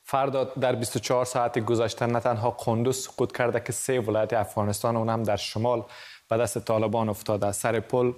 فردا 0.02 0.44
در 0.44 0.74
24 0.74 1.24
ساعت 1.24 1.58
گذشته 1.58 2.06
نه 2.06 2.20
تنها 2.20 2.50
قندوز 2.50 2.96
سقوط 2.96 3.36
کرده 3.36 3.60
که 3.60 3.72
سه 3.72 4.00
ولایت 4.00 4.32
افغانستان 4.32 4.96
اون 4.96 5.08
هم 5.08 5.22
در 5.22 5.36
شمال 5.36 5.84
به 6.30 6.36
دست 6.36 6.58
طالبان 6.58 7.08
افتاده 7.08 7.52
سر 7.52 7.80
پل 7.80 8.12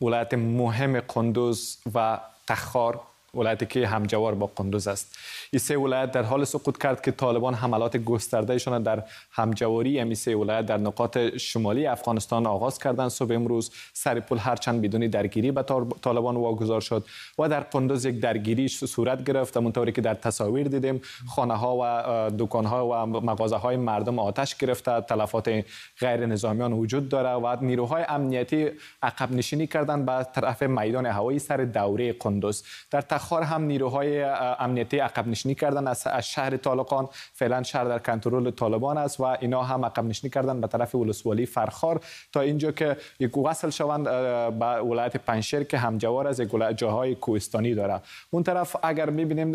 ولایت 0.00 0.34
مهم 0.34 1.00
قندوز 1.00 1.78
و 1.94 2.20
تخار 2.46 3.00
ولایتی 3.36 3.66
که 3.66 3.86
همجوار 3.86 4.34
با 4.34 4.46
قندوز 4.46 4.88
است. 4.88 5.18
این 5.50 5.60
سه 5.60 5.78
ولایت 5.78 6.12
در 6.12 6.22
حال 6.22 6.44
سقوط 6.44 6.78
کرد 6.78 7.00
که 7.00 7.10
طالبان 7.10 7.54
حملات 7.54 7.96
گستردهشان 7.96 8.82
در 8.82 9.02
همجواری 9.30 10.00
امی 10.00 10.14
سه 10.14 10.36
ولایت 10.36 10.66
در 10.66 10.76
نقاط 10.76 11.18
شمالی 11.18 11.86
افغانستان 11.86 12.46
آغاز 12.46 12.78
کردند. 12.78 13.08
صبح 13.08 13.34
امروز 13.34 13.70
سر 13.92 14.20
پل 14.20 14.38
هرچند 14.38 14.82
بدون 14.82 15.00
درگیری 15.00 15.52
به 15.52 15.62
طالبان 16.02 16.36
واگذار 16.36 16.80
شد 16.80 17.04
و 17.38 17.48
در 17.48 17.60
قندوز 17.60 18.04
یک 18.04 18.20
درگیری 18.20 18.68
صورت 18.68 19.24
گرفت. 19.24 19.56
همونطوری 19.56 19.92
که 19.92 20.00
در 20.00 20.14
تصاویر 20.14 20.68
دیدیم 20.68 21.00
خانه 21.28 21.54
ها 21.54 21.76
و 21.80 22.30
دکان 22.38 22.64
ها 22.64 22.88
و 22.88 23.06
مغازه 23.06 23.56
های 23.56 23.76
مردم 23.76 24.18
آتش 24.18 24.56
گرفته. 24.56 25.00
تلفات 25.00 25.64
غیر 26.00 26.26
نظامیان 26.26 26.72
وجود 26.72 27.08
داره 27.08 27.30
و 27.30 27.56
نیروهای 27.60 28.04
امنیتی 28.08 28.70
عقب 29.02 29.32
نشینی 29.32 29.66
کردند. 29.66 30.06
به 30.06 30.26
طرف 30.34 30.62
میدان 30.62 31.06
هوایی 31.06 31.38
سر 31.38 31.56
دوره 31.56 32.12
قندوز. 32.12 32.64
در 32.90 33.00
تخار 33.24 33.42
هم 33.42 33.62
نیروهای 33.62 34.22
امنیتی 34.58 34.98
عقب 34.98 35.28
نشینی 35.28 35.54
کردن 35.54 35.86
از 35.86 36.06
شهر 36.22 36.56
طالقان. 36.56 37.08
فعلا 37.32 37.62
شهر 37.62 37.84
در 37.84 37.98
کنترل 37.98 38.50
طالبان 38.50 38.98
است 38.98 39.20
و 39.20 39.22
اینا 39.22 39.62
هم 39.62 39.84
عقب 39.84 40.04
نشینی 40.04 40.30
کردن 40.30 40.60
به 40.60 40.66
طرف 40.66 40.94
ولسوالی 40.94 41.46
فرخار. 41.46 42.00
تا 42.32 42.40
اینجا 42.40 42.72
که 42.72 42.96
یک 43.20 43.38
وصل 43.38 43.70
شوند 43.70 44.04
به 44.58 44.66
ولایت 44.66 45.16
پنشیر 45.16 45.62
که 45.62 45.78
همجوار 45.78 46.26
از 46.26 46.40
جاهای 46.76 47.14
کوهستانی 47.14 47.74
داره. 47.74 48.00
اون 48.30 48.42
طرف 48.42 48.76
اگر 48.82 49.10
می‌بینیم 49.10 49.52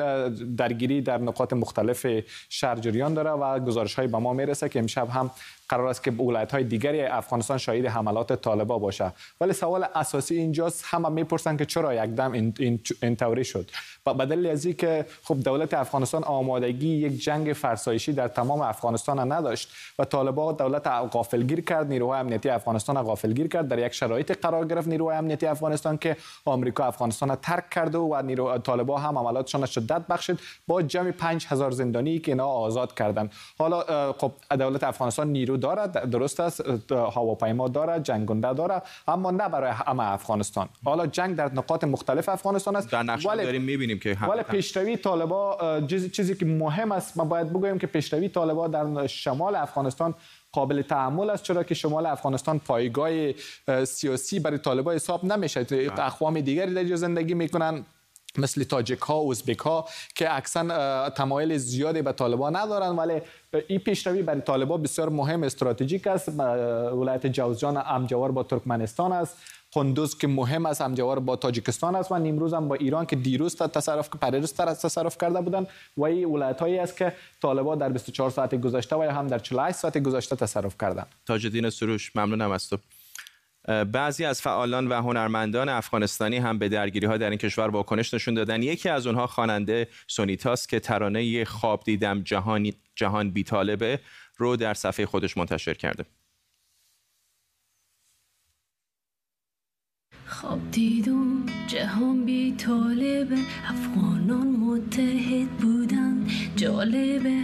درگیری 0.55 1.01
در 1.01 1.17
نقاط 1.17 1.53
مختلف 1.53 2.05
شهر 2.49 2.75
جریان 2.75 3.13
داره 3.13 3.31
و 3.31 3.59
گزارش 3.59 3.95
های 3.95 4.07
به 4.07 4.17
ما 4.17 4.33
می‌رسه 4.33 4.69
که 4.69 4.79
امشب 4.79 5.09
هم 5.09 5.31
قرار 5.69 5.87
است 5.87 6.03
که 6.03 6.11
ولایت 6.11 6.51
های 6.51 6.63
دیگری 6.63 7.01
افغانستان 7.01 7.57
شاهد 7.57 7.85
حملات 7.85 8.33
طالبا 8.33 8.77
باشه. 8.77 9.11
ولی 9.41 9.53
سوال 9.53 9.85
اساسی 9.95 10.35
اینجاست 10.35 10.85
همه 10.87 11.09
می‌پرسن 11.09 11.57
که 11.57 11.65
چرا 11.65 11.93
یک 11.93 12.09
دم 12.09 12.31
این 13.01 13.15
طوری 13.15 13.43
شد؟ 13.45 13.58
و 14.05 14.13
بدل 14.13 14.45
از 14.45 14.67
که 14.67 15.05
خب 15.23 15.39
دولت 15.43 15.73
افغانستان 15.73 16.23
آمادگی 16.23 16.87
یک 16.87 17.23
جنگ 17.23 17.53
فرسایشی 17.53 18.13
در 18.13 18.27
تمام 18.27 18.61
افغانستان 18.61 19.31
نداشت 19.31 19.69
و 19.99 20.05
طالبا 20.05 20.51
دولت 20.51 20.87
غافلگیر 20.87 21.61
کرد 21.61 21.87
نیروهای 21.87 22.19
امنیتی 22.19 22.49
افغانستان 22.49 23.03
غافلگیر 23.03 23.47
کرد. 23.47 23.67
در 23.67 23.79
یک 23.79 23.93
شرایط 23.93 24.31
قرار 24.41 24.67
گرفت 24.67 24.87
نیروهای 24.87 25.17
امنیتی 25.17 25.45
افغانستان 25.45 25.97
که 25.97 26.17
آمریکا 26.45 26.85
افغانستان 26.85 27.35
ترک 27.35 27.69
کرد 27.69 27.95
و 27.95 28.21
نیرو 28.21 28.57
طالبا 28.57 28.97
هم 28.97 29.17
عملاتشان 29.17 29.65
شدت 29.65 30.07
بخشید. 30.07 30.39
با 30.67 30.81
جمع 30.81 31.11
5000 31.11 31.71
زندانی 31.71 32.19
که 32.19 32.31
اینا 32.31 32.47
آزاد 32.47 32.93
کردند 32.93 33.31
حالا 33.59 34.13
خب 34.13 34.31
دولت 34.59 34.83
افغانستان 34.83 35.27
نیرو 35.27 35.57
دارد 35.57 36.09
درست 36.09 36.39
است 36.39 36.61
هواپیما 36.91 37.67
دارد 37.67 38.03
جنگنده 38.03 38.53
دارد 38.53 38.83
اما 39.07 39.31
نه 39.31 39.49
برای 39.49 39.71
همه 39.71 40.11
افغانستان. 40.11 40.69
حالا 40.85 41.07
جنگ 41.07 41.35
در 41.35 41.53
نقاط 41.53 41.83
مختلف 41.83 42.29
افغانستان 42.29 42.75
است. 42.75 42.93
ولی 43.25 43.48
داریم 43.49 43.61
می‌بینیم 43.61 43.99
که 43.99 44.17
ولی 44.21 44.43
پیشروی 44.43 44.97
طالبا 44.97 45.57
چیزی 45.87 46.35
که 46.35 46.45
مهم 46.45 46.91
است 46.91 47.17
ما 47.17 47.25
باید 47.25 47.49
بگویم 47.49 47.79
که 47.79 47.87
پیشروی 47.87 48.29
طالبا 48.29 48.67
در 48.67 49.07
شمال 49.07 49.55
افغانستان 49.55 50.15
قابل 50.51 50.81
تعمل 50.81 51.29
است 51.29 51.43
چرا 51.43 51.63
که 51.63 51.75
شمال 51.75 52.05
افغانستان 52.05 52.59
پایگاه 52.59 53.11
سیاسی 53.85 54.39
برای 54.39 54.57
طالبا 54.57 54.91
حساب 54.91 55.25
نمیشه. 55.25 55.65
اقوام 55.97 56.39
دیگری 56.39 56.73
در 56.73 56.95
زندگی 56.95 57.33
می‌کنن. 57.33 57.85
مثل 58.37 58.63
تاجک 58.63 59.01
ها 59.01 59.31
ازبک 59.31 59.59
ها 59.59 59.87
که 60.15 60.35
اکثر 60.35 61.09
تمایل 61.09 61.57
زیادی 61.57 62.01
به 62.01 62.11
طالبان 62.11 62.55
ندارن 62.55 62.95
ولی 62.95 63.21
این 63.67 63.79
پیشروی 63.79 64.21
برای 64.21 64.41
طالبان 64.41 64.81
بسیار 64.81 65.09
مهم 65.09 65.43
استراتژیک 65.43 66.07
است. 66.07 66.29
ولایت 66.29 67.27
جوزجان 67.27 67.83
امجوار 67.85 68.31
با 68.31 68.43
ترکمنستان 68.43 69.11
است. 69.11 69.37
قندوز 69.71 70.17
که 70.17 70.27
مهم 70.27 70.65
است 70.65 70.81
همجوار 70.81 71.19
با 71.19 71.35
تاجیکستان 71.35 71.95
است 71.95 72.11
و 72.11 72.19
نیمروز 72.19 72.53
هم 72.53 72.67
با 72.67 72.75
ایران 72.75 73.05
که 73.05 73.15
دیروز 73.15 73.55
تصرف 73.55 74.09
پریروز 74.09 74.53
تصرف 74.53 75.17
کرده 75.17 75.41
بودن 75.41 75.67
و 75.97 76.03
این 76.03 76.25
ولایت 76.25 76.59
هایی 76.59 76.79
است 76.79 76.97
که 76.97 77.13
طالبان 77.41 77.77
در 77.77 77.89
24 77.89 78.29
ساعت 78.29 78.55
گذشته 78.55 78.95
و 78.95 79.01
هم 79.01 79.27
در 79.27 79.39
48 79.39 79.77
ساعت 79.77 79.97
گذشته 79.97 80.35
تصرف 80.35 80.75
کردن 80.81 81.05
تاج 81.25 81.45
الدین 81.45 81.69
سروش 81.69 82.15
ممنونم 82.15 82.51
از 82.51 82.69
تو. 82.69 82.77
بعضی 83.69 84.25
از 84.25 84.41
فعالان 84.41 84.87
و 84.87 84.93
هنرمندان 84.93 85.69
افغانستانی 85.69 86.37
هم 86.37 86.59
به 86.59 86.69
درگیری 86.69 87.07
ها 87.07 87.17
در 87.17 87.29
این 87.29 87.39
کشور 87.39 87.69
واکنش 87.69 88.13
نشون 88.13 88.33
دادن. 88.33 88.63
یکی 88.63 88.89
از 88.89 89.07
اونها 89.07 89.27
خواننده 89.27 89.87
سونیتاس 90.07 90.67
که 90.67 90.79
ترانه 90.79 91.45
خواب 91.45 91.83
دیدم 91.83 92.21
جهان 92.21 92.71
جهان 92.95 93.31
بی 93.31 93.43
طالبه 93.43 93.99
رو 94.37 94.55
در 94.55 94.73
صفحه 94.73 95.05
خودش 95.05 95.37
منتشر 95.37 95.73
کرده. 95.73 96.05
خواب 100.25 100.71
دیدم 100.71 101.45
جهان 101.67 102.25
بی 102.25 102.55
طالبه. 102.55 103.37
افغانان 103.67 104.47
متحد 104.47 105.49
بودن. 105.57 106.08
جالبه. 106.55 107.43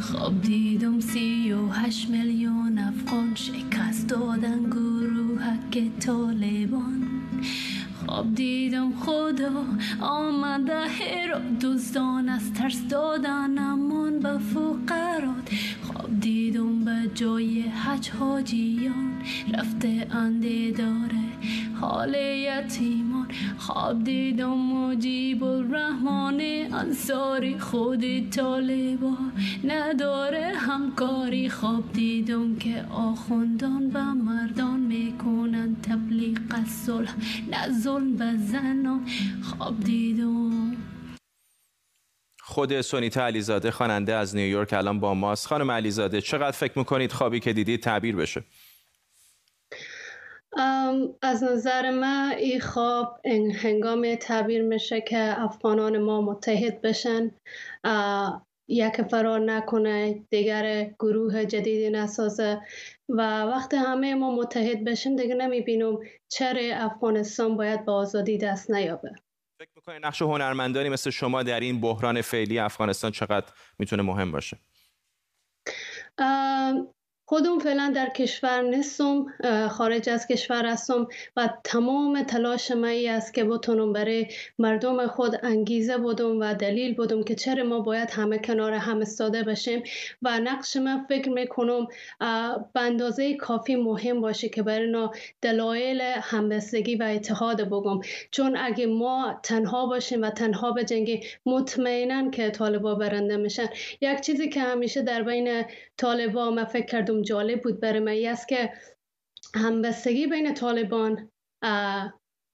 خواب 0.00 0.42
دیدم 0.42 1.00
سی 1.00 1.52
و 1.52 1.68
هشت 1.68 2.08
میلیون 2.08 2.78
افغان 2.78 3.34
شکست 3.34 4.08
دادن 4.08 4.62
گروهک 4.70 5.90
طالبان. 6.00 7.02
خواب 7.98 8.34
دیدم 8.34 8.92
خدا 8.92 9.64
آمده 10.00 10.80
هر 10.80 11.38
دوستان 11.60 12.28
از 12.28 12.52
ترس 12.52 12.82
دادن 12.88 13.58
امان 13.58 14.18
به 14.18 14.38
فقرات. 14.38 15.50
خواب 15.82 16.20
دیدم 16.20 16.84
به 16.84 17.10
جای 17.14 17.60
حج 17.60 18.10
حاجیان 18.10 19.12
رفته 19.54 20.06
انده 20.10 20.70
داره 20.70 21.29
حال 21.80 22.14
یتیمان 22.14 23.28
خواب 23.58 24.04
دیدم 24.04 24.58
مجیب 24.58 25.44
الرحمن 25.44 26.40
انصاری 26.72 27.58
خود 27.58 28.30
طالبا 28.30 29.16
نداره 29.64 30.52
همکاری 30.56 31.48
خواب 31.48 31.92
دیدم 31.92 32.56
که 32.56 32.84
آخوندان 32.90 33.90
و 33.94 34.14
مردان 34.14 34.80
می‌کنن 34.80 35.76
تبلیغ 35.82 36.38
صلح. 36.66 37.14
نه 37.50 37.80
ظلم 37.80 38.16
به 38.16 38.36
زنان 38.36 39.06
خواب 39.42 39.80
دیدم. 39.80 40.76
خود 42.42 42.80
سونیتا 42.80 43.26
علیزاده 43.26 43.70
خواننده 43.70 44.14
از 44.14 44.36
نیویورک 44.36 44.72
الان 44.72 45.00
با 45.00 45.14
ماست. 45.14 45.46
خانم 45.46 45.70
علیزاده 45.70 46.20
چقدر 46.20 46.50
فکر 46.50 46.78
می‌کنید 46.78 47.12
خوابی 47.12 47.40
که 47.40 47.52
دیدید 47.52 47.80
تعبیر 47.82 48.16
بشه؟ 48.16 48.44
از 51.22 51.44
نظر 51.44 51.90
من 51.90 52.34
این 52.38 52.60
خواب 52.60 53.20
هنگام 53.54 54.14
تعبیر 54.14 54.62
میشه 54.62 55.00
که 55.00 55.40
افغانان 55.40 55.98
ما 55.98 56.20
متحد 56.20 56.80
بشن 56.80 57.30
یک 58.68 59.02
فرار 59.02 59.40
نکنه 59.40 60.24
دیگر 60.30 60.90
گروه 60.98 61.44
جدیدی 61.44 61.90
نسازه 61.90 62.60
و 63.08 63.42
وقتی 63.42 63.76
همه 63.76 64.14
ما 64.14 64.36
متحد 64.36 64.84
بشیم 64.84 65.16
دیگه 65.16 65.34
نمی‌بینم 65.34 65.98
چرا 66.28 66.76
افغانستان 66.76 67.56
باید 67.56 67.84
به 67.84 67.92
آزادی 67.92 68.38
دست 68.38 68.70
نیابه. 68.70 69.10
فکر 69.60 69.70
می‌کنید 69.76 70.06
نقش 70.06 70.22
هنرمندانی 70.22 70.88
مثل 70.88 71.10
شما 71.10 71.42
در 71.42 71.60
این 71.60 71.80
بحران 71.80 72.22
فعلی 72.22 72.58
افغانستان 72.58 73.10
چقدر 73.10 73.46
می‌تونه 73.78 74.02
مهم 74.02 74.32
باشه؟ 74.32 74.58
خودم 77.30 77.58
فعلا 77.58 77.92
در 77.94 78.08
کشور 78.08 78.62
نیستم 78.62 79.26
خارج 79.68 80.08
از 80.08 80.26
کشور 80.26 80.66
هستم 80.66 81.08
و 81.36 81.48
تمام 81.64 82.22
تلاش 82.22 82.70
من 82.70 82.94
است 83.08 83.34
که 83.34 83.44
بتونم 83.44 83.92
برای 83.92 84.26
مردم 84.58 85.06
خود 85.06 85.40
انگیزه 85.42 85.96
بودم 85.96 86.40
و 86.40 86.54
دلیل 86.54 86.94
بودم 86.94 87.22
که 87.22 87.34
چرا 87.34 87.64
ما 87.64 87.80
باید 87.80 88.10
همه 88.10 88.38
کنار 88.38 88.72
هم 88.72 89.00
استاده 89.00 89.42
باشیم 89.42 89.82
و 90.22 90.40
نقش 90.40 90.76
من 90.76 91.06
فکر 91.08 91.28
می‌کنم 91.30 91.86
به 92.72 92.80
اندازه 92.80 93.34
کافی 93.34 93.76
مهم 93.76 94.20
باشه 94.20 94.48
که 94.48 94.62
برای 94.62 95.08
دلایل 95.42 96.00
همبستگی 96.00 96.96
و 96.96 97.02
اتحاد 97.02 97.62
بگم. 97.62 98.00
چون 98.30 98.56
اگه 98.56 98.86
ما 98.86 99.40
تنها 99.42 99.86
باشیم 99.86 100.22
و 100.22 100.30
تنها 100.30 100.72
بجنگیم 100.72 101.20
مطمئنا 101.46 102.30
که 102.30 102.50
طالبا 102.50 102.94
برنده 102.94 103.36
میشن. 103.36 103.66
یک 104.00 104.20
چیزی 104.20 104.48
که 104.48 104.60
همیشه 104.60 105.02
در 105.02 105.22
بین 105.22 105.64
طالبا 105.96 106.50
من 106.50 106.64
فکر 106.64 106.86
کردم 106.86 107.19
جالب 107.22 107.62
بود 107.62 107.80
برای 107.80 108.00
من. 108.00 108.30
است 108.32 108.48
که 108.48 108.72
همبستگی 109.54 110.26
بین 110.26 110.54
طالبان 110.54 111.30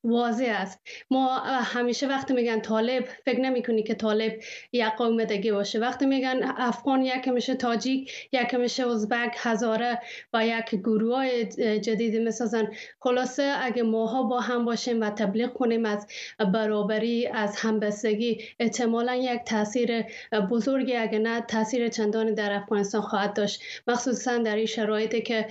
واضح 0.04 0.56
است. 0.58 0.80
ما 1.10 1.38
همیشه 1.38 2.06
وقتی 2.06 2.34
میگن 2.34 2.60
طالب 2.60 3.04
فکر 3.24 3.40
نمی 3.40 3.62
کنی 3.62 3.82
که 3.82 3.94
طالب 3.94 4.32
یک 4.72 4.84
قومتگی 4.84 5.52
باشه. 5.52 5.78
وقتی 5.78 6.06
میگن 6.06 6.40
افغان 6.56 7.04
یک 7.04 7.28
میشه 7.28 7.54
تاجیک 7.54 8.12
یک 8.32 8.54
میشه 8.54 8.86
ازبک 8.88 9.34
هزاره 9.36 10.00
و 10.32 10.46
یک 10.46 10.74
گروه 10.74 11.14
های 11.14 11.44
جدیدی 11.80 12.18
می‌سازن. 12.18 12.68
خلاصه 13.00 13.54
اگه 13.60 13.82
ماها 13.82 14.22
با 14.22 14.40
هم 14.40 14.64
باشیم 14.64 15.00
و 15.00 15.10
تبلیغ 15.10 15.52
کنیم 15.52 15.84
از 15.84 16.06
برابری 16.54 17.26
از 17.26 17.56
همبستگی 17.56 18.38
احتمالا 18.60 19.14
یک 19.14 19.40
تاثیر 19.46 20.04
بزرگی 20.50 20.96
اگه 20.96 21.18
نه 21.18 21.40
تاثیر 21.40 21.88
چندانی 21.88 22.32
در 22.32 22.52
افغانستان 22.52 23.00
خواهد 23.00 23.34
داشت. 23.34 23.62
مخصوصا 23.86 24.38
در 24.38 24.56
این 24.56 24.66
شرایطی 24.66 25.22
که 25.22 25.46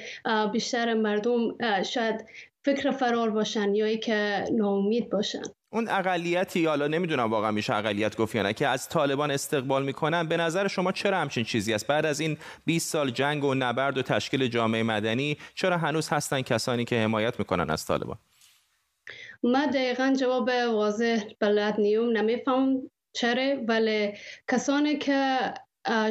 بیشتر 0.51 0.93
مردم 0.93 1.57
شاید 1.83 2.25
فکر 2.65 2.91
فرار 2.91 3.29
باشن 3.29 3.75
یا 3.75 3.95
که 3.95 4.45
ناامید 4.51 5.09
باشن. 5.09 5.41
اون 5.69 5.87
اقلیتی 5.89 6.65
حالا 6.65 6.87
نمی‌دونم 6.87 7.31
واقعا 7.31 7.51
میشه 7.51 7.75
اقلیت 7.75 8.17
گفت 8.17 8.35
یا 8.35 8.43
نه 8.43 8.53
که 8.53 8.67
از 8.67 8.89
طالبان 8.89 9.31
استقبال 9.31 9.85
می‌کنن 9.85 10.27
به 10.27 10.37
نظر 10.37 10.67
شما 10.67 10.91
چرا 10.91 11.17
همچین 11.17 11.43
چیزی 11.43 11.73
است؟ 11.73 11.87
بعد 11.87 12.05
از 12.05 12.19
این 12.19 12.37
20 12.65 12.89
سال 12.89 13.09
جنگ 13.09 13.43
و 13.43 13.53
نبرد 13.53 13.97
و 13.97 14.01
تشکیل 14.01 14.47
جامعه 14.47 14.83
مدنی 14.83 15.37
چرا 15.55 15.77
هنوز 15.77 16.09
هستن 16.09 16.41
کسانی 16.41 16.85
که 16.85 16.95
حمایت 16.95 17.39
می‌کنن 17.39 17.69
از 17.69 17.85
طالبان؟ 17.85 18.17
ما 19.43 19.65
دقیقا 19.65 20.13
جواب 20.19 20.49
واضح 20.73 21.23
بلد 21.39 21.79
نیوم 21.79 22.17
نمیفهم 22.17 22.91
چرا 23.13 23.55
ولی 23.67 24.13
کسانی 24.47 24.97
که 24.97 25.37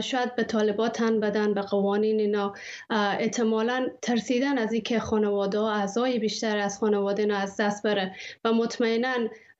شاید 0.03 0.35
به 0.37 0.45
طالبات 0.45 0.93
تن 0.93 1.20
بدن 1.20 1.55
به 1.55 1.61
قوانین 1.61 2.20
اینا. 2.20 2.55
احتمالا 2.91 3.89
ترسیدن 4.03 4.59
از 4.59 4.72
اینکه 4.72 4.99
خانواده 4.99 5.61
اعضای 5.61 6.18
بیشتر 6.18 6.59
از 6.59 6.79
خانواده 6.79 7.22
اینا 7.22 7.37
از 7.37 7.57
دست 7.57 7.83
بره 7.83 8.14
و 8.45 8.53
مطمئنا 8.53 9.14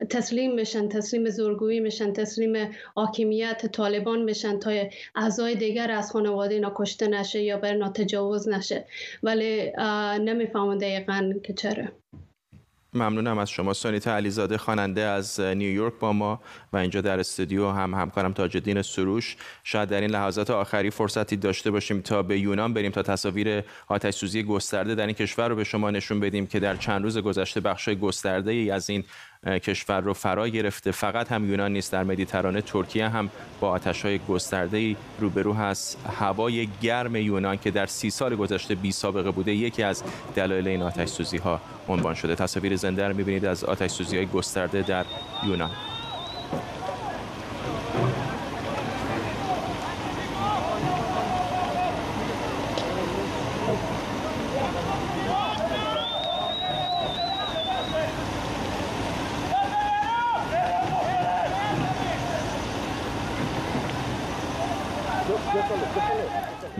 تسلیم 0.09 0.55
میشن 0.55 0.89
تسلیم 0.89 1.29
زورگویی 1.29 1.79
میشن 1.79 2.13
تسلیم 2.13 2.71
حاکمیت 2.95 3.65
طالبان 3.65 4.21
میشن 4.21 4.59
تا 4.59 4.71
اعضای 5.15 5.55
دیگر 5.55 5.91
از 5.91 6.11
خانواده 6.11 6.53
اینا 6.53 6.71
کشته 6.75 7.07
نشه 7.07 7.41
یا 7.41 7.57
بر 7.57 7.87
تجاوز 7.87 8.49
نشه. 8.49 8.85
ولی 9.23 9.71
نمی‌فهمم 10.19 10.77
دقیقا 10.77 11.33
که 11.43 11.53
چرا. 11.53 11.85
ممنونم 12.95 13.37
از 13.37 13.49
شما. 13.49 13.73
سانیتا 13.73 14.15
علیزاده 14.15 14.57
خواننده 14.57 15.01
از 15.01 15.39
نیویورک 15.39 15.93
با 15.99 16.13
ما 16.13 16.41
و 16.73 16.77
اینجا 16.77 17.01
در 17.01 17.19
استودیو 17.19 17.69
هم 17.69 17.93
همکارم 17.93 18.33
تاجدین 18.33 18.81
سروش. 18.81 19.37
شاید 19.63 19.89
در 19.89 20.01
این 20.01 20.09
لحظات 20.09 20.49
آخری 20.49 20.89
فرصتی 20.89 21.35
داشته 21.35 21.71
باشیم 21.71 22.01
تا 22.01 22.23
به 22.23 22.39
یونان 22.39 22.73
بریم 22.73 22.91
تا 22.91 23.01
تصاویر 23.01 23.63
آتش 23.87 24.13
سوزی 24.13 24.43
گسترده 24.43 24.95
در 24.95 25.05
این 25.05 25.15
کشور 25.15 25.47
رو 25.47 25.55
به 25.55 25.63
شما 25.63 25.91
نشون 25.91 26.19
بدیم 26.19 26.47
که 26.47 26.59
در 26.59 26.75
چند 26.75 27.03
روز 27.03 27.17
گذشته 27.17 27.59
بخش 27.59 27.89
گسترده 27.89 28.51
ای 28.51 28.71
از 28.71 28.89
این 28.89 29.03
کشور 29.45 30.01
رو 30.01 30.13
فرا 30.13 30.47
گرفته. 30.47 30.91
فقط 30.91 31.31
هم 31.31 31.49
یونان 31.49 31.73
نیست 31.73 31.91
در 31.91 32.03
مدیترانه 32.03 32.61
ترکیه 32.61 33.09
هم 33.09 33.29
با 33.59 33.69
آتش 33.69 34.05
های 34.05 34.19
گسترده 34.19 34.77
ای 34.77 34.95
روبرو 35.19 35.53
هست. 35.53 35.97
هوای 36.19 36.69
گرم 36.81 37.15
یونان 37.15 37.57
که 37.57 37.71
در 37.71 37.85
سی 37.85 38.09
سال 38.09 38.35
گذشته 38.35 38.75
بی 38.75 38.91
سابقه 38.91 39.31
بوده 39.31 39.53
یکی 39.53 39.83
از 39.83 40.03
دلایل 40.35 40.67
این 40.67 40.81
آتش 40.81 41.09
سوزی 41.09 41.37
ها 41.37 41.61
عنوان 41.87 42.13
شده. 42.13 42.35
تصاویر 42.35 42.75
زنده 42.75 43.07
رو 43.07 43.15
می‌بینید 43.15 43.45
از 43.45 43.63
آتش 43.63 43.91
سوزی 43.91 44.17
های 44.17 44.25
گسترده 44.25 44.81
در 44.81 45.05
یونان. 45.47 45.71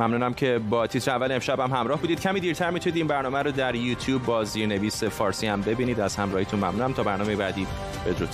ممنونم 0.07 0.33
که 0.33 0.59
با 0.69 0.87
تیتر 0.87 1.11
اول 1.11 1.31
امشب 1.31 1.59
هم 1.59 1.71
همراه 1.71 2.01
بودید. 2.01 2.21
کمی 2.21 2.39
دیرتر 2.39 2.69
می‌تونید 2.69 2.97
این 2.97 3.07
برنامه 3.07 3.41
رو 3.41 3.51
در 3.51 3.75
یوتیوب 3.75 4.25
با 4.25 4.43
زیرنویس 4.43 5.03
فارسی 5.03 5.47
هم 5.47 5.61
ببینید. 5.61 5.99
از 5.99 6.15
همراهیتون 6.15 6.59
ممنونم. 6.59 6.93
تا 6.93 7.03
برنامه 7.03 7.35
بعدی 7.35 7.67
بدرود. 8.05 8.29